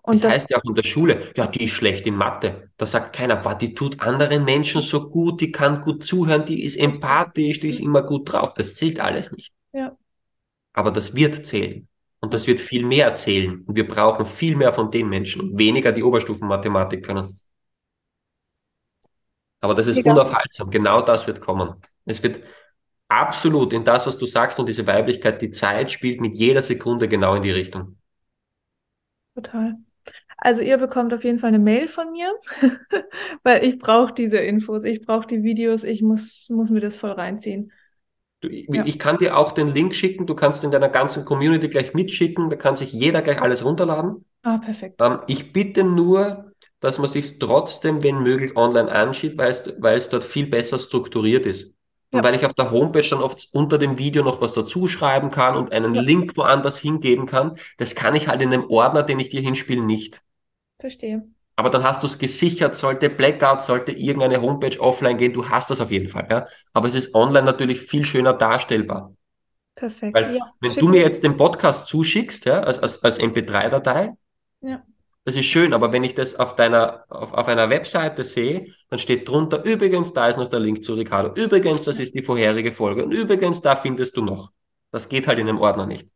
Und 0.03 0.17
das, 0.17 0.23
das 0.23 0.33
heißt 0.33 0.51
ja 0.51 0.59
auch 0.59 0.65
in 0.65 0.75
der 0.75 0.85
Schule, 0.85 1.33
ja, 1.35 1.47
die 1.47 1.65
ist 1.65 1.71
schlecht 1.71 2.07
in 2.07 2.15
Mathe. 2.15 2.71
Da 2.77 2.85
sagt 2.85 3.15
keiner, 3.15 3.37
boah, 3.37 3.55
die 3.55 3.75
tut 3.75 4.01
anderen 4.01 4.45
Menschen 4.45 4.83
so 4.83 5.09
gut, 5.09 5.41
die 5.41 5.51
kann 5.51 5.81
gut 5.81 6.05
zuhören, 6.05 6.45
die 6.45 6.63
ist 6.65 6.77
empathisch, 6.77 7.61
die 7.61 7.69
ist 7.69 7.81
immer 7.81 8.03
gut 8.03 8.31
drauf. 8.31 8.53
Das 8.53 8.75
zählt 8.75 9.01
alles 9.01 9.33
nicht. 9.33 9.55
Ja. 9.73 9.97
Aber 10.75 10.91
das 10.91 11.15
wird 11.15 11.47
zählen. 11.47 11.89
Und 12.25 12.33
das 12.33 12.47
wird 12.47 12.59
viel 12.59 12.87
mehr 12.87 13.15
zählen. 13.17 13.65
Und 13.67 13.77
wir 13.77 13.87
brauchen 13.87 14.25
viel 14.25 14.57
mehr 14.57 14.73
von 14.73 14.91
den 14.91 15.11
Menschen 15.11 15.43
und 15.43 15.59
weniger 15.59 15.93
die 15.93 16.03
Oberstufenmathematik 16.03 17.05
können. 17.05 17.39
Aber 19.61 19.75
das 19.75 19.89
ist 19.89 19.99
Egal. 19.99 20.15
unaufhaltsam. 20.15 20.71
Genau 20.71 21.03
das 21.03 21.27
wird 21.27 21.43
kommen. 21.43 21.75
Es 22.07 22.23
wird 22.23 22.41
absolut 23.09 23.75
in 23.75 23.85
das, 23.85 24.07
was 24.07 24.17
du 24.17 24.25
sagst 24.25 24.59
und 24.59 24.71
diese 24.71 24.87
Weiblichkeit, 24.87 25.43
die 25.43 25.51
Zeit 25.51 25.93
spielt 25.93 26.23
mit 26.23 26.35
jeder 26.35 26.63
Sekunde 26.63 27.09
genau 27.09 27.35
in 27.35 27.43
die 27.43 27.51
Richtung. 27.51 27.99
Total. 29.35 29.75
Also 30.39 30.63
ihr 30.63 30.79
bekommt 30.79 31.13
auf 31.13 31.25
jeden 31.25 31.39
Fall 31.39 31.49
eine 31.49 31.59
Mail 31.59 31.89
von 31.89 32.11
mir, 32.11 32.33
weil 33.43 33.65
ich 33.67 33.79
brauche 33.79 34.15
diese 34.15 34.39
Infos, 34.39 34.85
ich 34.85 35.05
brauche 35.05 35.27
die 35.27 35.43
Videos, 35.43 35.85
ich 35.85 36.01
muss, 36.01 36.49
muss 36.49 36.71
mir 36.71 36.81
das 36.81 36.97
voll 36.97 37.13
reinziehen. 37.13 37.71
Du, 38.49 38.75
ja. 38.77 38.85
Ich 38.85 38.99
kann 38.99 39.19
dir 39.19 39.37
auch 39.37 39.53
den 39.53 39.69
Link 39.69 39.95
schicken, 39.95 40.27
du 40.27 40.35
kannst 40.35 40.65
in 40.65 40.71
deiner 40.71 40.89
ganzen 40.89 41.25
Community 41.25 41.69
gleich 41.69 41.95
mitschicken, 41.95 42.51
da 42.51 42.57
kann 42.57 42.77
sich 42.77 42.93
jeder 42.93 43.23
gleich 43.23 43.41
alles 43.41 43.65
runterladen. 43.65 44.25
Ah, 44.43 44.59
perfekt. 44.59 45.01
Ähm, 45.01 45.21
ich 45.27 45.53
bitte 45.53 45.85
nur, 45.85 46.53
dass 46.81 46.99
man 46.99 47.09
sich 47.09 47.39
trotzdem, 47.39 48.03
wenn 48.03 48.23
möglich, 48.23 48.57
online 48.57 48.93
anschaut, 48.93 49.39
weil 49.39 49.97
es, 49.97 50.09
dort 50.09 50.25
viel 50.25 50.47
besser 50.47 50.79
strukturiert 50.79 51.47
ist. 51.47 51.75
Und 52.11 52.19
ja. 52.19 52.25
weil 52.25 52.35
ich 52.35 52.45
auf 52.45 52.53
der 52.53 52.71
Homepage 52.71 53.07
dann 53.09 53.23
oft 53.23 53.49
unter 53.53 53.79
dem 53.79 53.99
Video 53.99 54.23
noch 54.23 54.41
was 54.41 54.53
dazu 54.53 54.87
schreiben 54.87 55.31
kann 55.31 55.57
und 55.57 55.73
einen 55.73 55.95
ja. 55.95 56.03
Link 56.03 56.37
woanders 56.37 56.79
hingeben 56.79 57.27
kann, 57.27 57.57
das 57.79 57.95
kann 57.95 58.15
ich 58.15 58.29
halt 58.29 58.43
in 58.43 58.53
einem 58.53 58.69
Ordner, 58.69 59.03
den 59.03 59.19
ich 59.19 59.31
dir 59.31 59.41
hinspiele, 59.41 59.83
nicht. 59.83 60.23
Verstehe. 60.79 61.27
Aber 61.57 61.71
dann 61.71 61.85
hast 61.85 62.03
du 62.03 62.07
es 62.07 62.19
gesichert, 62.19 62.77
sollte 62.77 63.09
Blackout, 63.09 63.63
sollte 63.63 63.93
irgendeine 63.93 64.43
Homepage 64.43 64.79
offline 64.81 65.19
gehen, 65.19 65.33
du 65.33 65.49
hast 65.49 65.71
das 65.71 65.81
auf 65.81 65.91
jeden 65.91 66.09
Fall. 66.09 66.27
Ja? 66.31 66.47
Aber 66.73 66.89
es 66.89 66.95
ist 66.95 67.15
online 67.15 67.45
natürlich 67.45 67.81
viel 67.81 68.05
schöner 68.05 68.33
darstellbar. 68.33 69.15
Perfekt. 69.75 70.15
Weil 70.15 70.37
ja, 70.37 70.53
wenn 70.61 70.75
du 70.75 70.89
mir 70.89 71.01
jetzt 71.01 71.23
den 71.25 71.37
Podcast 71.37 71.89
zuschickst, 71.89 72.45
ja, 72.45 72.61
als, 72.61 72.79
als, 72.79 73.03
als 73.03 73.21
MP3-Datei, 73.21 74.13
ja 74.61 74.83
das 75.25 75.37
ist 75.37 75.47
schön, 75.47 75.73
aber 75.73 75.93
wenn 75.93 76.05
ich 76.05 76.15
das 76.15 76.35
auf 76.35 76.55
deiner, 76.55 77.05
auf, 77.09 77.33
auf 77.33 77.49
einer 77.49 77.71
Webseite 77.71 78.23
sehe, 78.23 78.67
dann 78.91 78.99
steht 78.99 79.27
drunter, 79.27 79.65
übrigens, 79.65 80.13
da 80.13 80.29
ist 80.29 80.37
noch 80.37 80.49
der 80.49 80.61
Link 80.61 80.85
zu 80.85 80.95
Ricardo. 80.95 81.33
Übrigens, 81.35 81.85
das 81.85 81.99
ist 81.99 82.15
die 82.15 82.21
vorherige 82.21 82.73
Folge. 82.73 83.05
Und 83.05 83.13
übrigens, 83.13 83.63
da 83.63 83.75
findest 83.75 84.17
du 84.19 84.23
noch. 84.23 84.53
Das 84.91 85.09
geht 85.09 85.27
halt 85.27 85.39
in 85.39 85.47
dem 85.47 85.59
Ordner 85.59 85.87
nicht. 85.87 86.09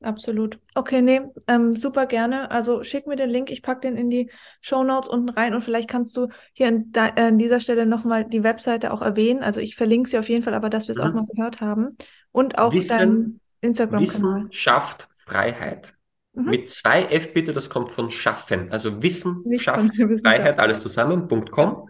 Absolut. 0.00 0.60
Okay, 0.76 1.02
nee, 1.02 1.22
ähm, 1.48 1.76
super 1.76 2.06
gerne. 2.06 2.52
Also 2.52 2.84
schick 2.84 3.08
mir 3.08 3.16
den 3.16 3.30
Link, 3.30 3.50
ich 3.50 3.62
packe 3.62 3.80
den 3.80 3.96
in 3.96 4.10
die 4.10 4.30
Show 4.60 4.84
Notes 4.84 5.08
unten 5.08 5.28
rein 5.28 5.54
und 5.54 5.62
vielleicht 5.62 5.88
kannst 5.88 6.16
du 6.16 6.28
hier 6.52 6.68
an, 6.68 6.92
äh, 6.94 7.20
an 7.20 7.38
dieser 7.38 7.58
Stelle 7.58 7.84
nochmal 7.84 8.24
die 8.24 8.44
Webseite 8.44 8.92
auch 8.92 9.02
erwähnen. 9.02 9.42
Also 9.42 9.60
ich 9.60 9.74
verlinke 9.74 10.08
sie 10.08 10.18
auf 10.18 10.28
jeden 10.28 10.44
Fall, 10.44 10.54
aber 10.54 10.70
dass 10.70 10.86
wir 10.86 10.92
es 10.92 10.98
mhm. 10.98 11.04
auch 11.04 11.14
mal 11.14 11.26
gehört 11.26 11.60
haben. 11.60 11.96
Und 12.30 12.58
auch 12.58 12.72
Wissen, 12.72 12.96
dein 12.96 13.40
Instagram-Kanal. 13.60 14.42
Wissen 14.42 14.52
schafft 14.52 15.08
Freiheit. 15.16 15.94
Mhm. 16.32 16.50
Mit 16.50 16.68
zwei 16.68 17.04
F 17.04 17.34
bitte, 17.34 17.52
das 17.52 17.68
kommt 17.68 17.90
von 17.90 18.12
Schaffen. 18.12 18.70
Also 18.70 19.02
Wissen, 19.02 19.42
Nicht 19.46 19.62
Schaffen, 19.62 19.90
Freiheit, 20.22 20.60
alles 20.60 20.78
zusammen.com. 20.78 21.88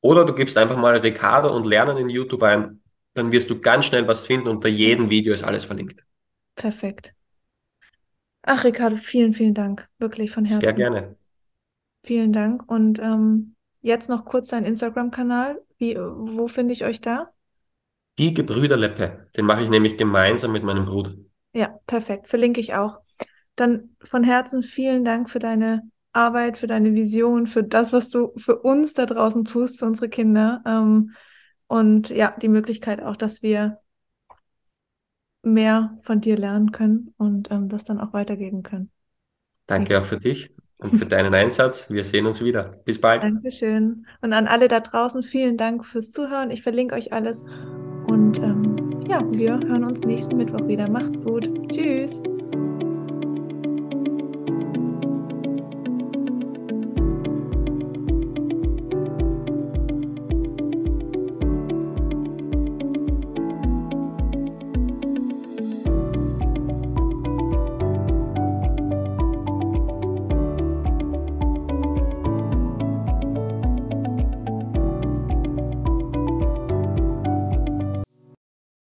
Oder 0.00 0.24
du 0.24 0.34
gibst 0.34 0.58
einfach 0.58 0.76
mal 0.76 0.96
Ricardo 0.96 1.54
und 1.54 1.66
Lernen 1.66 1.98
in 1.98 2.10
YouTube 2.10 2.42
ein. 2.42 2.82
Dann 3.14 3.30
wirst 3.30 3.48
du 3.48 3.60
ganz 3.60 3.86
schnell 3.86 4.08
was 4.08 4.26
finden. 4.26 4.48
Unter 4.48 4.68
jedem 4.68 5.08
Video 5.08 5.32
ist 5.32 5.44
alles 5.44 5.64
verlinkt. 5.64 6.04
Perfekt. 6.56 7.14
Ach, 8.46 8.64
Ricardo, 8.64 8.96
vielen, 8.96 9.32
vielen 9.32 9.54
Dank. 9.54 9.88
Wirklich 9.98 10.30
von 10.30 10.44
Herzen. 10.44 10.64
Sehr 10.64 10.74
gerne. 10.74 11.16
Vielen 12.02 12.32
Dank. 12.32 12.70
Und 12.70 12.98
ähm, 12.98 13.54
jetzt 13.80 14.08
noch 14.08 14.26
kurz 14.26 14.48
dein 14.48 14.64
Instagram-Kanal. 14.64 15.62
Wie, 15.78 15.96
wo 15.96 16.46
finde 16.46 16.74
ich 16.74 16.84
euch 16.84 17.00
da? 17.00 17.30
Die 18.18 18.34
Gebrüder 18.34 18.76
Leppe. 18.76 19.28
Den 19.36 19.46
mache 19.46 19.62
ich 19.62 19.70
nämlich 19.70 19.96
gemeinsam 19.96 20.52
mit 20.52 20.62
meinem 20.62 20.84
Bruder. 20.84 21.14
Ja, 21.54 21.78
perfekt. 21.86 22.28
Verlinke 22.28 22.60
ich 22.60 22.74
auch. 22.74 23.00
Dann 23.56 23.96
von 24.04 24.24
Herzen 24.24 24.62
vielen 24.62 25.04
Dank 25.04 25.30
für 25.30 25.38
deine 25.38 25.82
Arbeit, 26.12 26.58
für 26.58 26.66
deine 26.66 26.94
Vision, 26.94 27.46
für 27.46 27.64
das, 27.64 27.92
was 27.92 28.10
du 28.10 28.32
für 28.36 28.58
uns 28.60 28.92
da 28.92 29.06
draußen 29.06 29.44
tust, 29.44 29.78
für 29.78 29.86
unsere 29.86 30.10
Kinder. 30.10 30.62
Ähm, 30.66 31.12
und 31.66 32.10
ja, 32.10 32.36
die 32.40 32.48
Möglichkeit 32.48 33.02
auch, 33.02 33.16
dass 33.16 33.42
wir 33.42 33.78
mehr 35.44 35.96
von 36.02 36.20
dir 36.20 36.36
lernen 36.36 36.72
können 36.72 37.14
und 37.16 37.50
ähm, 37.50 37.68
das 37.68 37.84
dann 37.84 38.00
auch 38.00 38.12
weitergeben 38.12 38.62
können. 38.62 38.90
Danke 39.66 39.98
auch 39.98 40.04
für 40.04 40.18
dich 40.18 40.50
und 40.78 40.98
für 40.98 41.06
deinen 41.08 41.34
Einsatz. 41.34 41.90
Wir 41.90 42.04
sehen 42.04 42.26
uns 42.26 42.42
wieder. 42.42 42.80
Bis 42.84 43.00
bald. 43.00 43.22
Dankeschön. 43.22 44.06
Und 44.20 44.32
an 44.32 44.46
alle 44.46 44.68
da 44.68 44.80
draußen, 44.80 45.22
vielen 45.22 45.56
Dank 45.56 45.84
fürs 45.84 46.10
Zuhören. 46.10 46.50
Ich 46.50 46.62
verlinke 46.62 46.94
euch 46.94 47.12
alles. 47.12 47.42
Und 48.06 48.38
ähm, 48.38 49.04
ja, 49.08 49.22
wir 49.30 49.58
hören 49.58 49.84
uns 49.84 50.00
nächsten 50.00 50.36
Mittwoch 50.36 50.66
wieder. 50.66 50.88
Macht's 50.88 51.20
gut. 51.20 51.48
Tschüss. 51.68 52.22